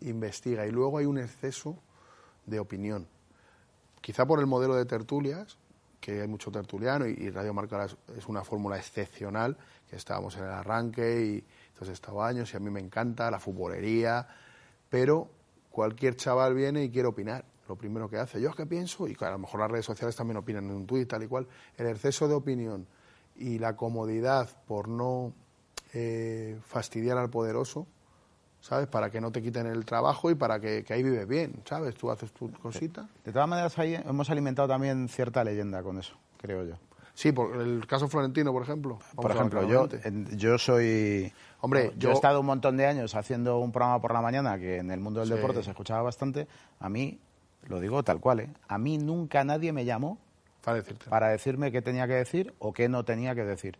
investiga 0.00 0.66
y 0.66 0.70
luego 0.70 0.98
hay 0.98 1.04
un 1.04 1.18
exceso 1.18 1.76
de 2.46 2.58
opinión. 2.58 3.06
Quizá 4.00 4.24
por 4.24 4.40
el 4.40 4.46
modelo 4.46 4.74
de 4.74 4.86
tertulias, 4.86 5.58
que 6.00 6.20
hay 6.20 6.28
mucho 6.28 6.50
tertuliano 6.50 7.06
y, 7.06 7.30
Radio 7.30 7.54
Marca 7.54 7.86
es 8.16 8.26
una 8.26 8.44
fórmula 8.44 8.76
excepcional, 8.76 9.56
que 9.88 9.96
estábamos 9.96 10.36
en 10.36 10.44
el 10.44 10.50
arranque 10.50 11.24
y 11.24 11.44
entonces 11.68 11.94
estaba 11.94 12.28
años 12.28 12.52
y 12.52 12.56
a 12.56 12.60
mí 12.60 12.70
me 12.70 12.80
encanta 12.80 13.30
la 13.30 13.38
futbolería, 13.38 14.26
pero 14.88 15.28
cualquier 15.70 16.16
chaval 16.16 16.54
viene 16.54 16.84
y 16.84 16.90
quiere 16.90 17.08
opinar 17.08 17.44
lo 17.68 17.76
primero 17.76 18.08
que 18.08 18.18
hace. 18.18 18.40
Yo 18.40 18.50
es 18.50 18.56
que 18.56 18.66
pienso, 18.66 19.08
y 19.08 19.16
a 19.20 19.30
lo 19.30 19.38
mejor 19.38 19.60
las 19.60 19.70
redes 19.70 19.84
sociales 19.84 20.16
también 20.16 20.36
opinan 20.36 20.64
en 20.64 20.70
un 20.72 20.86
tuit, 20.86 21.08
tal 21.08 21.22
y 21.22 21.26
cual, 21.26 21.46
el 21.76 21.86
exceso 21.88 22.28
de 22.28 22.34
opinión 22.34 22.86
y 23.36 23.58
la 23.58 23.76
comodidad 23.76 24.48
por 24.66 24.88
no 24.88 25.32
eh, 25.92 26.58
fastidiar 26.64 27.18
al 27.18 27.30
poderoso, 27.30 27.86
¿sabes? 28.66 28.88
Para 28.88 29.10
que 29.10 29.20
no 29.20 29.30
te 29.30 29.40
quiten 29.40 29.66
el 29.66 29.84
trabajo 29.84 30.28
y 30.28 30.34
para 30.34 30.58
que, 30.58 30.84
ahí 30.90 31.02
vives 31.02 31.28
bien, 31.28 31.62
¿sabes? 31.64 31.94
Tú 31.94 32.10
haces 32.10 32.32
tu 32.32 32.50
cosita. 32.50 33.08
De 33.24 33.32
todas 33.32 33.48
maneras, 33.48 33.78
ahí 33.78 33.94
hemos 33.94 34.28
alimentado 34.28 34.66
también 34.66 35.08
cierta 35.08 35.44
leyenda 35.44 35.82
con 35.82 35.98
eso, 35.98 36.16
creo 36.38 36.64
yo. 36.64 36.74
Sí, 37.14 37.32
por 37.32 37.56
el 37.56 37.86
caso 37.86 38.08
Florentino, 38.08 38.52
por 38.52 38.62
ejemplo. 38.62 38.98
por 39.14 39.30
ejemplo, 39.30 39.66
yo, 39.66 39.88
yo 40.36 40.58
soy... 40.58 41.32
Hombre, 41.60 41.92
yo, 41.96 42.10
he 42.10 42.12
estado 42.12 42.40
un 42.40 42.46
montón 42.46 42.76
de 42.76 42.86
años 42.86 43.14
haciendo 43.14 43.58
un 43.58 43.72
programa 43.72 44.00
por 44.00 44.12
la 44.12 44.20
mañana 44.20 44.58
que 44.58 44.78
en 44.78 44.90
el 44.90 45.00
mundo 45.00 45.20
del 45.20 45.30
deporte 45.30 45.62
se 45.62 45.70
escuchaba 45.70 46.02
bastante. 46.02 46.46
A 46.78 46.88
mí 46.88 47.18
lo 47.68 47.80
digo 47.80 48.02
tal 48.02 48.20
cual, 48.20 48.40
¿eh? 48.40 48.50
A 48.68 48.78
mí 48.78 48.98
nunca 48.98 49.44
nadie 49.44 49.72
me 49.72 49.84
llamó 49.84 50.18
para, 50.62 50.82
para 51.08 51.28
decirme 51.28 51.72
qué 51.72 51.80
tenía 51.80 52.06
que 52.06 52.14
decir 52.14 52.52
o 52.58 52.72
qué 52.72 52.88
no 52.88 53.04
tenía 53.04 53.34
que 53.34 53.44
decir. 53.44 53.78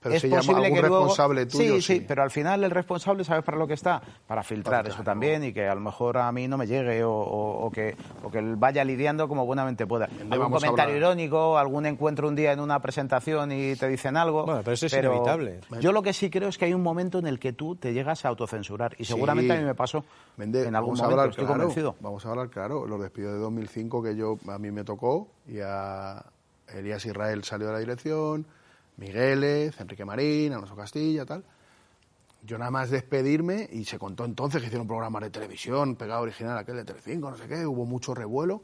Pero 0.00 0.14
es 0.14 0.22
se 0.22 0.28
llama 0.28 0.58
algún 0.58 0.78
responsable 0.78 1.46
tuyo. 1.46 1.74
Sí, 1.76 1.82
sí, 1.82 2.04
pero 2.06 2.22
al 2.22 2.30
final 2.30 2.64
el 2.64 2.70
responsable, 2.70 3.24
¿sabes 3.24 3.44
para 3.44 3.58
lo 3.58 3.66
que 3.66 3.74
está? 3.74 4.00
Para 4.26 4.42
filtrar 4.42 4.86
eso 4.86 5.02
también 5.02 5.44
y 5.44 5.52
que 5.52 5.68
a 5.68 5.74
lo 5.74 5.80
mejor 5.80 6.18
a 6.18 6.32
mí 6.32 6.48
no 6.48 6.56
me 6.56 6.66
llegue 6.66 7.02
o, 7.04 7.70
que, 7.72 7.96
o 8.22 8.30
que 8.30 8.40
vaya 8.56 8.84
lidiando 8.84 9.28
como 9.28 9.44
buenamente 9.44 9.86
pueda. 9.86 10.08
Algún 10.30 10.50
comentario 10.50 10.96
irónico, 10.96 11.58
algún 11.58 11.86
encuentro 11.86 12.28
un 12.28 12.36
día 12.36 12.52
en 12.52 12.60
una 12.60 12.80
presentación 12.80 13.52
y 13.52 13.76
te 13.76 13.88
dicen 13.88 14.16
algo. 14.16 14.44
Bueno, 14.44 14.62
pero 14.64 14.74
eso 14.74 14.86
es 14.86 14.92
inevitable. 14.92 15.60
Yo 15.80 15.92
lo 15.92 16.02
que 16.02 16.12
sí 16.12 16.30
creo 16.30 16.48
es 16.48 16.58
que 16.58 16.64
hay 16.64 16.74
un 16.74 16.82
momento 16.82 17.18
en 17.18 17.26
el 17.26 17.38
que 17.38 17.52
tú 17.52 17.76
te 17.76 17.92
llegas 17.92 18.24
a 18.24 18.28
autocensurar 18.28 18.94
y 18.98 19.04
seguramente 19.04 19.52
a 19.52 19.56
mí 19.56 19.64
me 19.64 19.74
pasó 19.74 20.04
en 20.38 20.76
algún 20.76 20.96
momento, 20.96 21.24
estoy 21.24 21.46
convencido. 21.46 21.96
Vamos 22.00 22.24
a 22.24 22.30
hablar 22.30 22.48
claro, 22.48 22.86
los 22.86 23.00
despidos 23.00 23.34
de 23.34 23.38
2005 23.38 24.02
que 24.02 24.16
yo 24.16 24.38
a 24.48 24.58
mí 24.58 24.70
me 24.70 24.84
tocó 24.84 25.28
y 25.46 25.58
a 25.60 26.24
Elías 26.68 27.04
Israel 27.04 27.44
salió 27.44 27.66
de 27.68 27.72
la 27.74 27.78
dirección 27.80 28.46
Migueles, 29.00 29.80
Enrique 29.80 30.04
Marín, 30.04 30.52
Alonso 30.52 30.76
Castilla, 30.76 31.24
tal. 31.24 31.42
Yo 32.42 32.58
nada 32.58 32.70
más 32.70 32.90
despedirme, 32.90 33.68
y 33.72 33.84
se 33.84 33.98
contó 33.98 34.24
entonces 34.24 34.60
que 34.60 34.66
hicieron 34.66 34.82
un 34.82 34.88
programa 34.88 35.20
de 35.20 35.30
televisión, 35.30 35.96
pegado 35.96 36.22
original 36.22 36.56
aquel 36.56 36.76
de 36.76 36.84
Telecinco, 36.84 37.30
no 37.30 37.36
sé 37.36 37.48
qué, 37.48 37.66
hubo 37.66 37.84
mucho 37.86 38.14
revuelo. 38.14 38.62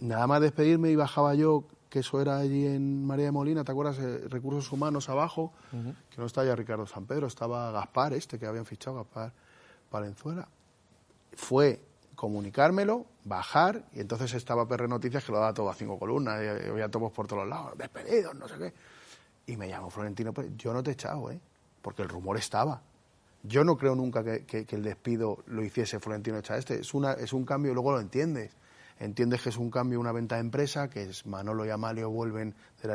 Nada 0.00 0.26
más 0.26 0.40
despedirme 0.40 0.90
y 0.90 0.96
bajaba 0.96 1.34
yo, 1.34 1.64
que 1.88 2.00
eso 2.00 2.20
era 2.20 2.38
allí 2.38 2.66
en 2.66 3.06
María 3.06 3.26
de 3.26 3.32
Molina, 3.32 3.62
¿te 3.62 3.72
acuerdas? 3.72 3.98
Eh, 3.98 4.26
recursos 4.28 4.70
Humanos 4.72 5.08
abajo, 5.08 5.52
que 5.70 6.18
no 6.18 6.26
estaba 6.26 6.46
ya 6.46 6.56
Ricardo 6.56 6.86
San 6.86 7.06
Pedro, 7.06 7.26
estaba 7.26 7.70
Gaspar, 7.70 8.14
este 8.14 8.38
que 8.38 8.46
habían 8.46 8.66
fichado, 8.66 8.96
Gaspar 8.96 9.32
Valenzuela. 9.90 10.48
Fue 11.34 11.80
comunicármelo, 12.14 13.06
bajar, 13.24 13.84
y 13.94 14.00
entonces 14.00 14.34
estaba 14.34 14.66
PR 14.66 14.88
Noticias 14.88 15.24
que 15.24 15.32
lo 15.32 15.38
daba 15.38 15.54
todo 15.54 15.70
a 15.70 15.74
cinco 15.74 15.98
columnas, 15.98 16.42
y 16.42 16.68
había 16.68 16.90
tomos 16.90 17.12
por 17.12 17.26
todos 17.26 17.46
lados, 17.46 17.76
despedidos, 17.78 18.34
no 18.34 18.48
sé 18.48 18.58
qué. 18.58 18.74
Y 19.48 19.56
me 19.56 19.66
llamó 19.66 19.88
Florentino 19.88 20.34
yo 20.58 20.74
no 20.74 20.82
te 20.82 20.90
he 20.90 20.92
echado, 20.92 21.30
¿eh? 21.30 21.40
Porque 21.80 22.02
el 22.02 22.08
rumor 22.10 22.36
estaba. 22.36 22.82
Yo 23.42 23.64
no 23.64 23.78
creo 23.78 23.94
nunca 23.94 24.22
que, 24.22 24.66
el 24.68 24.82
despido 24.82 25.38
lo 25.46 25.64
hiciese 25.64 25.98
Florentino 26.00 26.38
Este. 26.38 26.80
Es, 26.80 26.92
una, 26.92 27.12
es 27.14 27.32
un 27.32 27.46
cambio, 27.46 27.72
luego 27.72 27.92
lo 27.92 28.00
entiendes. 28.00 28.52
Entiendes 29.00 29.40
que 29.40 29.48
es 29.48 29.56
un 29.56 29.70
cambio, 29.70 29.98
una 30.00 30.12
venta 30.12 30.34
de 30.34 30.42
empresa, 30.42 30.90
que 30.90 31.04
es 31.04 31.24
Manolo 31.24 31.64
y 31.64 31.70
Amalio 31.70 32.10
vuelven 32.10 32.54
de 32.82 32.88
la, 32.88 32.94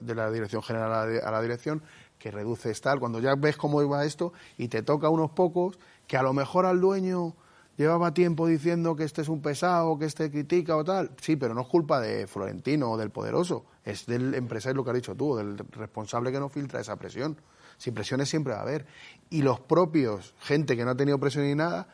de 0.00 0.14
la 0.14 0.30
dirección 0.30 0.62
general 0.62 0.92
a 0.92 1.30
la, 1.30 1.40
dirección, 1.40 1.82
que 2.18 2.30
reduce 2.30 2.74
tal. 2.74 3.00
Cuando 3.00 3.18
ya 3.20 3.34
ves 3.34 3.56
cómo 3.56 3.80
iba 3.80 4.04
esto 4.04 4.34
y 4.58 4.68
te 4.68 4.82
toca 4.82 5.08
unos 5.08 5.30
pocos, 5.30 5.78
que 6.06 6.18
a 6.18 6.22
lo 6.22 6.34
mejor 6.34 6.66
al 6.66 6.82
dueño 6.82 7.34
llevaba 7.78 8.12
tiempo 8.12 8.46
diciendo 8.46 8.94
que 8.94 9.04
este 9.04 9.22
es 9.22 9.28
un 9.30 9.40
pesado, 9.40 9.98
que 9.98 10.04
este 10.04 10.30
critica 10.30 10.76
o 10.76 10.84
tal. 10.84 11.12
Sí, 11.22 11.36
pero 11.36 11.54
no 11.54 11.62
es 11.62 11.68
culpa 11.68 11.98
de 11.98 12.26
Florentino 12.26 12.90
o 12.90 12.98
del 12.98 13.10
poderoso, 13.10 13.64
es 13.84 14.06
del 14.06 14.34
empresario 14.34 14.76
lo 14.76 14.84
que 14.84 14.90
has 14.90 14.96
dicho 14.96 15.14
tú, 15.14 15.36
del 15.36 15.58
responsable 15.58 16.32
que 16.32 16.40
no 16.40 16.48
filtra 16.48 16.80
esa 16.80 16.96
presión. 16.96 17.36
Sin 17.76 17.92
presiones 17.92 18.28
siempre 18.28 18.52
va 18.52 18.60
a 18.60 18.62
haber. 18.62 18.86
Y 19.30 19.42
los 19.42 19.60
propios, 19.60 20.34
gente 20.40 20.76
que 20.76 20.84
no 20.84 20.92
ha 20.92 20.96
tenido 20.96 21.18
presión 21.18 21.44
ni 21.44 21.54
nada, 21.54 21.88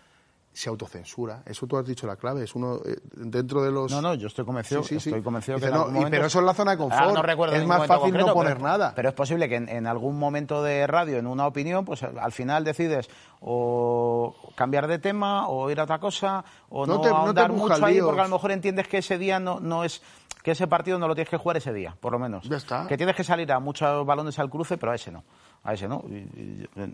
se 0.53 0.68
autocensura. 0.68 1.42
Eso 1.46 1.66
tú 1.66 1.76
has 1.76 1.87
dicho 1.87 2.07
la 2.07 2.16
clave. 2.16 2.44
Es 2.44 2.55
uno 2.55 2.81
eh, 2.85 2.98
dentro 3.14 3.62
de 3.62 3.70
los. 3.70 3.90
No, 3.90 4.03
no, 4.03 4.14
yo 4.14 4.26
estoy 4.26 4.44
convencido. 4.44 4.83
estoy 4.83 5.22
convencido 5.22 5.59
que 5.59 5.70
Pero 6.11 6.26
eso 6.26 6.40
es 6.40 6.44
la 6.44 6.55
zona 6.55 6.72
de 6.72 6.79
confort. 6.79 7.14
no 7.14 7.22
recuerdo 7.22 7.55
es 7.55 7.66
más 7.66 7.87
fácil 7.87 8.14
no 8.14 8.33
poner 8.33 8.61
nada. 8.61 8.92
Pero 8.94 9.09
es 9.09 9.14
posible 9.14 9.48
que 9.48 9.57
en, 9.57 9.87
algún 9.87 10.18
momento 10.18 10.62
de 10.62 10.87
radio, 10.87 11.18
en 11.18 11.26
una 11.26 11.46
opinión, 11.46 11.85
pues 11.85 12.03
al 12.03 12.33
final 12.33 12.64
decides 12.64 13.09
o 13.40 14.35
cambiar 14.55 14.87
de 14.87 14.98
tema 14.98 15.48
o 15.48 15.70
ir 15.70 15.81
a 15.81 15.85
otra 15.85 15.98
cosa 15.98 16.44
o 16.68 16.85
no, 16.85 17.00
te, 17.00 17.48
mucho 17.48 17.85
ahí 17.85 18.00
porque 18.00 18.20
a 18.20 18.24
lo 18.24 18.31
mejor 18.31 18.53
entiendes 18.53 18.88
que 18.88 18.98
ese 18.98 19.18
día 19.18 19.38
no, 19.40 19.61
no 19.61 19.85
es 19.85 20.03
que 20.42 20.53
ese 20.53 20.66
partido 20.66 20.98
no 20.98 21.09
lo 21.09 21.14
tienes 21.14 21.31
que 21.31 21.37
jugar 21.37 21.57
ese 21.57 21.72
día, 21.72 21.96
por 22.00 22.12
lo 22.12 22.18
menos. 22.18 22.48
Ya 22.48 22.57
está. 22.57 22.87
Que 22.87 22.96
tienes 22.96 23.16
que 23.16 23.24
salir 23.24 23.50
a 23.53 23.61
muchos 23.61 24.07
balones 24.07 24.38
al 24.38 24.50
cruce, 24.50 24.79
pero 24.79 24.92
a 24.92 24.94
ese 24.94 25.11
no 25.11 25.24
a 25.62 25.74
ese 25.74 25.88
no. 25.88 26.05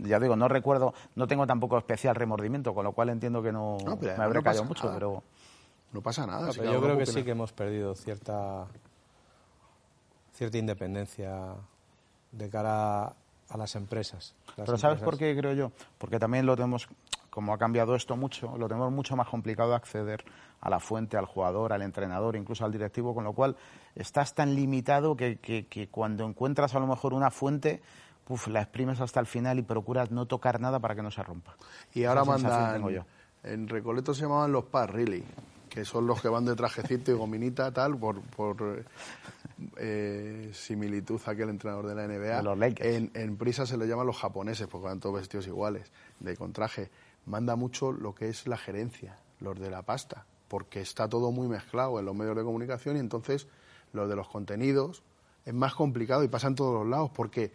ya 0.03 0.19
digo, 0.19 0.37
no 0.37 0.49
recuerdo, 0.49 0.95
no 1.15 1.27
tengo 1.27 1.47
tampoco 1.47 1.79
especial 1.79 2.15
remordimiento, 2.15 2.75
con 2.75 2.85
lo 2.85 2.93
cual 2.93 3.11
entiendo 3.11 3.43
que 3.43 3.53
no, 3.53 3.79
me 4.01 4.11
habré 4.11 4.43
callado 4.43 4.65
mucho, 4.65 4.91
pero... 4.93 5.23
No 5.93 6.03
pasa 6.03 6.27
nada. 6.27 6.51
yo 6.51 6.83
creo 6.83 6.99
que 6.99 7.07
sí 7.07 7.23
que 7.23 7.31
hemos 7.31 7.53
perdido 7.53 7.95
cierta, 7.95 8.67
cierta 10.35 10.59
independencia 10.59 11.55
de 12.33 12.51
cara 12.51 13.05
a 13.05 13.57
las 13.57 13.77
empresas. 13.77 14.35
pero 14.57 14.77
¿sabes 14.77 15.01
por 15.01 15.17
qué 15.17 15.35
creo 15.37 15.53
yo? 15.53 15.73
Porque 15.97 16.19
también 16.19 16.45
lo 16.45 16.57
tenemos, 16.57 16.89
como 17.31 17.55
ha 17.55 17.59
cambiado 17.59 17.95
esto 17.95 18.17
mucho, 18.17 18.59
lo 18.59 18.69
tenemos 18.69 18.93
mucho 18.93 19.17
más 19.17 19.29
complicado 19.29 19.71
de 19.71 19.77
acceder 19.77 20.25
a 20.67 20.71
la 20.71 20.81
fuente, 20.81 21.17
al 21.17 21.27
jugador, 21.27 21.73
al 21.73 21.83
entrenador, 21.83 22.35
incluso 22.35 22.65
al 22.65 22.73
directivo, 22.73 23.15
con 23.15 23.25
lo 23.25 23.33
cual 23.33 23.57
estás 23.95 24.35
tan 24.35 24.55
limitado 24.55 25.17
que, 25.17 25.39
que, 25.39 25.67
que 25.67 25.89
cuando 25.89 26.25
encuentras 26.27 26.75
a 26.75 26.81
lo 26.81 26.87
mejor 26.87 27.15
una 27.15 27.31
fuente 27.31 27.81
la 28.49 28.63
exprimes 28.63 29.01
hasta 29.01 29.21
el 29.21 29.27
final 29.27 29.59
y 29.59 29.63
procuras 29.63 30.11
no 30.11 30.27
tocar 30.27 30.61
nada 30.61 30.81
para 30.81 30.95
que 30.95 31.03
no 31.03 31.11
se 31.11 31.23
rompa. 31.23 31.57
Y 31.95 32.05
ahora 32.05 32.25
mandan, 32.25 33.05
en 33.45 33.69
Recoleto 33.69 34.13
se 34.13 34.23
llamaban 34.23 34.51
los 34.51 34.65
PAR, 34.65 34.93
really, 34.93 35.23
que 35.69 35.85
son 35.85 36.07
los 36.07 36.21
que 36.21 36.29
van 36.29 36.45
de 36.45 36.57
trajecito 36.57 37.13
y 37.13 37.15
gominita, 37.15 37.71
tal, 37.71 37.97
por, 37.97 38.21
por 38.23 38.85
eh, 39.77 40.51
similitud 40.53 41.21
a 41.27 41.31
aquel 41.31 41.51
entrenador 41.51 41.87
de 41.87 41.95
la 41.95 42.09
NBA. 42.09 42.75
en, 42.81 43.13
en, 43.15 43.37
Prisa 43.37 43.67
se 43.67 43.77
le 43.77 43.87
llaman 43.87 44.07
los 44.07 44.19
japoneses, 44.19 44.67
porque 44.67 44.89
van 44.89 44.99
todos 44.99 45.17
vestidos 45.17 45.47
iguales, 45.47 45.93
de 46.19 46.37
contraje. 46.37 46.91
Manda 47.27 47.55
mucho 47.55 47.93
lo 47.93 48.15
que 48.15 48.29
es 48.29 48.49
la 48.49 48.57
gerencia, 48.57 49.19
los 49.39 49.59
de 49.61 49.71
la 49.71 49.83
pasta, 49.83 50.27
porque 50.49 50.81
está 50.81 51.09
todo 51.09 51.33
muy 51.33 51.49
mezclado 51.49 51.99
en 51.99 52.05
los 52.05 52.15
medios 52.15 52.37
de 52.37 52.43
comunicación 52.43 52.97
y 52.97 53.01
entonces 53.01 53.47
los 53.93 54.09
de 54.09 54.17
los 54.17 54.29
contenidos 54.29 55.03
es 55.45 55.55
más 55.55 55.75
complicado 55.75 56.25
y 56.25 56.29
pasa 56.29 56.49
en 56.49 56.55
todos 56.55 56.75
los 56.75 56.89
lados, 56.89 57.11
porque 57.15 57.53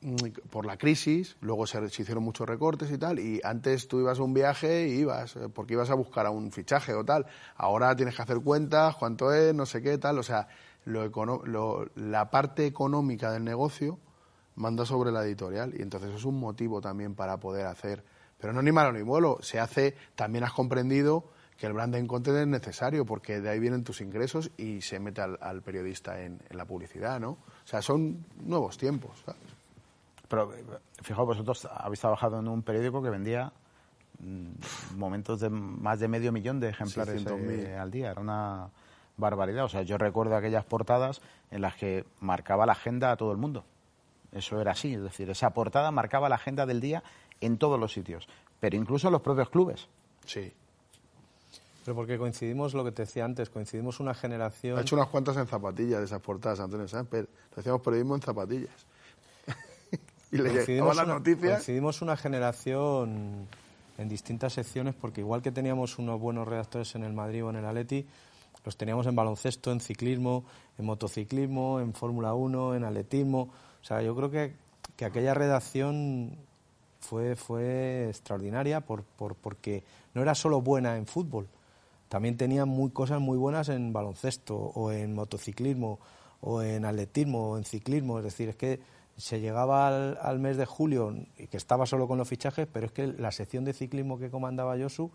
Mm, 0.00 0.16
por 0.50 0.66
la 0.66 0.76
crisis, 0.76 1.36
luego 1.40 1.66
se, 1.66 1.82
hicieron 1.84 2.24
muchos 2.24 2.48
recortes 2.48 2.90
y 2.90 2.98
tal, 2.98 3.20
y 3.20 3.40
antes 3.44 3.86
tú 3.86 4.00
ibas 4.00 4.18
a 4.18 4.22
un 4.22 4.34
viaje 4.34 4.88
y 4.88 5.00
ibas, 5.00 5.36
eh, 5.36 5.48
porque 5.52 5.74
ibas 5.74 5.90
a 5.90 5.94
buscar 5.94 6.26
a 6.26 6.30
un 6.30 6.50
fichaje 6.50 6.94
o 6.94 7.04
tal, 7.04 7.26
ahora 7.56 7.94
tienes 7.94 8.16
que 8.16 8.22
hacer 8.22 8.40
cuentas, 8.40 8.96
cuánto 8.96 9.32
es, 9.32 9.54
no 9.54 9.66
sé 9.66 9.80
qué, 9.80 9.96
tal, 9.98 10.18
o 10.18 10.22
sea, 10.24 10.48
lo, 10.84 11.86
la 11.94 12.30
parte 12.30 12.66
económica 12.66 13.30
del 13.30 13.44
negocio 13.44 13.98
manda 14.56 14.84
sobre 14.84 15.12
la 15.12 15.24
editorial, 15.24 15.72
y 15.78 15.82
entonces 15.82 16.12
es 16.12 16.24
un 16.24 16.40
motivo 16.40 16.80
también 16.80 17.14
para 17.14 17.38
poder 17.38 17.66
hacer, 17.66 18.04
pero 18.40 18.52
no 18.52 18.62
ni 18.62 18.72
malo 18.72 18.92
ni 18.92 19.04
malo, 19.04 19.38
se 19.42 19.60
hace, 19.60 19.96
también 20.16 20.42
has 20.42 20.52
comprendido 20.52 21.30
que 21.58 21.66
el 21.66 21.74
branding 21.74 22.06
content 22.06 22.38
es 22.38 22.46
necesario, 22.46 23.04
porque 23.04 23.40
de 23.40 23.50
ahí 23.50 23.58
vienen 23.58 23.84
tus 23.84 24.00
ingresos 24.00 24.50
y 24.56 24.80
se 24.80 24.98
mete 25.00 25.20
al, 25.20 25.60
periodista 25.62 26.22
en, 26.22 26.40
en, 26.48 26.56
la 26.56 26.64
publicidad, 26.64 27.20
¿no? 27.20 27.30
O 27.30 27.66
sea, 27.66 27.82
son 27.82 28.24
nuevos 28.40 28.78
tiempos, 28.78 29.18
¿sabes? 29.26 29.58
Pero 30.28 30.52
fijaos, 31.02 31.26
vosotros 31.26 31.68
habéis 31.72 32.00
trabajado 32.00 32.38
en 32.38 32.48
un 32.48 32.62
periódico 32.62 33.02
que 33.02 33.10
vendía 33.10 33.52
mm, 34.20 34.96
momentos 34.96 35.40
de 35.40 35.48
más 35.48 35.98
de 36.00 36.08
medio 36.08 36.32
millón 36.32 36.60
de 36.60 36.68
ejemplares 36.68 37.24
eh, 37.26 37.76
al 37.76 37.90
día. 37.90 38.10
Era 38.10 38.20
una 38.20 38.70
barbaridad. 39.16 39.64
O 39.64 39.68
sea, 39.68 39.82
yo 39.82 39.96
recuerdo 39.96 40.36
aquellas 40.36 40.64
portadas 40.64 41.22
en 41.50 41.62
las 41.62 41.74
que 41.76 42.04
marcaba 42.20 42.66
la 42.66 42.72
agenda 42.72 43.10
a 43.10 43.16
todo 43.16 43.32
el 43.32 43.38
mundo. 43.38 43.64
Eso 44.30 44.60
era 44.60 44.72
así. 44.72 44.94
Es 44.94 45.02
decir, 45.02 45.30
esa 45.30 45.50
portada 45.50 45.90
marcaba 45.90 46.28
la 46.28 46.34
agenda 46.34 46.66
del 46.66 46.80
día 46.80 47.02
en 47.40 47.56
todos 47.56 47.80
los 47.80 47.92
sitios. 47.92 48.28
Pero 48.60 48.76
incluso 48.76 49.08
en 49.08 49.12
los 49.12 49.22
propios 49.22 49.48
clubes. 49.48 49.88
Sí. 50.26 50.52
Pero 51.88 51.96
porque 51.96 52.18
coincidimos, 52.18 52.74
lo 52.74 52.84
que 52.84 52.92
te 52.92 53.00
decía 53.00 53.24
antes, 53.24 53.48
coincidimos 53.48 53.98
una 53.98 54.12
generación... 54.12 54.76
Ha 54.76 54.82
hecho 54.82 54.94
unas 54.94 55.08
cuantas 55.08 55.38
en 55.38 55.46
zapatillas 55.46 56.00
de 56.00 56.04
esas 56.04 56.20
portadas, 56.20 56.60
Antonio 56.60 56.86
Sánchez, 56.86 57.08
pero 57.10 57.28
hacíamos 57.56 57.80
periodismo 57.80 58.14
en 58.14 58.20
zapatillas. 58.20 58.86
y 60.30 60.36
le 60.36 60.50
coincidimos 60.50 60.94
las 60.94 61.06
una, 61.06 61.14
noticias. 61.14 61.52
Coincidimos 61.52 62.02
una 62.02 62.14
generación 62.18 63.48
en 63.96 64.06
distintas 64.06 64.52
secciones, 64.52 64.96
porque 64.96 65.22
igual 65.22 65.40
que 65.40 65.50
teníamos 65.50 65.98
unos 65.98 66.20
buenos 66.20 66.46
redactores 66.46 66.94
en 66.94 67.04
el 67.04 67.14
Madrid 67.14 67.42
o 67.46 67.48
en 67.48 67.56
el 67.56 67.64
Atleti, 67.64 68.04
los 68.66 68.76
teníamos 68.76 69.06
en 69.06 69.16
baloncesto, 69.16 69.72
en 69.72 69.80
ciclismo, 69.80 70.44
en 70.76 70.84
motociclismo, 70.84 71.80
en 71.80 71.94
Fórmula 71.94 72.34
1, 72.34 72.74
en 72.74 72.84
atletismo. 72.84 73.48
O 73.80 73.84
sea, 73.84 74.02
yo 74.02 74.14
creo 74.14 74.30
que, 74.30 74.52
que 74.94 75.06
aquella 75.06 75.32
redacción 75.32 76.36
fue, 77.00 77.34
fue 77.34 78.10
extraordinaria 78.10 78.82
por, 78.82 79.04
por, 79.04 79.36
porque 79.36 79.84
no 80.12 80.20
era 80.20 80.34
solo 80.34 80.60
buena 80.60 80.98
en 80.98 81.06
fútbol, 81.06 81.48
también 82.08 82.36
tenía 82.36 82.64
muy, 82.64 82.90
cosas 82.90 83.20
muy 83.20 83.36
buenas 83.36 83.68
en 83.68 83.92
baloncesto 83.92 84.56
o 84.56 84.90
en 84.92 85.14
motociclismo 85.14 85.98
o 86.40 86.62
en 86.62 86.84
atletismo 86.84 87.50
o 87.50 87.58
en 87.58 87.64
ciclismo. 87.64 88.18
Es 88.18 88.24
decir, 88.24 88.48
es 88.48 88.56
que 88.56 88.80
se 89.16 89.40
llegaba 89.40 89.88
al, 89.88 90.38
mes 90.38 90.56
de 90.56 90.64
julio 90.64 91.14
y 91.36 91.48
que 91.48 91.56
estaba 91.56 91.86
solo 91.86 92.06
con 92.06 92.18
los 92.18 92.28
fichajes, 92.28 92.68
pero 92.72 92.86
es 92.86 92.92
que 92.92 93.06
la 93.06 93.32
sección 93.32 93.64
de 93.64 93.72
ciclismo 93.72 94.18
que 94.18 94.30
comandaba 94.30 94.78
Josu 94.78 95.10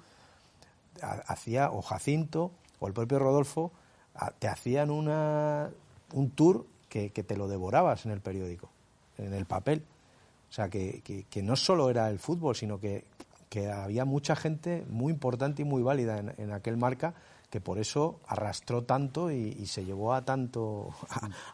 hacía, 1.01 1.71
o 1.71 1.81
Jacinto, 1.81 2.51
o 2.79 2.87
el 2.87 2.93
propio 2.93 3.17
Rodolfo, 3.17 3.71
te 4.39 4.47
hacían 4.47 4.91
una, 4.91 5.71
un 6.13 6.29
tour 6.31 6.67
que, 6.89 7.11
que, 7.11 7.23
te 7.23 7.37
lo 7.37 7.47
devorabas 7.47 8.05
en 8.05 8.11
el 8.11 8.19
periódico, 8.19 8.69
en 9.17 9.33
el 9.33 9.45
papel. 9.45 9.83
O 10.49 10.53
sea, 10.53 10.69
que, 10.69 11.01
que 11.27 11.41
no 11.41 11.55
solo 11.55 11.89
era 11.89 12.09
el 12.09 12.19
fútbol, 12.19 12.55
sino 12.55 12.79
que 12.79 13.05
que 13.53 13.71
había 13.71 14.03
mucha 14.03 14.35
gente 14.35 14.83
muy 14.89 15.13
importante 15.13 15.61
y 15.61 15.65
muy 15.65 15.83
válida 15.83 16.17
en, 16.17 16.51
aquel 16.51 16.75
marca 16.75 17.13
que 17.51 17.61
por 17.61 17.77
eso 17.77 18.19
arrastró 18.25 18.83
tanto 18.83 19.29
y, 19.29 19.67
se 19.67 19.85
llevó 19.85 20.15
a 20.15 20.25
tanto 20.25 20.89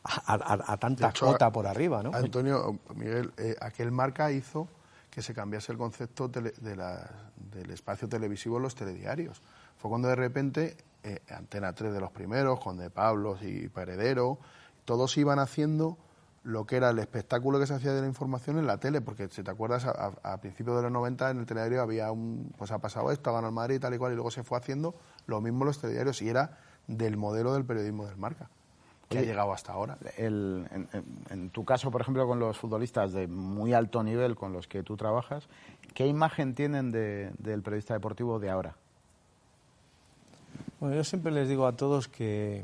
a, 0.06 0.78
tanta 0.78 1.12
cota 1.12 1.52
por 1.52 1.68
arriba, 1.68 2.02
¿no? 2.02 2.12
Antonio, 2.14 2.80
Miguel, 2.96 3.34
eh, 3.36 3.54
aquel 3.60 3.92
marca 3.92 4.32
hizo 4.32 4.70
que 5.10 5.22
se 5.22 5.34
cambiase 5.34 5.74
el 5.74 5.78
concepto 5.78 6.30
de 6.30 6.76
la, 6.78 7.06
del 7.36 7.70
espacio 7.72 8.08
televisivo 8.08 8.56
en 8.56 8.64
los 8.64 8.76
telediarios. 8.76 9.42
Fue 9.78 9.90
cuando 9.90 10.08
de 10.08 10.16
repente 10.16 10.78
eh, 11.04 11.20
Antena 11.32 11.74
3 11.74 11.92
de 11.92 12.00
los 12.00 12.12
primeros, 12.12 12.62
con 12.62 12.78
De 12.78 12.90
Pablos 12.90 13.44
y 13.44 13.68
Paredero, 13.68 14.40
todos 14.86 15.18
iban 15.18 15.40
haciendo 15.40 15.98
lo 16.44 16.66
que 16.66 16.78
era 16.78 16.90
el 16.90 17.00
espectáculo 17.00 17.60
que 17.60 17.68
se 17.68 17.74
hacía 17.74 17.94
de 17.94 18.02
la 18.02 18.08
información 18.08 18.58
en 18.58 18.68
la 18.68 18.78
tele, 18.78 19.02
porque 19.02 19.28
si 19.30 19.44
te 19.44 19.52
acuerdas, 19.52 19.86
a, 19.86 20.38
principios 20.38 20.78
de 20.78 20.84
los 20.84 20.92
90 20.92 21.32
en 21.32 21.40
el 21.40 21.46
telediario 21.46 21.82
había 21.82 22.12
un, 22.12 22.54
pues 22.58 22.72
ha 22.72 22.80
pasado 22.80 23.12
esto, 23.12 23.30
ha 23.30 23.34
ganado 23.34 23.50
el 23.50 23.56
Madrid 23.56 23.76
y 23.76 23.80
tal 23.80 23.94
y 23.94 23.98
cual, 23.98 24.14
y 24.14 24.16
luego 24.16 24.32
se 24.32 24.44
fue 24.44 24.58
haciendo 24.58 24.96
lo 25.28 25.42
mismo 25.42 25.66
los 25.66 25.80
telediarios, 25.80 26.22
y 26.22 26.30
era 26.30 26.58
del 26.88 27.18
modelo 27.18 27.54
del 27.54 27.66
periodismo 27.66 28.06
del 28.06 28.18
marca, 28.18 28.50
que 29.10 29.20
ha 29.20 29.22
llegado 29.22 29.52
hasta 29.52 29.74
ahora. 29.74 29.98
en, 30.18 31.50
tu 31.52 31.66
caso, 31.66 31.92
por 31.92 32.02
ejemplo, 32.02 32.26
con 32.28 32.40
los 32.40 32.58
futbolistas 32.58 33.12
de 33.12 33.28
muy 33.28 33.74
alto 33.74 34.04
nivel 34.04 34.36
con 34.36 34.54
los 34.54 34.68
que 34.68 34.84
tú 34.84 34.96
trabajas, 34.96 35.48
¿qué 35.94 36.08
imagen 36.08 36.56
tienen 36.56 36.92
del 36.92 37.62
periodista 37.64 37.94
deportivo 37.94 38.40
de 38.40 38.50
ahora? 38.50 38.76
Bueno, 40.80 40.96
yo 40.96 41.04
siempre 41.04 41.32
les 41.32 41.50
digo 41.50 41.68
a 41.68 41.76
todos 41.76 42.08
que, 42.08 42.64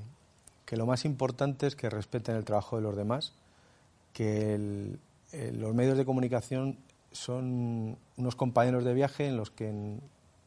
que 0.65 0.77
lo 0.77 0.85
más 0.85 1.03
importante 1.03 1.67
es 1.67 1.75
que 1.75 1.89
respeten 1.89 2.35
el 2.35 2.45
trabajo 2.45 2.77
de 2.77 2.81
los 2.81 2.95
demás 2.95 3.33
que 4.15 4.97
los 5.51 5.75
medios 5.75 5.97
de 5.97 6.05
comunicación 6.05 6.77
son 7.11 7.97
unos 8.15 8.35
compañeros 8.37 8.85
de 8.85 8.93
viaje 8.93 9.27
en 9.27 9.35
los 9.35 9.51
que 9.51 9.67
en 9.67 10.01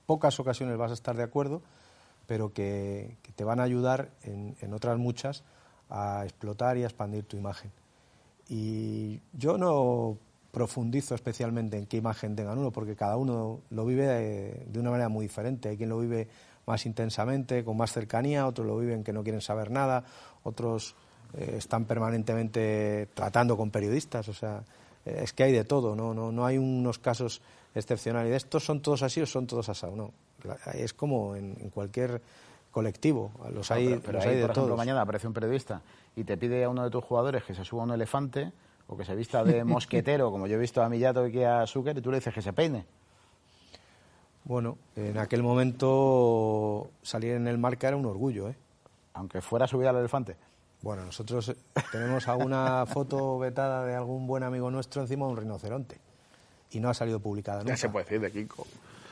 pocas 0.07 0.41
ocasiones 0.41 0.79
vas 0.79 0.91
a 0.91 0.95
estar 0.95 1.15
de 1.19 1.23
acuerdo, 1.23 1.61
pero 2.27 2.55
que, 2.55 3.19
te 3.37 3.45
van 3.45 3.61
a 3.61 3.65
ayudar 3.65 4.09
en, 4.23 4.73
otras 4.73 4.97
muchas 4.97 5.45
a 5.91 6.23
explotar 6.25 6.79
y 6.79 6.83
a 6.85 6.87
expandir 6.87 7.25
tu 7.25 7.37
imagen. 7.37 7.71
Y 8.49 9.21
yo 9.35 9.59
no 9.59 10.17
profundizo 10.51 11.15
especialmente 11.15 11.77
en 11.77 11.85
qué 11.85 11.99
imagen 11.99 12.37
tengan 12.37 12.57
uno, 12.57 12.71
porque 12.71 12.97
cada 12.97 13.19
uno 13.19 13.61
lo 13.69 13.85
vive 13.85 14.07
de, 14.07 14.67
de, 14.67 14.81
una 14.81 14.91
manera 14.91 15.11
muy 15.11 15.27
diferente. 15.27 15.69
Hay 15.69 15.77
quien 15.77 15.91
lo 15.91 15.99
vive 15.99 16.27
más 16.65 16.87
intensamente, 16.87 17.65
con 17.65 17.77
más 17.77 17.93
cercanía, 17.93 18.47
otros 18.47 18.67
lo 18.67 18.79
viven 18.79 19.05
que 19.05 19.13
no 19.13 19.23
quieren 19.23 19.43
saber 19.43 19.71
nada, 19.71 20.05
otros 20.43 20.97
eh, 21.35 21.55
están 21.59 21.85
permanentemente 21.85 23.09
tratando 23.15 23.57
con 23.57 23.71
periodistas, 23.71 24.29
o 24.29 24.35
sea, 24.35 24.63
eh, 25.05 25.21
es 25.23 25.33
que 25.33 25.45
hay 25.45 25.53
de 25.53 25.65
todo, 25.65 25.95
¿no? 25.95 26.15
No, 26.15 26.33
no 26.33 26.47
hay 26.47 26.59
unos 26.59 26.99
casos 26.99 27.41
excepcionales. 27.75 28.35
¿Estos 28.35 28.65
son 28.65 28.81
todos 28.81 29.03
así 29.03 29.21
o 29.21 29.27
son 29.27 29.47
todos 29.47 29.69
asados? 29.69 29.97
No, 29.97 30.13
es 30.75 30.93
como 30.95 31.37
en, 31.37 31.55
cualquier 31.71 32.23
colectivo, 32.71 33.33
los 33.53 33.71
hay, 33.71 34.01
pero, 34.05 34.19
los 34.19 34.27
hay 34.27 34.37
de 34.37 34.43
por 34.43 34.51
ejemplo, 34.51 34.65
todos. 34.65 34.77
mañana 34.77 35.03
aparece 35.03 35.27
un 35.27 35.33
periodista 35.33 35.83
y 36.15 36.25
te 36.25 36.37
pide 36.37 36.65
a 36.65 36.69
uno 36.69 36.85
de 36.85 36.91
tus 36.91 37.03
jugadores 37.03 37.43
que 37.45 37.55
se 37.55 37.65
suba 37.65 37.83
a 37.83 37.87
un 37.87 37.93
elefante 37.93 38.53
o 38.87 38.97
que 38.97 39.05
se 39.05 39.15
vista 39.15 39.43
de 39.45 39.65
mosquetero, 39.65 40.31
como 40.31 40.47
yo 40.47 40.57
he 40.57 40.61
visto 40.61 40.83
a 40.83 40.89
Millato 40.89 41.27
y 41.27 41.43
a 41.43 41.67
Zucker, 41.67 41.97
y 41.99 42.01
tú 42.01 42.11
le 42.11 42.19
dices 42.19 42.33
que 42.33 42.43
se 42.43 42.53
peine. 42.53 42.87
Bueno, 44.45 44.79
en 44.97 45.19
aquel 45.19 45.43
momento 45.43 46.91
salir 47.03 47.33
en 47.33 47.49
el 47.49 47.59
marca 47.59 47.89
era 47.89 47.97
un 47.97 48.07
orgullo, 48.07 48.49
¿eh? 48.49 48.57
Aunque 49.13 49.43
fuera 49.43 49.67
subir 49.67 49.89
al 49.89 49.97
elefante. 49.97 50.37
Bueno, 50.83 51.05
nosotros 51.05 51.55
tenemos 51.93 52.29
alguna 52.29 52.87
foto 52.87 53.39
vetada 53.39 53.85
de 53.85 53.95
algún 53.95 54.27
buen 54.27 54.43
amigo 54.43 54.71
nuestro 54.71 55.03
encima 55.03 55.27
de 55.27 55.33
un 55.33 55.39
rinoceronte 55.39 56.01
y 56.71 56.81
no 56.81 56.91
ha 56.91 56.95
salido 56.95 57.21
publicada 57.21 57.59
nunca. 57.59 57.73
Ya 57.73 57.77
se 57.77 57.89
puede 57.89 58.05
decir 58.05 58.21
de 58.21 58.31
Kiko. 58.31 58.67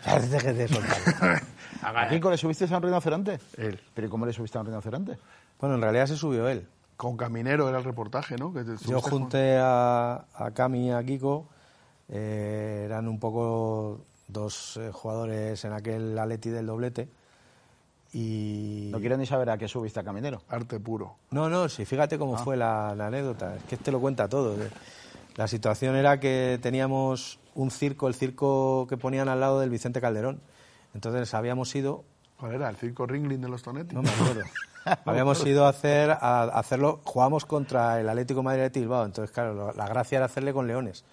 Deje 0.31 0.52
de 0.52 0.68
soltar. 0.68 1.42
¿A 1.83 2.09
Kiko 2.09 2.31
le 2.31 2.37
subiste 2.37 2.72
a 2.72 2.76
un 2.76 2.83
rinoceronte? 2.83 3.40
Él. 3.57 3.81
¿Pero 3.94 4.09
cómo 4.09 4.26
le 4.26 4.33
subiste 4.33 4.59
a 4.59 4.61
un 4.61 4.66
rinoceronte? 4.66 5.18
Bueno, 5.59 5.74
en 5.76 5.83
realidad 5.83 6.07
se 6.07 6.16
subió 6.16 6.48
él. 6.48 6.68
Con 6.96 7.16
Caminero 7.16 7.68
era 7.68 7.79
el 7.79 7.85
reportaje, 7.85 8.37
¿no? 8.37 8.55
Yo 8.87 9.00
junté 9.02 9.59
a, 9.59 10.24
a 10.35 10.50
Cami 10.52 10.88
y 10.88 10.90
a 10.90 11.02
Kiko. 11.02 11.48
Eh, 12.09 12.85
eran 12.87 13.09
un 13.09 13.18
poco 13.18 14.00
dos 14.29 14.76
eh, 14.76 14.90
jugadores 14.92 15.64
en 15.64 15.72
aquel 15.72 16.18
Atleti 16.18 16.50
del 16.50 16.66
doblete 16.66 17.09
y... 18.16 18.88
No 18.90 18.98
quiero 18.98 19.18
ni 19.18 19.26
saber 19.26 19.50
a 19.50 19.59
qué 19.59 19.68
subiste 19.68 20.00
a 20.00 20.02
Caminero. 20.02 20.40
Arte 20.48 20.81
puro. 20.81 21.16
No, 21.33 21.50
no, 21.50 21.68
sí, 21.68 21.85
fíjate 21.85 22.16
cómo 22.18 22.37
ah. 22.37 22.38
fue 22.38 22.57
la, 22.57 22.92
anécdota. 22.92 23.57
Es 23.57 23.64
que 23.64 23.74
este 23.74 23.92
lo 23.92 24.00
cuenta 24.00 24.26
todo. 24.26 24.57
La 25.35 25.46
situación 25.46 25.96
era 25.96 26.18
que 26.18 26.59
teníamos 26.62 27.38
un 27.55 27.70
circo, 27.70 28.09
el 28.09 28.14
circo 28.14 28.87
que 28.88 28.96
ponían 28.96 29.29
al 29.29 29.40
lado 29.40 29.61
del 29.61 29.68
Vicente 29.68 30.00
Calderón. 30.00 30.40
Entonces 30.94 31.35
habíamos 31.35 31.74
ido... 31.76 32.05
¿Cuál 32.38 32.55
era? 32.55 32.70
¿El 32.70 32.76
circo 32.76 33.07
Ringling 33.07 33.42
de 33.42 33.48
los 33.50 33.62
Tonetti? 33.62 33.94
No 33.94 34.00
me 34.00 34.09
acuerdo. 34.09 34.44
habíamos 35.05 35.44
ido 35.44 35.66
a, 35.66 35.68
hacer, 35.68 36.11
a 36.11 36.44
hacerlo... 36.44 37.02
Jugamos 37.05 37.44
contra 37.44 38.00
el 38.00 38.09
Atlético 38.09 38.42
Madrid 38.42 38.62
de 38.62 38.81
Bilbao. 38.81 39.05
Entonces, 39.05 39.31
claro, 39.31 39.74
la 39.76 39.87
gracia 39.88 40.16
era 40.16 40.24
hacerle 40.24 40.55
con 40.55 40.66
leones 40.66 41.05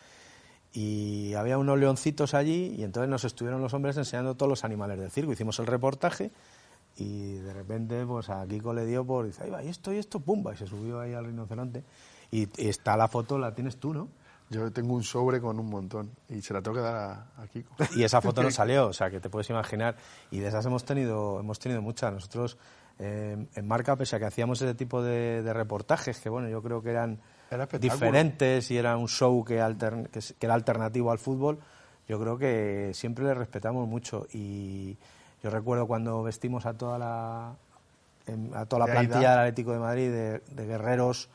y 0.71 1.35
había 1.35 1.59
unos 1.59 1.77
leoncitos 1.77 2.33
allí 2.33 2.73
y 2.77 2.83
entonces 2.83 3.07
nos 3.07 3.23
estuvieron 3.25 3.61
los 3.61 3.73
hombres 3.75 3.95
enseñando 3.97 4.35
todos 4.35 4.49
los 4.49 4.63
animales 4.63 4.97
del 4.99 5.11
circo. 5.11 5.31
Hicimos 5.31 5.59
el 5.59 5.67
reportaje 5.67 6.31
y 6.97 7.33
de 7.35 7.53
repente 7.53 8.05
pues 8.05 8.29
a 8.29 8.45
Kiko 8.47 8.73
le 8.73 8.85
dio 8.85 9.05
por, 9.05 9.25
dice, 9.25 9.43
ahí 9.43 9.49
va, 9.49 9.63
y 9.63 9.69
esto 9.69 9.91
y 9.93 9.97
esto, 9.97 10.19
pumba, 10.19 10.53
y 10.53 10.57
se 10.57 10.67
subió 10.67 10.99
ahí 10.99 11.13
al 11.13 11.25
rinoceronte. 11.25 11.83
Y, 12.31 12.49
está 12.57 12.97
la 12.97 13.07
foto, 13.07 13.37
la 13.37 13.53
tienes 13.53 13.77
tú, 13.77 13.93
¿no? 13.93 14.09
Yo 14.49 14.71
tengo 14.71 14.93
un 14.93 15.03
sobre 15.03 15.39
con 15.39 15.59
un 15.59 15.67
montón 15.67 16.11
y 16.29 16.41
se 16.41 16.53
la 16.53 16.61
tengo 16.61 16.75
que 16.77 16.83
dar 16.83 16.95
a, 17.37 17.47
Kiko. 17.47 17.75
Y 17.95 18.03
esa 18.03 18.21
foto 18.21 18.43
no 18.43 18.51
salió, 18.51 18.87
o 18.87 18.93
sea, 18.93 19.09
que 19.09 19.19
te 19.19 19.29
puedes 19.29 19.49
imaginar. 19.49 19.95
Y 20.31 20.39
de 20.39 20.47
esas 20.47 20.65
hemos 20.65 20.83
tenido, 20.83 21.39
hemos 21.39 21.59
tenido 21.59 21.81
muchas. 21.81 22.13
Nosotros 22.13 22.57
eh, 22.99 23.47
en 23.55 23.67
Marca, 23.67 23.95
pese 23.95 24.15
a 24.15 24.19
que 24.19 24.25
hacíamos 24.25 24.61
ese 24.61 24.75
tipo 24.75 25.01
de, 25.01 25.41
reportajes, 25.53 26.19
que 26.19 26.29
bueno, 26.29 26.49
yo 26.49 26.61
creo 26.61 26.81
que 26.81 26.91
eran 26.91 27.19
diferentes 27.79 28.69
y 28.69 28.77
era 28.77 28.97
un 28.97 29.07
show 29.07 29.43
que, 29.43 29.55
que, 30.11 30.19
que 30.19 30.45
era 30.45 30.53
alternativo 30.53 31.11
al 31.11 31.19
fútbol, 31.19 31.59
yo 32.07 32.19
creo 32.19 32.37
que 32.37 32.91
siempre 32.93 33.25
le 33.25 33.33
respetamos 33.33 33.87
mucho. 33.87 34.27
Y 34.33 34.97
yo 35.43 35.49
recuerdo 35.49 35.85
cuando 35.85 36.23
vestimos 36.23 36.65
a 36.65 36.73
toda 36.73 36.97
la, 36.97 37.55
a 38.53 38.65
toda 38.65 38.87
la 38.87 38.93
plantilla 38.93 39.31
del 39.31 39.39
Atlético 39.39 39.73
de 39.73 39.79
Madrid 39.79 40.09
de, 40.09 40.65
guerreros 40.65 41.29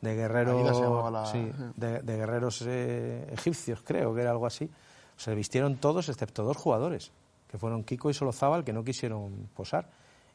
de 0.00 0.14
guerreros 0.14 1.32
de, 1.76 2.02
guerreros 2.02 2.62
eh, 2.64 3.28
egipcios 3.32 3.82
creo 3.84 4.14
que 4.14 4.20
era 4.22 4.30
algo 4.30 4.46
así. 4.46 4.70
Se 5.16 5.34
vistieron 5.34 5.76
todos 5.76 6.08
excepto 6.08 6.44
dos 6.44 6.56
jugadores 6.56 7.10
que 7.50 7.58
fueron 7.58 7.82
Kiko 7.82 8.10
y 8.10 8.14
Solozábal 8.14 8.62
que 8.62 8.72
no 8.72 8.84
quisieron 8.84 9.48
posar. 9.56 9.86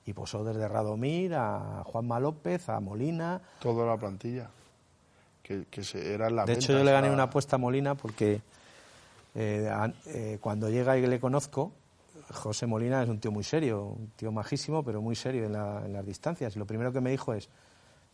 Y 0.05 0.11
posó 0.11 0.43
desde 0.43 0.67
Radomir 0.67 1.33
a 1.33 1.81
Juanma 1.85 2.19
López 2.19 2.67
a 2.67 2.81
Molina. 2.81 3.39
Toda 3.61 3.85
la 3.85 3.95
plantilla 3.95 4.49
que, 5.43 5.83
se, 5.83 6.13
era 6.13 6.29
la 6.29 6.45
de 6.45 6.53
hecho 6.53 6.73
yo 6.73 6.83
le 6.83 6.91
gané 6.91 7.11
una 7.11 7.23
apuesta 7.23 7.57
a 7.57 7.59
Molina 7.59 7.95
porque 7.95 8.41
eh, 9.35 9.71
eh, 10.07 10.37
cuando 10.41 10.69
llega 10.69 10.97
y 10.97 11.05
le 11.05 11.19
conozco 11.19 11.71
José 12.31 12.65
Molina 12.65 13.03
es 13.03 13.09
un 13.09 13.19
tío 13.19 13.31
muy 13.31 13.43
serio, 13.43 13.83
un 13.83 14.11
tío 14.15 14.31
majísimo, 14.31 14.83
pero 14.83 15.01
muy 15.01 15.15
serio 15.15 15.45
en, 15.45 15.53
las 15.53 16.05
distancias. 16.05 16.55
Y 16.55 16.59
lo 16.59 16.65
primero 16.65 16.91
que 16.91 17.01
me 17.01 17.11
dijo 17.11 17.33
es 17.33 17.49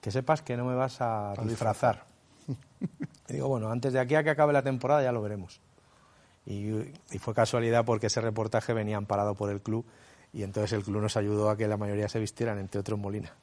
que 0.01 0.11
sepas 0.11 0.41
que 0.41 0.57
no 0.57 0.65
me 0.65 0.75
vas 0.75 1.01
a, 1.01 1.33
disfrazar. 1.43 2.05
y 3.29 3.33
digo, 3.33 3.47
bueno, 3.47 3.69
antes 3.69 3.93
de 3.93 3.99
aquí 3.99 4.15
a 4.15 4.23
que 4.23 4.31
acabe 4.31 4.53
la 4.53 4.63
temporada 4.63 5.03
ya 5.03 5.11
lo 5.11 5.21
veremos. 5.21 5.61
Y, 6.45 6.71
fue 7.19 7.33
casualidad 7.33 7.85
porque 7.85 8.07
ese 8.07 8.21
reportaje 8.21 8.73
venía 8.73 8.97
amparado 8.97 9.35
por 9.35 9.51
el 9.51 9.61
club 9.61 9.85
y 10.33 10.43
entonces 10.43 10.73
el 10.73 10.83
club 10.83 11.01
nos 11.01 11.17
ayudó 11.17 11.49
a 11.49 11.57
que 11.57 11.67
la 11.67 11.77
mayoría 11.77 12.09
se 12.09 12.19
vistieran, 12.19 12.57
entre 12.59 12.79
otros 12.79 12.97
Molina. 12.97 13.33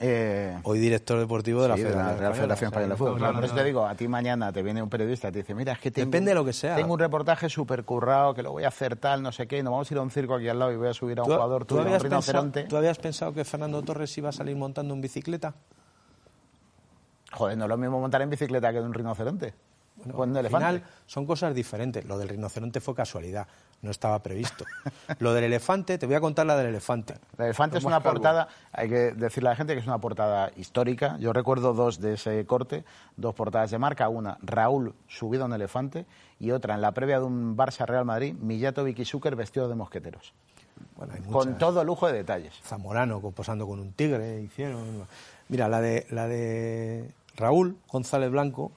Eh, 0.00 0.58
Hoy 0.62 0.78
director 0.78 1.18
deportivo 1.18 1.62
de 1.62 1.68
la, 1.68 1.76
sí, 1.76 1.82
de 1.82 1.88
Federación, 1.88 2.14
la 2.14 2.20
Real 2.20 2.34
Federación 2.34 2.68
Española 2.68 2.94
de 2.94 2.98
Fútbol. 2.98 3.16
Claro, 3.18 3.18
Claro, 3.18 3.32
por 3.34 3.40
no, 3.42 3.46
eso 3.46 3.54
te 3.56 3.64
digo, 3.64 3.86
a 3.86 3.94
ti 3.94 4.08
mañana 4.08 4.52
te 4.52 4.62
viene 4.62 4.82
un 4.82 4.88
periodista 4.88 5.28
y 5.28 5.32
te 5.32 5.38
dice, 5.40 5.54
mira, 5.54 5.72
es 5.72 5.78
que 5.80 5.90
tengo, 5.90 6.06
Depende 6.06 6.30
de 6.30 6.34
lo 6.36 6.44
que 6.44 6.52
sea. 6.52 6.76
tengo 6.76 6.92
un 6.94 6.98
reportaje 7.00 7.48
súper 7.48 7.84
currado, 7.84 8.34
que 8.34 8.42
lo 8.42 8.52
voy 8.52 8.64
a 8.64 8.68
hacer 8.68 8.96
tal, 8.96 9.22
no 9.22 9.32
sé 9.32 9.46
qué, 9.46 9.58
y 9.58 9.62
nos 9.62 9.72
vamos 9.72 9.90
a 9.90 9.94
ir 9.94 9.98
a 9.98 10.02
un 10.02 10.10
circo 10.10 10.34
aquí 10.34 10.48
al 10.48 10.58
lado 10.58 10.72
y 10.72 10.76
voy 10.76 10.88
a 10.88 10.94
subir 10.94 11.18
a 11.18 11.22
un 11.22 11.28
¿Tú, 11.28 11.34
jugador 11.34 11.64
tú 11.64 11.74
tuyo, 11.76 11.80
a 11.80 11.82
un 11.82 11.86
habías 11.88 12.02
pensado, 12.02 12.20
rinoceronte. 12.42 12.62
tú 12.64 12.76
habías 12.76 12.98
pensado 12.98 13.32
que 13.34 13.44
Fernando 13.44 13.82
Torres 13.82 14.16
iba 14.18 14.28
a 14.28 14.32
salir 14.32 14.56
montando 14.56 14.94
en 14.94 15.00
bicicleta? 15.00 15.54
Joder, 17.32 17.58
no 17.58 17.64
es 17.64 17.68
lo 17.68 17.76
mismo 17.76 18.00
montar 18.00 18.22
en 18.22 18.30
bicicleta 18.30 18.72
que 18.72 18.78
en 18.78 18.84
un 18.84 18.94
rinoceronte. 18.94 19.54
Un 20.14 20.36
al 20.36 20.48
final 20.48 20.82
son 21.06 21.26
cosas 21.26 21.54
diferentes. 21.54 22.04
Lo 22.04 22.18
del 22.18 22.28
rinoceronte 22.28 22.80
fue 22.80 22.94
casualidad, 22.94 23.46
no 23.82 23.90
estaba 23.90 24.18
previsto. 24.22 24.64
Lo 25.18 25.34
del 25.34 25.44
elefante, 25.44 25.98
te 25.98 26.06
voy 26.06 26.14
a 26.14 26.20
contar 26.20 26.46
la 26.46 26.56
del 26.56 26.68
elefante. 26.68 27.14
El 27.36 27.46
elefante 27.46 27.78
es 27.78 27.84
una 27.84 28.00
portada, 28.00 28.48
hay 28.72 28.88
que 28.88 29.12
decirle 29.12 29.48
a 29.48 29.52
la 29.52 29.56
gente 29.56 29.74
que 29.74 29.80
es 29.80 29.86
una 29.86 29.98
portada 29.98 30.50
histórica. 30.56 31.16
Yo 31.18 31.32
recuerdo 31.32 31.74
dos 31.74 32.00
de 32.00 32.14
ese 32.14 32.44
corte, 32.46 32.84
dos 33.16 33.34
portadas 33.34 33.70
de 33.70 33.78
marca. 33.78 34.08
Una, 34.08 34.38
Raúl 34.42 34.94
subido 35.06 35.46
en 35.46 35.52
elefante, 35.52 36.06
y 36.40 36.50
otra, 36.50 36.74
en 36.74 36.80
la 36.80 36.92
previa 36.92 37.18
de 37.18 37.24
un 37.24 37.56
Barça 37.56 37.86
Real 37.86 38.04
Madrid, 38.04 38.34
Millato 38.34 38.84
Vicky 38.84 39.04
Zucker 39.04 39.36
vestido 39.36 39.68
de 39.68 39.74
mosqueteros. 39.74 40.32
Bueno, 40.96 41.14
Con 41.30 41.58
todo 41.58 41.84
lujo 41.84 42.06
de 42.06 42.12
detalles. 42.12 42.54
Zamorano 42.62 43.20
posando 43.30 43.66
con 43.66 43.80
un 43.80 43.92
tigre, 43.92 44.40
hicieron. 44.42 45.06
Mira, 45.48 45.68
la 45.68 45.80
de, 45.80 46.06
la 46.10 46.26
de 46.28 47.10
Raúl 47.36 47.76
González 47.90 48.30
Blanco 48.30 48.72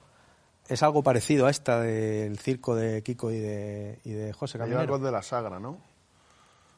es 0.72 0.82
algo 0.82 1.02
parecido 1.02 1.46
a 1.46 1.50
esta 1.50 1.80
del 1.80 2.38
circo 2.38 2.74
de 2.74 3.02
Kiko 3.02 3.30
y 3.30 3.38
de, 3.38 3.98
y 4.04 4.12
de 4.12 4.32
José 4.32 4.58
Caminero. 4.58 4.98
de 4.98 5.12
la 5.12 5.22
Sagra, 5.22 5.58
¿no? 5.60 5.78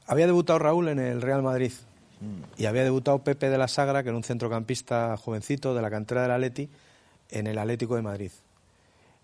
Había 0.06 0.26
debutado 0.26 0.58
Raúl 0.58 0.88
en 0.88 0.98
el 0.98 1.22
Real 1.22 1.42
Madrid 1.42 1.72
Mm. 2.20 2.42
y 2.56 2.66
había 2.66 2.84
debutado 2.84 3.22
Pepe 3.22 3.50
de 3.50 3.58
la 3.58 3.68
Sagra, 3.68 4.02
que 4.02 4.08
era 4.08 4.16
un 4.16 4.24
centrocampista 4.24 5.16
jovencito 5.16 5.74
de 5.74 5.82
la 5.82 5.90
cantera 5.90 6.22
del 6.22 6.30
Atleti, 6.30 6.70
en 7.30 7.46
el 7.46 7.58
Atlético 7.58 7.96
de 7.96 8.02
Madrid. 8.02 8.30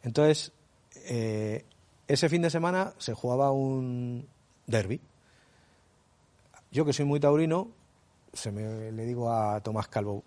Entonces, 0.02 0.52
eh, 1.06 1.64
ese 2.08 2.28
fin 2.28 2.42
de 2.42 2.50
semana 2.50 2.94
se 2.98 3.14
jugaba 3.14 3.52
un 3.52 4.26
derby. 4.66 5.00
Yo, 6.72 6.84
que 6.84 6.92
soy 6.92 7.04
muy 7.04 7.20
taurino, 7.20 7.68
se 8.32 8.52
me, 8.52 8.92
le 8.92 9.04
digo 9.04 9.32
a 9.32 9.60
Tomás 9.60 9.88
Calvo, 9.88 10.24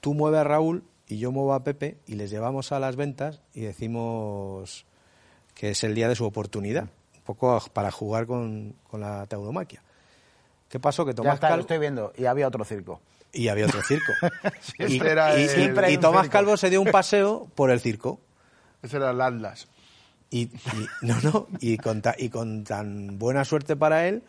tú 0.00 0.14
mueve 0.14 0.38
a 0.38 0.44
Raúl 0.44 0.84
y 1.08 1.18
yo 1.18 1.32
muevo 1.32 1.54
a 1.54 1.64
Pepe 1.64 1.98
y 2.06 2.14
les 2.14 2.30
llevamos 2.30 2.70
a 2.72 2.78
las 2.78 2.96
ventas 2.96 3.40
y 3.54 3.62
decimos 3.62 4.84
que 5.54 5.70
es 5.70 5.82
el 5.84 5.94
día 5.94 6.08
de 6.08 6.14
su 6.14 6.24
oportunidad, 6.24 6.84
un 7.16 7.22
poco 7.24 7.60
para 7.72 7.90
jugar 7.90 8.26
con, 8.26 8.74
con 8.88 9.00
la 9.00 9.26
tauromaquia. 9.26 9.82
¿Qué 10.68 10.78
pasó? 10.78 11.04
Que 11.04 11.12
Ya 11.12 11.16
Tomás 11.16 11.34
está, 11.34 11.48
lo 11.48 11.52
Calvo... 11.52 11.60
estoy 11.62 11.78
viendo. 11.78 12.12
Y 12.16 12.26
había 12.26 12.46
otro 12.46 12.64
circo. 12.64 13.00
Y 13.32 13.48
había 13.48 13.66
otro 13.66 13.82
circo. 13.82 14.12
y, 14.78 14.96
Este 14.96 15.10
era 15.10 15.38
y- 15.38 15.44
el- 15.44 16.00
Tomás 16.00 16.22
circo. 16.22 16.32
Calvo 16.32 16.56
se 16.56 16.70
dio 16.70 16.80
un 16.82 16.90
paseo 16.90 17.48
por 17.54 17.70
el 17.70 17.80
circo. 17.80 18.20
Ese 18.82 18.98
era 18.98 19.10
el 19.10 19.20
Atlas. 19.20 19.66
Y, 20.30 20.42
y- 20.42 20.50
no, 21.02 21.20
no, 21.22 21.46
y 21.60 21.78
con, 21.78 22.02
ta- 22.02 22.14
y 22.18 22.28
con 22.28 22.64
tan 22.64 23.18
buena 23.18 23.44
suerte 23.46 23.76
para 23.76 24.06
él 24.08 24.22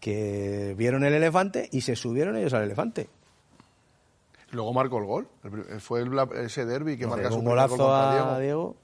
que 0.00 0.74
vieron 0.76 1.04
el 1.04 1.14
elefante 1.14 1.68
y 1.72 1.80
se 1.80 1.96
subieron 1.96 2.36
ellos 2.36 2.52
al 2.54 2.62
elefante. 2.64 3.08
Luego 4.50 4.72
marcó 4.72 4.98
el 4.98 5.04
gol. 5.04 5.28
El 5.44 5.50
pri- 5.50 5.80
fue 5.80 6.00
el 6.00 6.18
ese 6.36 6.64
derby 6.64 6.96
que 6.96 7.06
marca 7.06 7.24
Pegó 7.28 7.34
su 7.34 7.38
un 7.40 7.44
primer 7.44 7.68
gol 7.68 7.78
golazo 7.78 7.94
a 7.94 8.12
Diego. 8.14 8.38
Diego. 8.38 8.76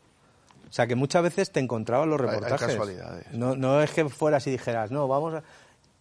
O 0.68 0.72
sea, 0.72 0.86
que 0.86 0.94
muchas 0.94 1.22
veces 1.22 1.50
te 1.52 1.60
encontrabas 1.60 2.06
los 2.08 2.20
Hay- 2.20 2.26
hay 2.28 2.34
reportajes. 2.34 2.66
casualidades. 2.68 3.32
No, 3.32 3.54
no 3.56 3.80
es 3.80 3.90
que 3.92 4.08
fueras 4.08 4.46
y 4.46 4.50
dijeras, 4.50 4.90
no, 4.90 5.06
vamos 5.08 5.34
a, 5.34 5.42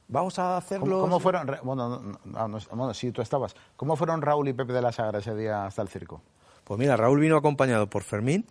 vamos 0.07 0.37
a 0.39 0.57
hacerlo. 0.57 0.85
¿Cómo, 0.87 1.01
cómo 1.01 1.19
fueron? 1.19 1.45
Bueno, 1.63 1.89
no, 1.89 1.99
no, 1.99 2.19
no, 2.25 2.47
no, 2.47 2.59
bueno, 2.71 2.93
sí, 2.93 3.11
tú 3.11 3.21
estabas. 3.21 3.55
¿Cómo 3.77 3.95
fueron 3.95 4.21
Raúl 4.21 4.47
y 4.49 4.53
Pepe 4.53 4.73
de 4.73 4.81
la 4.81 4.91
Sagra 4.91 5.19
ese 5.19 5.35
día 5.35 5.65
hasta 5.65 5.81
el 5.81 5.87
circo? 5.89 6.21
Pues 6.63 6.77
mira, 6.79 6.97
Raúl 6.97 7.19
vino 7.19 7.37
acompañado 7.37 7.87
por 7.87 8.03
Fermín, 8.03 8.45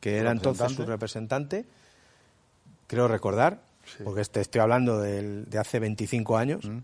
que 0.00 0.18
era 0.18 0.30
entonces 0.30 0.72
su 0.72 0.84
representante. 0.86 1.64
creo 2.86 3.08
recordar, 3.08 3.60
Sí. 3.84 4.04
porque 4.04 4.22
te 4.24 4.40
estoy 4.40 4.60
hablando 4.60 5.00
del- 5.00 5.46
de 5.50 5.58
hace 5.58 5.80
25 5.80 6.36
años, 6.36 6.64
Mm. 6.64 6.78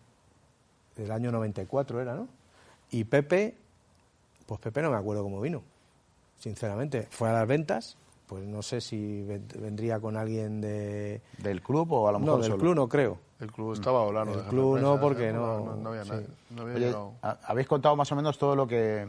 del 0.97 1.11
año 1.13 1.31
94 1.31 2.01
era, 2.01 2.15
¿no? 2.15 2.27
Y 2.91 3.05
Pepe, 3.05 3.55
pues 4.53 4.61
Pepe 4.61 4.83
no 4.83 4.91
me 4.91 4.99
acuerdo 4.99 5.23
cómo 5.23 5.41
vino, 5.41 5.63
sinceramente. 6.39 7.09
Fue 7.11 7.31
a 7.31 7.33
las 7.33 7.49
ventas, 7.49 7.97
pues 8.27 8.45
no 8.45 8.61
sé 8.61 8.83
si 8.83 9.23
ven- 9.23 9.47
vendría 9.59 9.99
con 9.99 10.15
alguien 10.17 10.61
de... 10.61 11.23
¿Del 11.39 11.63
club 11.63 11.91
o 11.93 12.07
a 12.09 12.13
lo 12.13 12.19
mejor 12.19 12.35
No, 12.37 12.43
del 12.43 12.51
solo? 12.53 12.61
club 12.61 12.75
no 12.75 12.87
creo. 12.89 13.19
El 13.41 13.51
club 13.51 13.73
estaba 13.73 14.03
hablando. 14.05 14.35
El 14.35 14.45
club 14.45 14.79
no, 14.79 14.97
prensa, 14.97 15.01
porque 15.01 15.29
¿eh? 15.31 15.33
no- 15.33 15.77
No, 15.77 15.89
había 15.89 16.05
sí. 16.05 16.11
nada. 16.11 16.23
No 16.51 16.63
había 16.63 16.75
Oye, 16.75 16.85
llegado. 16.87 17.13
ha- 17.23 17.39
habéis 17.47 17.67
contado 17.67 17.97
más 17.97 18.13
o 18.13 18.17
menos 18.17 18.37
todo 18.37 18.55
lo 18.55 18.67
que, 18.67 19.09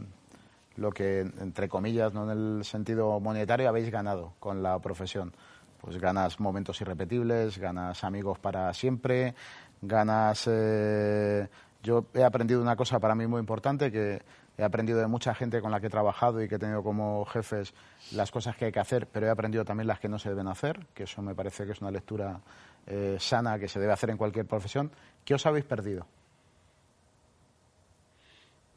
lo 0.77 0.91
que, 0.91 1.19
entre 1.19 1.67
comillas, 1.67 2.13
no 2.13 2.31
en 2.31 2.57
el 2.59 2.63
sentido 2.63 3.19
monetario, 3.19 3.67
habéis 3.67 3.91
ganado 3.91 4.31
con 4.39 4.63
la 4.63 4.79
profesión. 4.79 5.33
Pues 5.81 5.97
ganas 5.99 6.39
momentos 6.39 6.79
irrepetibles, 6.79 7.57
ganas 7.57 8.01
amigos 8.05 8.39
para 8.39 8.73
siempre, 8.73 9.35
ganas... 9.81 10.45
eh, 10.49 11.47
yo 11.83 12.05
he 12.13 12.23
aprendido 12.23 12.61
una 12.61 12.77
cosa 12.77 12.97
para 12.99 13.13
mí 13.13 13.27
muy 13.27 13.41
importante, 13.41 13.91
que 13.91 14.21
he 14.57 14.63
aprendido 14.63 14.99
de 14.99 15.07
mucha 15.07 15.33
gente 15.33 15.61
con 15.61 15.71
la 15.71 15.79
que 15.79 15.87
he 15.87 15.89
trabajado 15.89 16.41
y 16.43 16.47
que 16.47 16.55
he 16.55 16.59
tenido 16.59 16.83
como 16.83 17.25
jefes 17.25 17.73
las 18.11 18.29
cosas 18.31 18.55
que 18.55 18.65
hay 18.65 18.71
que 18.71 18.79
hacer, 18.79 19.07
pero 19.07 19.25
he 19.25 19.29
aprendido 19.29 19.65
también 19.65 19.87
las 19.87 19.99
que 19.99 20.07
no 20.09 20.19
se 20.19 20.29
deben 20.29 20.47
hacer, 20.47 20.85
que 20.93 21.03
eso 21.03 21.21
me 21.21 21.33
parece 21.33 21.65
que 21.65 21.71
es 21.71 21.81
una 21.81 21.91
lectura 21.91 22.39
eh, 22.85 23.17
sana 23.19 23.57
que 23.57 23.67
se 23.67 23.79
debe 23.79 23.93
hacer 23.93 24.09
en 24.11 24.17
cualquier 24.17 24.45
profesión. 24.45 24.91
¿Qué 25.25 25.33
os 25.33 25.45
habéis 25.45 25.65
perdido? 25.65 26.05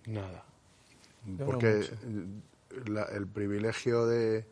Nada. 0.07 0.45
Porque 1.45 1.81
la- 2.87 3.05
el 3.07 3.27
privilegio 3.27 4.07
de, 4.07 4.47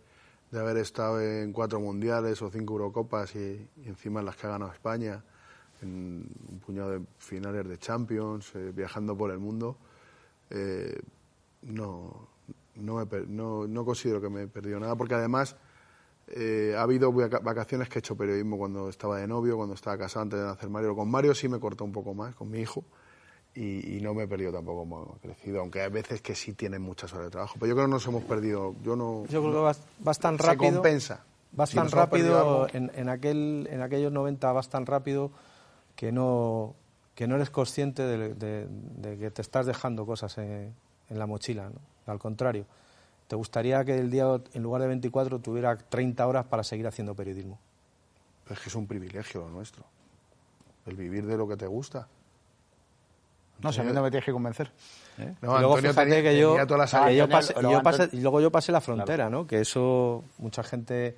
de 0.51 0.59
haber 0.59 0.77
estado 0.79 1.21
en 1.21 1.53
cuatro 1.53 1.79
mundiales 1.81 2.43
o 2.43 2.51
cinco 2.51 2.75
Eurocopas 2.75 3.35
y, 3.37 3.69
y 3.85 3.89
encima 3.89 4.21
en 4.21 4.27
las 4.27 4.37
que 4.37 4.47
ha 4.47 4.51
ganado 4.51 4.73
España, 4.73 5.23
en 5.83 6.27
un 6.51 6.61
puñado 6.65 6.91
de 6.91 7.01
finales 7.19 7.69
de 7.69 7.79
Champions, 7.79 8.53
eh, 8.57 8.73
viajando 8.75 9.17
por 9.17 9.31
el 9.31 9.39
mundo, 9.39 9.77
eh, 10.55 11.01
no, 11.63 12.29
no, 12.77 12.95
me 13.05 13.21
no, 13.27 13.67
no 13.67 13.85
considero 13.85 14.21
que 14.21 14.29
me 14.29 14.43
he 14.43 14.47
perdido 14.47 14.79
nada, 14.81 14.95
porque 14.97 15.15
además 15.15 15.57
eh, 16.29 16.75
ha 16.77 16.83
habido 16.83 17.13
vaca- 17.13 17.41
vacaciones 17.41 17.89
que 17.89 17.99
he 17.99 18.01
hecho 18.01 18.17
periodismo 18.17 18.57
cuando 18.57 18.89
estaba 18.89 19.19
de 19.19 19.27
novio, 19.27 19.57
cuando 19.57 19.75
estaba 19.75 19.99
casado 19.99 20.23
antes 20.23 20.39
de 20.39 20.45
nacer 20.47 20.71
Mario. 20.71 20.95
Con 20.95 21.11
Mario 21.11 21.35
sí 21.35 21.49
me 21.49 21.59
cortó 21.61 21.85
un 21.85 21.93
poco 21.93 22.15
más, 22.15 22.35
con 22.35 22.51
mi 22.51 22.61
hijo, 22.61 22.85
y, 23.55 23.97
y 23.97 24.01
no 24.01 24.15
me 24.15 24.25
he 24.25 24.29
perdido 24.29 24.53
tampoco 24.53 24.81
como 24.81 25.17
he 25.17 25.27
crecido, 25.27 25.61
aunque 25.61 25.81
hay 25.83 25.91
veces 25.91 26.21
que 26.23 26.35
sí 26.35 26.55
tienen 26.55 26.83
muchas 26.83 27.13
horas 27.13 27.27
de 27.27 27.31
trabajo. 27.31 27.55
Pero 27.59 27.69
yo 27.69 27.75
creo 27.75 27.87
que 27.87 27.93
nos 27.93 28.07
hemos 28.07 28.25
perdido, 28.25 28.75
yo 28.83 28.97
no... 28.97 29.25
Yo 29.29 29.41
creo 29.41 29.53
que 29.53 29.59
vas, 29.61 29.81
vas 30.01 30.19
tan 30.19 30.39
se 30.39 30.45
rápido... 30.45 30.73
compensa. 30.75 31.25
Vas 31.53 31.71
Si 31.71 31.77
tan 31.77 31.89
rápido, 31.89 32.67
en, 32.73 33.09
aquel, 33.09 33.69
en 33.71 33.81
aquellos 33.81 34.11
90 34.11 34.53
vas 34.53 34.69
tan 34.69 34.87
rápido 34.87 35.31
que 35.95 36.11
no, 36.11 36.75
que 37.15 37.27
no 37.29 37.37
eres 37.37 37.51
consciente 37.51 38.03
de, 38.03 38.35
de- 38.35 38.67
de 38.69 39.19
que 39.19 39.31
te 39.31 39.43
estás 39.43 39.67
dejando 39.67 40.05
cosas 40.07 40.37
en, 40.39 40.75
en 41.11 41.19
la 41.19 41.27
mochila. 41.27 41.71
¿no? 41.71 42.13
Al 42.13 42.19
contrario, 42.19 42.67
te 43.29 43.37
gustaría 43.37 43.85
que 43.85 43.97
el 43.99 44.11
día, 44.11 44.27
en 44.53 44.63
lugar 44.63 44.83
de 44.83 44.89
24, 44.89 45.39
tuviera 45.39 45.77
30 45.77 46.27
horas 46.27 46.47
para 46.47 46.63
seguir 46.65 46.87
haciendo 46.87 47.15
periodismo. 47.15 47.59
Es 48.51 48.59
que 48.61 48.69
es 48.69 48.75
un 48.75 48.87
privilegio 48.87 49.41
lo 49.43 49.49
nuestro, 49.49 49.85
el 50.87 50.97
vivir 50.97 51.25
de 51.27 51.37
lo 51.37 51.49
que 51.49 51.57
te 51.57 51.67
gusta. 51.67 52.09
No 53.61 53.73
sé, 53.73 53.81
a 53.81 53.85
mí 53.85 53.93
no 53.93 54.03
me 54.03 54.11
tienes 54.11 54.27
que 54.27 54.33
convencer. 54.33 54.71
¿eh? 55.19 55.33
No, 55.41 55.57
y 55.57 55.61
luego 55.61 55.77
Antonio 55.77 55.91
fíjate 55.93 56.11
tenía- 56.11 56.31
que 56.31 56.39
yo, 56.39 56.67
todas 56.67 56.93
las 56.93 57.05
que 57.07 57.17
yo 57.17 57.25
Antonio- 57.25 57.29
pasé- 57.29 57.55
luego 57.63 57.71
yo 57.79 57.83
pasé- 57.83 58.03
Antonio- 58.03 58.19
y 58.19 58.23
luego 58.23 58.41
yo 58.41 58.51
pasé 58.53 58.73
la 58.73 58.81
frontera, 58.81 59.31
¿no? 59.31 59.47
Que 59.47 59.61
eso 59.61 60.25
mucha 60.39 60.63
gente... 60.65 61.17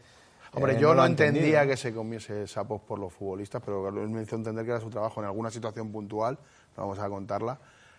Hombre, 0.56 0.74
eh, 0.76 0.78
yo 0.80 0.94
no, 0.94 1.04
entendido, 1.04 1.44
entendía 1.46 1.66
que 1.66 1.76
se 1.76 1.92
comiese 1.94 2.46
sapos 2.46 2.80
por 2.80 2.98
los 2.98 3.12
futbolistas, 3.12 3.62
pero 3.64 3.88
él 3.88 4.08
me 4.08 4.22
hizo 4.22 4.36
entender 4.36 4.64
que 4.64 4.70
era 4.72 4.80
su 4.80 4.90
trabajo 4.90 5.20
en 5.20 5.26
alguna 5.26 5.50
situación 5.50 5.92
puntual, 5.92 6.38
no 6.76 6.82
vamos 6.84 6.98
a 6.98 7.08
contarla. 7.08 7.58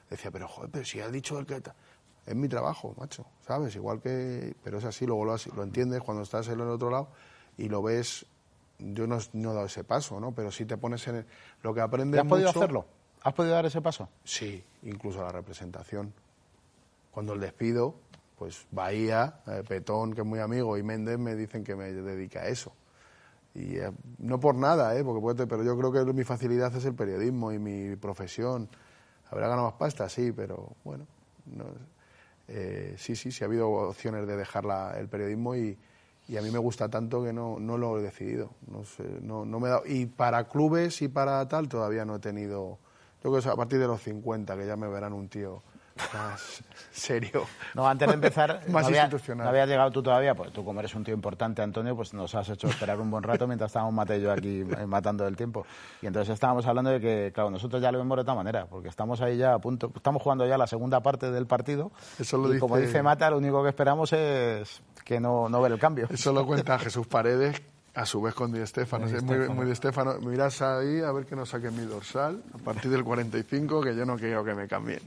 Decía, 0.09 0.31
pero 0.31 0.47
joder, 0.47 0.69
pero 0.71 0.85
si 0.85 0.99
ha 0.99 1.09
dicho 1.09 1.37
el 1.39 1.45
que... 1.45 1.61
ta-". 1.61 1.75
Es 2.25 2.35
mi 2.35 2.49
trabajo, 2.49 2.93
macho, 2.97 3.25
¿sabes? 3.45 3.75
Igual 3.75 4.01
que... 4.01 4.53
Pero 4.63 4.79
es 4.79 4.83
así, 4.85 5.05
luego 5.05 5.23
lo, 5.23 5.35
lo 5.55 5.63
entiendes 5.63 6.01
cuando 6.01 6.23
estás 6.23 6.47
en 6.49 6.59
el 6.59 6.67
otro 6.67 6.89
lado 6.89 7.07
y 7.57 7.69
lo 7.69 7.81
ves... 7.81 8.25
Yo 8.79 9.07
no, 9.07 9.17
no 9.33 9.51
he 9.51 9.53
dado 9.53 9.65
ese 9.65 9.83
paso, 9.83 10.19
¿no? 10.19 10.33
Pero 10.33 10.51
sí 10.51 10.65
te 10.65 10.77
pones 10.77 11.07
en... 11.07 11.15
el- 11.17 11.25
lo 11.63 11.73
que 11.73 11.81
aprendes 11.81 12.19
¿Has 12.21 12.27
podido 12.27 12.49
hacerlo? 12.49 12.85
¿Has 13.23 13.33
podido 13.33 13.53
dar 13.55 13.65
ese 13.65 13.81
paso? 13.81 14.09
Sí, 14.23 14.63
incluso 14.83 15.21
la 15.21 15.31
representación. 15.31 16.13
Cuando 17.11 17.33
el 17.33 17.39
despido, 17.39 17.95
pues 18.37 18.67
Bahía, 18.71 19.41
eh, 19.47 19.63
Petón, 19.67 20.13
que 20.13 20.21
es 20.21 20.27
muy 20.27 20.39
amigo, 20.39 20.77
y 20.77 20.83
Méndez 20.83 21.17
me 21.17 21.35
dicen 21.35 21.63
que 21.63 21.75
me 21.75 21.91
dedique 21.91 22.37
a 22.39 22.47
eso. 22.47 22.71
Y 23.55 23.77
eh, 23.77 23.91
no 24.19 24.39
por 24.39 24.55
nada, 24.55 24.95
¿eh? 24.95 25.03
Porque 25.03 25.21
puede- 25.21 25.47
pero 25.47 25.63
yo 25.63 25.77
creo 25.77 25.91
que 25.91 26.13
mi 26.13 26.23
facilidad 26.23 26.75
es 26.75 26.85
el 26.85 26.93
periodismo 26.93 27.51
y 27.51 27.59
mi 27.59 27.95
profesión. 27.95 28.69
Habrá 29.31 29.47
ganado 29.47 29.67
más 29.69 29.77
pasta, 29.77 30.07
sí, 30.09 30.31
pero 30.31 30.69
bueno. 30.83 31.05
no- 31.47 31.65
eh, 32.49 32.95
sí, 32.97 33.15
sí, 33.15 33.31
sí 33.31 33.43
ha 33.43 33.47
habido 33.47 33.69
opciones 33.69 34.27
de 34.27 34.37
dejar 34.37 34.65
la- 34.65 34.97
el 34.99 35.07
periodismo 35.09 35.55
y, 35.55 35.77
y 36.27 36.37
a 36.37 36.41
mí 36.41 36.51
me 36.51 36.59
gusta 36.59 36.89
tanto 36.89 37.23
que 37.23 37.33
no, 37.33 37.57
no 37.59 37.77
lo 37.77 37.97
he 37.99 38.01
decidido. 38.03 38.51
No 38.67 38.83
sé, 38.85 39.03
no, 39.21 39.45
no 39.45 39.59
me 39.59 39.67
he 39.67 39.71
dado. 39.71 39.83
Y 39.85 40.05
para 40.05 40.47
clubes 40.47 41.01
y 41.01 41.07
para 41.07 41.47
tal 41.47 41.67
todavía 41.69 42.05
no 42.05 42.17
he 42.17 42.19
tenido. 42.19 42.77
Yo 43.23 43.31
creo 43.31 43.41
que 43.41 43.49
a 43.49 43.55
partir 43.55 43.79
de 43.79 43.87
los 43.87 44.01
50 44.03 44.55
que 44.57 44.67
ya 44.67 44.75
me 44.75 44.87
verán 44.87 45.13
un 45.13 45.27
tío 45.29 45.63
más 46.13 46.63
serio. 46.91 47.45
No, 47.73 47.87
antes 47.87 48.07
de 48.07 48.13
empezar, 48.13 48.61
Más 48.69 48.83
no, 48.83 48.87
había, 48.87 49.01
institucional. 49.03 49.45
no 49.45 49.49
habías 49.49 49.67
llegado 49.67 49.91
tú 49.91 50.01
todavía, 50.03 50.33
pues 50.35 50.51
tú 50.51 50.63
como 50.65 50.79
eres 50.79 50.93
un 50.95 51.03
tío 51.03 51.13
importante, 51.13 51.61
Antonio, 51.61 51.95
pues 51.95 52.13
nos 52.13 52.33
has 52.35 52.49
hecho 52.49 52.67
esperar 52.67 52.99
un 52.99 53.09
buen 53.11 53.23
rato 53.23 53.45
mientras 53.47 53.69
estábamos 53.69 53.93
Mate 53.93 54.17
y 54.17 54.21
yo 54.21 54.31
aquí 54.31 54.61
eh, 54.77 54.85
matando 54.85 55.27
el 55.27 55.35
tiempo. 55.35 55.65
Y 56.01 56.07
entonces 56.07 56.33
estábamos 56.33 56.65
hablando 56.65 56.89
de 56.91 56.99
que, 56.99 57.31
claro, 57.33 57.49
nosotros 57.49 57.81
ya 57.81 57.91
lo 57.91 57.97
vemos 57.99 58.15
de 58.17 58.21
otra 58.21 58.35
manera, 58.35 58.65
porque 58.65 58.89
estamos 58.89 59.21
ahí 59.21 59.37
ya 59.37 59.53
a 59.53 59.59
punto, 59.59 59.91
estamos 59.95 60.21
jugando 60.21 60.45
ya 60.47 60.57
la 60.57 60.67
segunda 60.67 61.01
parte 61.01 61.31
del 61.31 61.45
partido. 61.47 61.91
Eso 62.19 62.37
lo 62.37 62.53
y 62.53 62.59
como 62.59 62.75
dice- 62.77 62.87
dice 62.87 63.03
Mata, 63.03 63.29
lo 63.29 63.37
único 63.37 63.61
que 63.63 63.69
esperamos 63.69 64.11
es 64.13 64.81
que 65.05 65.19
no, 65.19 65.49
no 65.49 65.61
ver 65.61 65.71
el 65.71 65.79
cambio. 65.79 66.07
Eso 66.09 66.33
lo 66.33 66.45
cuenta 66.45 66.77
Jesús 66.79 67.07
Paredes, 67.07 67.61
a 67.99 68.05
su 68.05 68.21
vez 68.21 68.33
con 68.35 68.51
Di 68.51 68.65
Stéfano. 68.65 69.07
Di 69.07 69.15
Es 69.15 69.23
muy, 69.23 69.37
muy 69.49 69.65
Di 69.65 69.75
Stéfano. 69.75 70.19
Miras 70.19 70.61
ahí 70.61 71.01
a 71.01 71.11
ver 71.11 71.25
que 71.25 71.35
no 71.35 71.45
saquen 71.45 71.75
mi 71.75 71.83
dorsal 71.85 72.43
a 72.53 72.57
partir 72.59 72.91
del 72.91 73.03
45, 73.03 73.81
que 73.81 73.95
yo 73.95 74.05
no 74.05 74.17
quiero 74.17 74.43
que 74.43 74.53
me 74.53 74.67
cambien. 74.67 75.01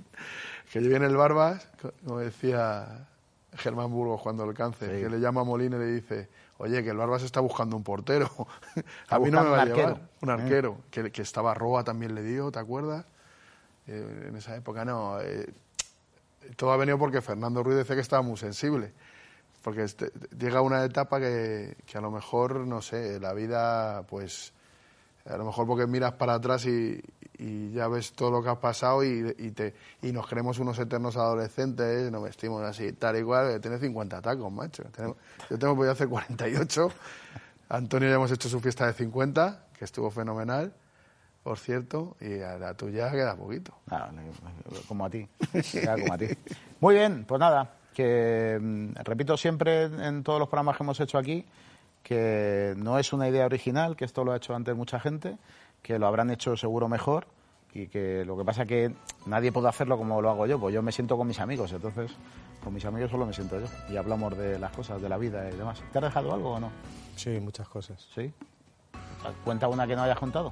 Que 0.72 0.82
yo 0.82 0.88
viene 0.88 1.06
el 1.06 1.16
Barbas, 1.16 1.66
co- 1.80 1.92
como 2.04 2.18
decía 2.18 3.06
Germán 3.56 3.90
Burgos 3.90 4.20
cuando 4.22 4.44
el 4.44 4.54
cáncer, 4.54 4.94
Sí. 4.96 5.02
que 5.02 5.08
le 5.08 5.20
llama 5.20 5.42
a 5.42 5.44
Molina 5.44 5.76
y 5.76 5.80
le 5.80 5.86
dice, 5.86 6.28
oye, 6.58 6.82
que 6.82 6.90
el 6.90 6.96
Barbas 6.96 7.22
está 7.22 7.40
buscando 7.40 7.76
un 7.76 7.82
portero. 7.84 8.28
A 9.08 9.18
mí 9.18 9.30
no 9.30 9.42
me 9.44 9.50
va 9.50 9.62
a 9.62 9.64
llevar. 9.66 9.80
arquero. 9.86 10.00
Un 10.22 10.28
Eh. 10.28 10.32
arquero. 10.32 10.76
Que, 10.90 11.10
que 11.12 11.22
estaba 11.22 11.54
Roa 11.54 11.84
también 11.84 12.14
le 12.14 12.22
dio, 12.22 12.50
¿te 12.50 12.58
acuerdas? 12.58 13.04
Eh, 13.86 14.26
en 14.28 14.36
esa 14.36 14.54
época 14.56 14.84
no. 14.84 15.20
eh, 15.20 15.48
todo 16.56 16.72
ha 16.72 16.76
venido 16.76 16.98
porque 16.98 17.20
Fernando 17.20 17.62
Ruiz 17.62 17.76
decía 17.76 17.94
que 17.94 18.02
estaba 18.02 18.22
muy 18.22 18.36
sensible. 18.36 18.92
Porque 19.62 19.84
este- 19.84 20.10
llega 20.38 20.60
una 20.62 20.84
etapa 20.84 21.20
que, 21.20 21.76
a 21.94 22.00
lo 22.00 22.10
mejor, 22.10 22.66
no 22.66 22.80
sé, 22.80 23.20
la 23.20 23.32
vida, 23.34 24.02
pues, 24.08 24.52
a 25.28 25.36
lo 25.36 25.44
mejor 25.44 25.66
porque 25.66 25.86
miras 25.86 26.14
para 26.14 26.34
atrás 26.34 26.64
y, 26.64 27.00
y 27.36 27.70
ya 27.72 27.86
ves 27.88 28.12
todo 28.12 28.30
lo 28.30 28.42
que 28.42 28.48
has 28.48 28.58
pasado 28.58 29.04
y, 29.04 29.34
y, 29.38 29.50
te, 29.50 29.74
y 30.02 30.12
nos 30.12 30.26
creemos 30.26 30.58
unos 30.58 30.78
eternos 30.78 31.16
adolescentes, 31.16 32.10
nos 32.10 32.22
vestimos 32.22 32.62
así, 32.62 32.92
tal 32.94 33.18
y 33.18 33.22
cual, 33.22 33.60
tiene 33.60 33.78
50 33.78 34.22
tacos, 34.22 34.50
macho. 34.50 34.84
Yo 35.50 35.58
tengo 35.58 35.76
podido 35.76 35.92
hacer 35.92 36.08
48. 36.08 36.90
Antonio 37.68 38.08
ya 38.08 38.14
hemos 38.16 38.32
hecho 38.32 38.48
su 38.48 38.60
fiesta 38.60 38.86
de 38.86 38.94
50, 38.94 39.66
que 39.78 39.84
estuvo 39.84 40.10
fenomenal, 40.10 40.72
por 41.42 41.58
cierto, 41.58 42.16
y 42.20 42.40
a 42.40 42.58
la 42.58 42.74
tuya 42.74 43.10
queda 43.10 43.36
poquito. 43.36 43.74
Nada, 43.90 44.10
como 44.88 45.04
a 45.04 45.10
ti. 45.10 45.28
Como 46.00 46.12
a 46.14 46.18
ti. 46.18 46.26
Muy 46.80 46.94
bien, 46.94 47.24
pues 47.26 47.38
nada, 47.38 47.74
que 48.00 48.58
mm, 48.60 48.94
repito 49.04 49.36
siempre 49.36 49.84
en 49.84 50.22
todos 50.22 50.38
los 50.38 50.48
programas 50.48 50.76
que 50.76 50.82
hemos 50.82 51.00
hecho 51.00 51.18
aquí 51.18 51.44
que 52.02 52.72
no 52.78 52.98
es 52.98 53.12
una 53.12 53.28
idea 53.28 53.44
original, 53.44 53.94
que 53.94 54.06
esto 54.06 54.24
lo 54.24 54.32
ha 54.32 54.36
hecho 54.36 54.54
antes 54.54 54.74
mucha 54.74 54.98
gente, 54.98 55.36
que 55.82 55.98
lo 55.98 56.06
habrán 56.06 56.30
hecho 56.30 56.56
seguro 56.56 56.88
mejor 56.88 57.26
y 57.74 57.88
que 57.88 58.24
lo 58.24 58.38
que 58.38 58.44
pasa 58.44 58.64
que 58.64 58.94
nadie 59.26 59.52
puede 59.52 59.68
hacerlo 59.68 59.98
como 59.98 60.22
lo 60.22 60.30
hago 60.30 60.46
yo, 60.46 60.58
pues 60.58 60.74
yo 60.74 60.82
me 60.82 60.92
siento 60.92 61.18
con 61.18 61.26
mis 61.26 61.38
amigos, 61.40 61.72
entonces 61.72 62.10
con 62.64 62.72
mis 62.72 62.84
amigos 62.86 63.10
solo 63.10 63.26
me 63.26 63.34
siento 63.34 63.60
yo 63.60 63.66
y 63.90 63.98
hablamos 63.98 64.36
de 64.36 64.58
las 64.58 64.72
cosas, 64.72 65.00
de 65.00 65.10
la 65.10 65.18
vida 65.18 65.46
y 65.50 65.56
demás. 65.56 65.82
¿Te 65.92 65.98
has 65.98 66.04
dejado 66.04 66.32
algo 66.32 66.52
o 66.52 66.60
no? 66.60 66.70
Sí, 67.16 67.38
muchas 67.38 67.68
cosas. 67.68 68.08
¿Sí? 68.14 68.32
Cuenta 69.44 69.68
una 69.68 69.86
que 69.86 69.94
no 69.94 70.02
hayas 70.02 70.18
contado. 70.18 70.50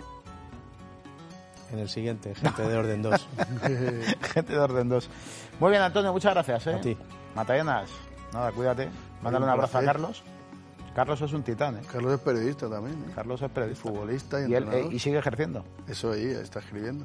En 1.73 1.79
el 1.79 1.89
siguiente, 1.89 2.35
gente 2.35 2.63
de 2.63 2.77
orden 2.77 3.03
2. 3.03 3.29
Gente 4.35 4.53
de 4.53 4.59
orden 4.59 4.89
2. 4.89 5.11
Muy 5.61 5.71
bien, 5.71 5.83
Antonio, 5.83 6.13
muchas 6.13 6.33
gracias. 6.33 6.67
¿eh? 6.67 6.75
A 6.75 6.81
ti. 6.81 6.97
Matallanas, 7.35 7.91
nada, 8.33 8.53
cuídate. 8.53 8.89
Mándale 9.23 9.45
un 9.45 9.51
Un 9.51 9.55
abrazo 9.55 9.79
a. 9.79 9.85
Carlos. 9.85 10.23
Carlos 10.95 11.21
es 11.21 11.33
un 11.33 11.43
titán, 11.43 11.77
¿eh? 11.77 11.83
Carlos 11.93 12.13
es 12.15 12.21
periodista 12.21 12.69
también, 12.69 12.97
¿eh? 13.09 13.13
Carlos 13.15 13.41
es 13.43 13.51
periodista. 13.51 13.83
futbolista 13.83 14.41
y, 14.41 14.51
y, 14.51 14.55
él, 14.55 14.69
eh, 14.73 14.89
y 14.91 14.99
sigue 14.99 15.19
ejerciendo. 15.19 15.65
Eso 15.87 16.13
ahí 16.13 16.25
está 16.27 16.59
escribiendo. 16.59 17.05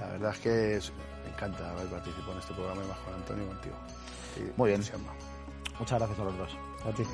La 0.00 0.06
verdad 0.08 0.32
es 0.32 0.38
que 0.40 0.76
es- 0.76 0.92
me 1.24 1.32
encanta 1.34 1.70
haber 1.70 1.86
participado 1.86 2.32
en 2.32 2.38
este 2.38 2.54
programa 2.54 2.82
y 2.84 2.88
más 2.88 2.98
con 2.98 3.14
Antonio 3.14 3.46
contigo. 3.46 3.74
Muy 4.56 4.70
bien. 4.70 4.82
Muchas 5.78 5.98
gracias 5.98 6.18
a 6.18 6.24
los 6.24 6.38
dos. 6.38 6.50
A 6.86 6.90
ti. 6.96 7.04